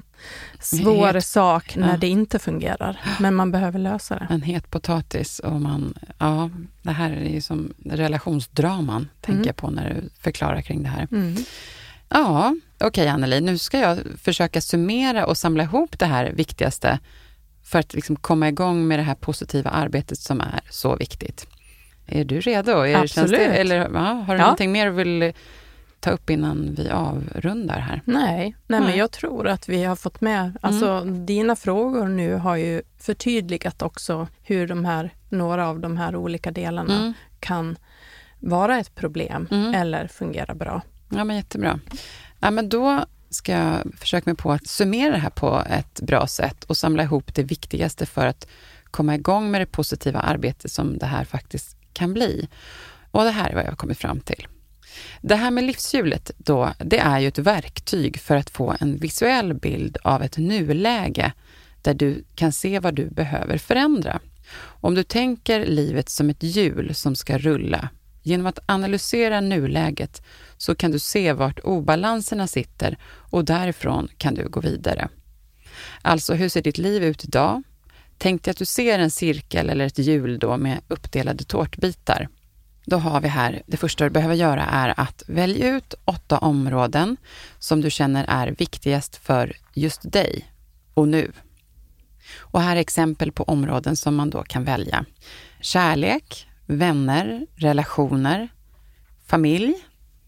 svår 0.61 1.12
Het- 1.14 1.20
sak 1.24 1.76
när 1.76 1.91
ja. 1.91 1.97
det 1.97 2.09
inte 2.09 2.39
fungerar, 2.39 3.01
men 3.20 3.34
man 3.34 3.53
behöver 3.53 3.78
lösa 3.78 4.18
det. 4.18 4.26
En 4.30 4.43
het 4.43 4.70
potatis 4.70 5.39
och 5.39 5.61
man, 5.61 5.95
ja, 6.18 6.51
det 6.82 6.91
här 6.93 7.11
är 7.11 7.28
ju 7.30 7.41
som 7.41 7.74
relationsdraman, 7.84 9.09
tänker 9.20 9.32
Mm. 9.39 9.47
jag 9.47 9.57
på 9.57 9.70
när 9.70 9.95
du 9.95 10.11
förklarar 10.20 10.61
kring 10.62 10.82
det 10.82 10.89
här. 10.89 11.09
Mm. 11.12 11.37
Ja, 12.09 12.55
okej 12.81 13.09
Anneli, 13.09 13.41
nu 13.41 13.59
ska 13.59 13.79
jag 13.79 13.99
försöka 14.23 14.61
summera 14.61 15.27
och 15.27 15.37
samla 15.37 15.63
ihop 15.63 15.99
det 15.99 16.07
här 16.07 16.33
viktigaste 16.33 16.99
för 17.65 17.79
att 17.79 17.95
liksom 17.95 18.17
komma 18.17 18.49
igång 18.49 18.89
med 18.89 18.99
det 18.99 19.03
här 19.03 19.15
positiva 19.15 19.71
arbetet 19.71 20.19
som 20.19 20.41
är 20.41 20.61
så 20.71 20.97
viktigt. 20.97 21.47
Är 22.07 22.25
du 22.25 22.41
redo? 22.41 22.71
Är, 22.73 22.97
Absolut. 22.97 23.31
Det, 23.31 23.45
eller 23.47 23.77
ja, 23.77 24.01
har 24.27 24.35
du 24.35 24.41
Ja. 24.41 24.45
någonting 24.45 24.73
mer 24.73 24.87
du 24.87 24.93
vill 24.93 25.33
ta 26.01 26.11
upp 26.11 26.31
innan 26.31 26.75
vi 26.79 26.91
avrundar 26.91 27.79
här? 27.79 28.03
Nej, 28.05 28.25
nej, 28.27 28.55
Nej. 28.67 28.81
men 28.81 28.97
jag 28.99 29.11
tror 29.11 29.49
att 29.49 29.69
vi 29.69 29.85
har 29.85 29.97
fått 29.97 30.21
med, 30.21 30.59
alltså 30.61 31.01
dina 31.05 31.57
frågor 31.57 32.09
nu 32.09 32.35
har 32.35 32.57
ju 32.57 32.83
förtydligat 32.99 33.83
också 33.83 34.29
hur 34.43 34.67
de 34.69 34.85
här, 34.85 35.11
några 35.29 35.69
av 35.69 35.81
de 35.81 35.97
här 35.97 36.17
olika 36.17 36.51
delarna 36.51 36.97
Mm. 36.99 37.13
kan 37.41 37.77
vara 38.41 38.79
ett 38.79 38.95
problem 38.95 39.49
Mm. 39.51 39.75
eller 39.75 40.07
fungera 40.07 40.55
bra. 40.55 40.83
Ja, 41.09 41.25
men 41.25 41.37
jättebra. 41.37 41.81
Ja, 42.41 42.51
men 42.51 42.69
då 42.69 43.05
ska 43.31 43.53
jag 43.53 43.95
försöka 43.99 44.31
mig 44.31 44.37
på 44.37 44.53
att 44.53 44.67
summera 44.67 45.13
det 45.13 45.19
här 45.19 45.31
på 45.31 45.65
ett 45.71 46.01
bra 46.01 46.27
sätt 46.27 46.65
och 46.65 46.77
samla 46.77 47.03
ihop 47.03 47.35
det 47.35 47.43
viktigaste 47.43 48.07
för 48.07 48.27
att 48.27 48.49
komma 48.85 49.15
igång 49.15 49.51
med 49.51 49.61
det 49.61 49.67
positiva 49.67 50.21
arbete 50.21 50.69
som 50.69 50.99
det 50.99 51.07
här 51.07 51.25
faktiskt 51.25 51.77
kan 51.93 52.13
bli. 52.15 52.49
Och 53.11 53.25
det 53.25 53.31
här 53.31 53.51
är 53.51 53.55
vad 53.55 53.65
jag 53.65 53.71
har 53.71 53.77
kommit 53.77 53.99
fram 53.99 54.21
till. 54.21 54.47
Det 55.21 55.37
här 55.37 55.51
med 55.51 55.65
livshjulet 55.65 56.31
då, 56.37 56.73
det 56.79 56.99
är 56.99 57.19
ju 57.19 57.29
ett 57.29 57.39
verktyg 57.39 58.21
för 58.21 58.37
att 58.37 58.51
få 58.51 58.75
en 58.81 58.97
visuell 58.97 59.55
bild 59.55 59.97
av 60.05 60.23
ett 60.23 60.37
nuläge 60.37 61.33
där 61.83 61.95
du 61.95 62.25
kan 62.35 62.53
se 62.53 62.79
vad 62.79 62.95
du 62.95 63.11
behöver 63.11 63.59
förändra. 63.59 64.21
Om 64.81 64.95
du 64.95 65.03
tänker 65.03 65.67
livet 65.67 66.09
som 66.09 66.31
ett 66.31 66.43
hjul 66.43 66.95
som 66.95 67.17
ska 67.17 67.39
rulla, 67.39 67.89
genom 68.27 68.47
att 68.47 68.59
analysera 68.66 69.41
nuläget 69.41 70.22
så 70.57 70.74
kan 70.74 70.91
du 70.91 70.99
se 70.99 71.33
vart 71.33 71.59
obalanserna 71.59 72.47
sitter 72.47 72.99
och 73.05 73.45
därifrån 73.45 74.09
kan 74.18 74.35
du 74.35 74.49
gå 74.49 74.61
vidare. 74.61 75.09
Alltså, 76.03 76.35
hur 76.35 76.49
ser 76.49 76.62
ditt 76.62 76.79
liv 76.79 77.05
ut 77.05 77.24
idag? 77.24 77.62
Tänk 78.18 78.43
dig 78.43 78.51
att 78.51 78.57
du 78.57 78.64
ser 78.64 78.99
en 78.99 79.11
cirkel 79.11 79.70
eller 79.70 79.87
ett 79.87 79.99
hjul 79.99 80.39
då 80.39 80.57
med 80.57 80.81
uppdelade 80.89 81.45
tårtbitar. 81.45 82.29
Då 82.85 82.97
har 82.97 83.20
vi 83.20 83.29
här, 83.29 83.62
det 83.66 83.77
första 83.77 84.05
du 84.05 84.11
behöver 84.11 84.35
göra 84.35 84.64
är 84.64 85.01
att 85.01 85.22
välja 85.27 85.77
ut 85.77 85.95
åtta 86.05 86.39
områden 86.39 87.16
som 87.59 87.81
du 87.81 87.91
känner 87.91 88.24
är 88.29 88.55
viktigast 88.59 89.16
för 89.16 89.57
just 89.74 90.12
dig 90.12 90.47
och 90.95 91.09
nu. 91.09 91.33
Och 92.39 92.61
här 92.61 92.77
är 92.77 92.81
exempel 92.81 93.33
på 93.33 93.43
områden 93.43 93.97
som 93.97 94.14
man 94.16 94.31
då 94.31 94.43
kan 94.43 94.64
välja. 94.64 95.05
Kärlek, 95.61 96.47
vänner, 96.67 97.47
relationer, 97.55 98.49
familj, 99.27 99.75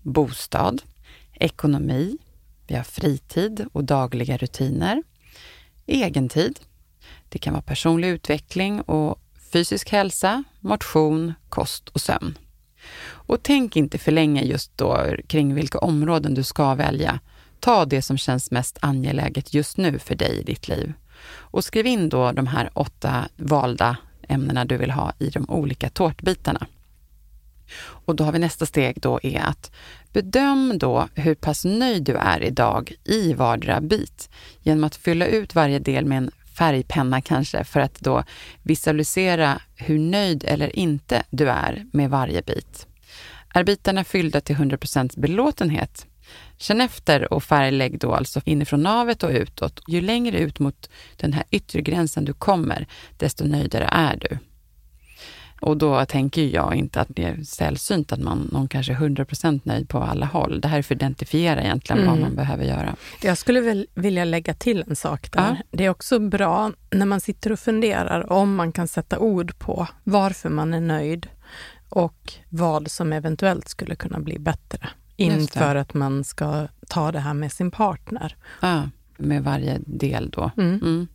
bostad, 0.02 0.82
ekonomi, 1.34 2.18
vi 2.66 2.74
har 2.74 2.84
fritid 2.84 3.66
och 3.72 3.84
dagliga 3.84 4.36
rutiner, 4.36 5.02
egentid, 5.86 6.60
det 7.28 7.38
kan 7.38 7.52
vara 7.52 7.62
personlig 7.62 8.08
utveckling 8.08 8.80
och 8.80 9.20
fysisk 9.52 9.90
hälsa, 9.90 10.44
motion, 10.60 11.34
kost 11.48 11.88
och 11.88 12.00
sömn. 12.00 12.38
Och 13.00 13.42
tänk 13.42 13.76
inte 13.76 13.98
för 13.98 14.12
länge 14.12 14.42
just 14.42 14.78
då 14.78 15.06
kring 15.26 15.54
vilka 15.54 15.78
områden 15.78 16.34
du 16.34 16.42
ska 16.42 16.74
välja. 16.74 17.20
Ta 17.60 17.84
det 17.84 18.02
som 18.02 18.18
känns 18.18 18.50
mest 18.50 18.78
angeläget 18.80 19.54
just 19.54 19.76
nu 19.76 19.98
för 19.98 20.14
dig 20.14 20.38
i 20.40 20.42
ditt 20.42 20.68
liv. 20.68 20.92
Och 21.30 21.64
skriv 21.64 21.86
in 21.86 22.08
då 22.08 22.32
de 22.32 22.46
här 22.46 22.70
åtta 22.74 23.28
valda 23.36 23.96
ämnena 24.28 24.64
du 24.64 24.76
vill 24.76 24.90
ha 24.90 25.12
i 25.18 25.30
de 25.30 25.50
olika 25.50 25.90
tårtbitarna. 25.90 26.66
Och 27.80 28.16
då 28.16 28.24
har 28.24 28.32
vi 28.32 28.38
nästa 28.38 28.66
steg 28.66 29.00
då 29.00 29.20
är 29.22 29.40
att 29.40 29.70
bedöm 30.12 30.78
då 30.78 31.08
hur 31.14 31.34
pass 31.34 31.64
nöjd 31.64 32.02
du 32.02 32.14
är 32.16 32.42
idag 32.42 32.92
i 33.04 33.32
vardera 33.32 33.80
bit 33.80 34.30
genom 34.62 34.84
att 34.84 34.96
fylla 34.96 35.26
ut 35.26 35.54
varje 35.54 35.78
del 35.78 36.04
med 36.04 36.18
en 36.18 36.30
färgpenna 36.58 37.20
kanske 37.20 37.64
för 37.64 37.80
att 37.80 38.00
då 38.00 38.24
visualisera 38.62 39.60
hur 39.76 39.98
nöjd 39.98 40.44
eller 40.46 40.76
inte 40.78 41.22
du 41.30 41.48
är 41.48 41.86
med 41.92 42.10
varje 42.10 42.42
bit. 42.42 42.86
Är 43.54 43.64
bitarna 43.64 44.04
fyllda 44.04 44.40
till 44.40 44.56
100% 44.56 45.20
belåtenhet? 45.20 46.06
Känn 46.58 46.80
efter 46.80 47.32
och 47.32 47.44
färglägg 47.44 47.98
då 47.98 48.14
alltså 48.14 48.40
inifrån 48.44 48.82
navet 48.82 49.22
och 49.22 49.30
utåt. 49.30 49.80
Ju 49.86 50.00
längre 50.00 50.38
ut 50.38 50.58
mot 50.58 50.90
den 51.16 51.32
här 51.32 51.44
yttre 51.50 51.80
gränsen 51.82 52.24
du 52.24 52.32
kommer, 52.32 52.86
desto 53.16 53.44
nöjdare 53.44 53.88
är 53.92 54.16
du. 54.16 54.38
Och 55.60 55.76
då 55.76 56.04
tänker 56.04 56.42
jag 56.42 56.74
inte 56.74 57.00
att 57.00 57.08
det 57.10 57.24
är 57.24 57.42
sällsynt 57.42 58.12
att 58.12 58.20
man, 58.20 58.48
någon 58.52 58.68
kanske 58.68 58.92
är 58.92 58.96
100% 58.96 59.60
nöjd 59.64 59.88
på 59.88 59.98
alla 59.98 60.26
håll. 60.26 60.60
Det 60.60 60.68
här 60.68 60.78
är 60.78 60.82
för 60.82 60.94
att 60.94 61.00
identifiera 61.00 61.62
egentligen 61.62 62.06
vad 62.06 62.08
Mm. 62.16 62.20
man 62.20 62.36
behöver 62.36 62.64
göra. 62.64 62.96
Jag 63.22 63.38
skulle 63.38 63.60
väl 63.60 63.86
vilja 63.94 64.24
lägga 64.24 64.54
till 64.54 64.84
en 64.88 64.96
sak 64.96 65.32
där. 65.32 65.40
Ja. 65.40 65.56
Det 65.70 65.84
är 65.84 65.90
också 65.90 66.18
bra 66.18 66.72
när 66.90 67.06
man 67.06 67.20
sitter 67.20 67.52
och 67.52 67.58
funderar 67.58 68.32
om 68.32 68.54
man 68.54 68.72
kan 68.72 68.88
sätta 68.88 69.18
ord 69.18 69.58
på 69.58 69.88
varför 70.04 70.48
man 70.48 70.74
är 70.74 70.80
nöjd 70.80 71.26
och 71.88 72.32
vad 72.48 72.90
som 72.90 73.12
eventuellt 73.12 73.68
skulle 73.68 73.94
kunna 73.96 74.18
bli 74.20 74.38
bättre. 74.38 74.88
Inför 75.18 75.74
att 75.74 75.94
man 75.94 76.24
ska 76.24 76.68
ta 76.88 77.12
det 77.12 77.20
här 77.20 77.34
med 77.34 77.52
sin 77.52 77.70
partner. 77.70 78.36
Ja, 78.60 78.88
med 79.16 79.44
varje 79.44 79.78
del 79.86 80.30
då. 80.30 80.50
Mm. 80.56 80.74
Mm. 80.74 81.08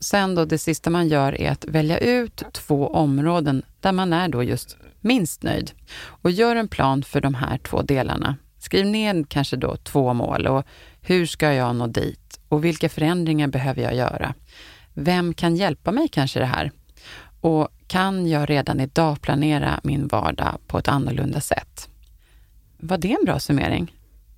Sen 0.00 0.34
då, 0.34 0.44
det 0.44 0.58
sista 0.58 0.90
man 0.90 1.08
gör 1.08 1.40
är 1.40 1.50
att 1.50 1.64
välja 1.64 1.98
ut 1.98 2.42
två 2.52 2.88
områden 2.88 3.62
där 3.80 3.92
man 3.92 4.12
är 4.12 4.28
då 4.28 4.42
just 4.42 4.76
minst 5.00 5.42
nöjd. 5.42 5.70
Och 6.00 6.30
gör 6.30 6.56
en 6.56 6.68
plan 6.68 7.02
för 7.02 7.20
de 7.20 7.34
här 7.34 7.58
två 7.58 7.82
delarna. 7.82 8.36
Skriv 8.58 8.86
ner 8.86 9.24
kanske 9.28 9.56
då 9.56 9.76
två 9.76 10.14
mål 10.14 10.46
och 10.46 10.64
hur 11.00 11.26
ska 11.26 11.52
jag 11.52 11.76
nå 11.76 11.86
dit? 11.86 12.40
Och 12.48 12.64
vilka 12.64 12.88
förändringar 12.88 13.48
behöver 13.48 13.82
jag 13.82 13.94
göra? 13.94 14.34
Vem 14.94 15.34
kan 15.34 15.56
hjälpa 15.56 15.92
mig 15.92 16.08
kanske 16.08 16.38
det 16.38 16.46
här? 16.46 16.70
Och 17.40 17.68
kan 17.86 18.26
jag 18.28 18.50
redan 18.50 18.80
idag 18.80 19.20
planera 19.20 19.80
min 19.82 20.06
vardag 20.06 20.58
på 20.66 20.78
ett 20.78 20.88
annorlunda 20.88 21.40
sätt? 21.40 21.87
Var 22.78 22.98
det 22.98 23.12
en 23.12 23.24
bra 23.24 23.38
summering? 23.38 23.94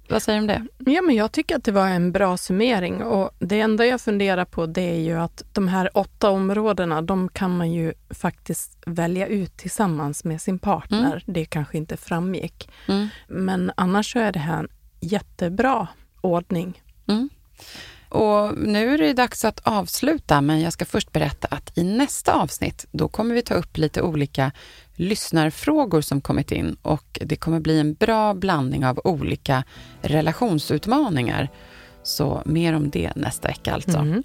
Vad 0.09 0.23
säger 0.23 0.39
du 0.39 0.43
om 0.43 0.47
det? 0.47 0.91
Ja, 0.91 1.03
men 1.03 1.15
jag 1.15 1.33
tycker 1.33 1.57
att 1.57 1.65
det 1.65 1.73
var 1.73 1.89
en 1.89 2.13
bra 2.13 2.37
summering 2.37 3.03
och 3.03 3.31
det 3.39 3.61
enda 3.61 3.87
jag 3.87 4.01
funderar 4.01 4.45
på 4.45 4.67
det 4.67 4.91
är 4.91 5.01
ju 5.01 5.21
att 5.21 5.43
de 5.53 5.69
här 5.69 5.99
åtta 5.99 6.31
områdena, 6.31 7.03
de 7.03 7.29
kan 7.29 7.57
man 7.57 7.73
ju 7.73 7.93
faktiskt 8.11 8.79
välja 8.87 9.27
ut 9.27 9.57
tillsammans 9.57 10.25
med 10.25 10.41
sin 10.41 10.59
partner. 10.59 11.07
Mm. 11.07 11.21
Det 11.27 11.45
kanske 11.45 11.79
inte 11.79 11.97
framgick. 11.97 12.71
Mm. 12.89 13.09
Men 13.29 13.73
annars 13.75 14.13
så 14.13 14.19
är 14.19 14.33
det 14.33 14.39
här 14.39 14.59
en 14.59 14.69
jättebra 15.01 15.89
ordning. 16.21 16.83
Mm. 17.07 17.29
Och 18.09 18.59
nu 18.59 18.95
är 18.95 18.99
det 18.99 19.13
dags 19.13 19.45
att 19.45 19.61
avsluta, 19.61 20.41
men 20.41 20.61
jag 20.61 20.73
ska 20.73 20.85
först 20.85 21.13
berätta 21.13 21.49
att 21.51 21.79
i 21.79 21.85
nästa 21.85 22.33
avsnitt, 22.33 22.87
då 22.93 23.09
kommer 23.09 23.35
vi 23.35 23.43
ta 23.43 23.55
upp 23.55 23.79
lite 23.79 24.03
olika 24.03 24.53
lyssnarfrågor 25.01 26.01
som 26.01 26.21
kommit 26.21 26.53
in 26.53 26.77
och 26.83 27.19
det 27.21 27.37
kommer 27.37 27.61
bli 27.61 27.81
en 27.81 27.95
bra 27.95 28.35
blandning 28.35 28.87
av 28.87 29.01
olika 29.05 29.65
relationsutmaningar. 30.03 31.49
Så 32.03 32.43
mer 32.45 32.73
om 32.73 32.91
det 32.91 33.17
nästa 33.17 33.49
vecka 33.49 33.75
alltså. 33.75 33.99
Mm. 33.99 34.23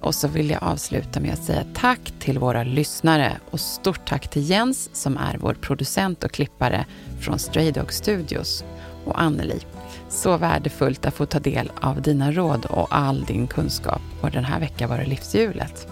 Och 0.00 0.14
så 0.14 0.28
vill 0.28 0.50
jag 0.50 0.62
avsluta 0.62 1.20
med 1.20 1.32
att 1.32 1.44
säga 1.44 1.64
tack 1.74 2.12
till 2.18 2.38
våra 2.38 2.64
lyssnare 2.64 3.36
och 3.50 3.60
stort 3.60 4.08
tack 4.08 4.28
till 4.28 4.50
Jens 4.50 4.90
som 4.92 5.16
är 5.16 5.38
vår 5.40 5.54
producent 5.54 6.24
och 6.24 6.32
klippare 6.32 6.86
från 7.20 7.38
Stray 7.38 7.70
Dog 7.70 7.92
Studios 7.92 8.64
och 9.04 9.20
Anneli 9.20 9.60
så 10.08 10.36
värdefullt 10.36 11.06
att 11.06 11.14
få 11.14 11.26
ta 11.26 11.38
del 11.38 11.72
av 11.80 12.02
dina 12.02 12.32
råd 12.32 12.66
och 12.66 12.88
all 12.90 13.24
din 13.24 13.46
kunskap. 13.46 14.02
Och 14.20 14.30
den 14.30 14.44
här 14.44 14.60
veckan 14.60 14.90
var 14.90 14.98
det 14.98 15.06
livshjulet. 15.06 15.88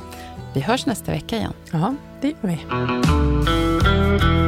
Vi 0.54 0.60
hörs 0.60 0.86
nästa 0.86 1.12
vecka 1.12 1.36
igen. 1.36 1.52
Ja, 1.72 1.94
det 2.20 2.28
gör 2.28 2.36
vi. 2.42 3.67
Thank 4.08 4.22
you. 4.22 4.47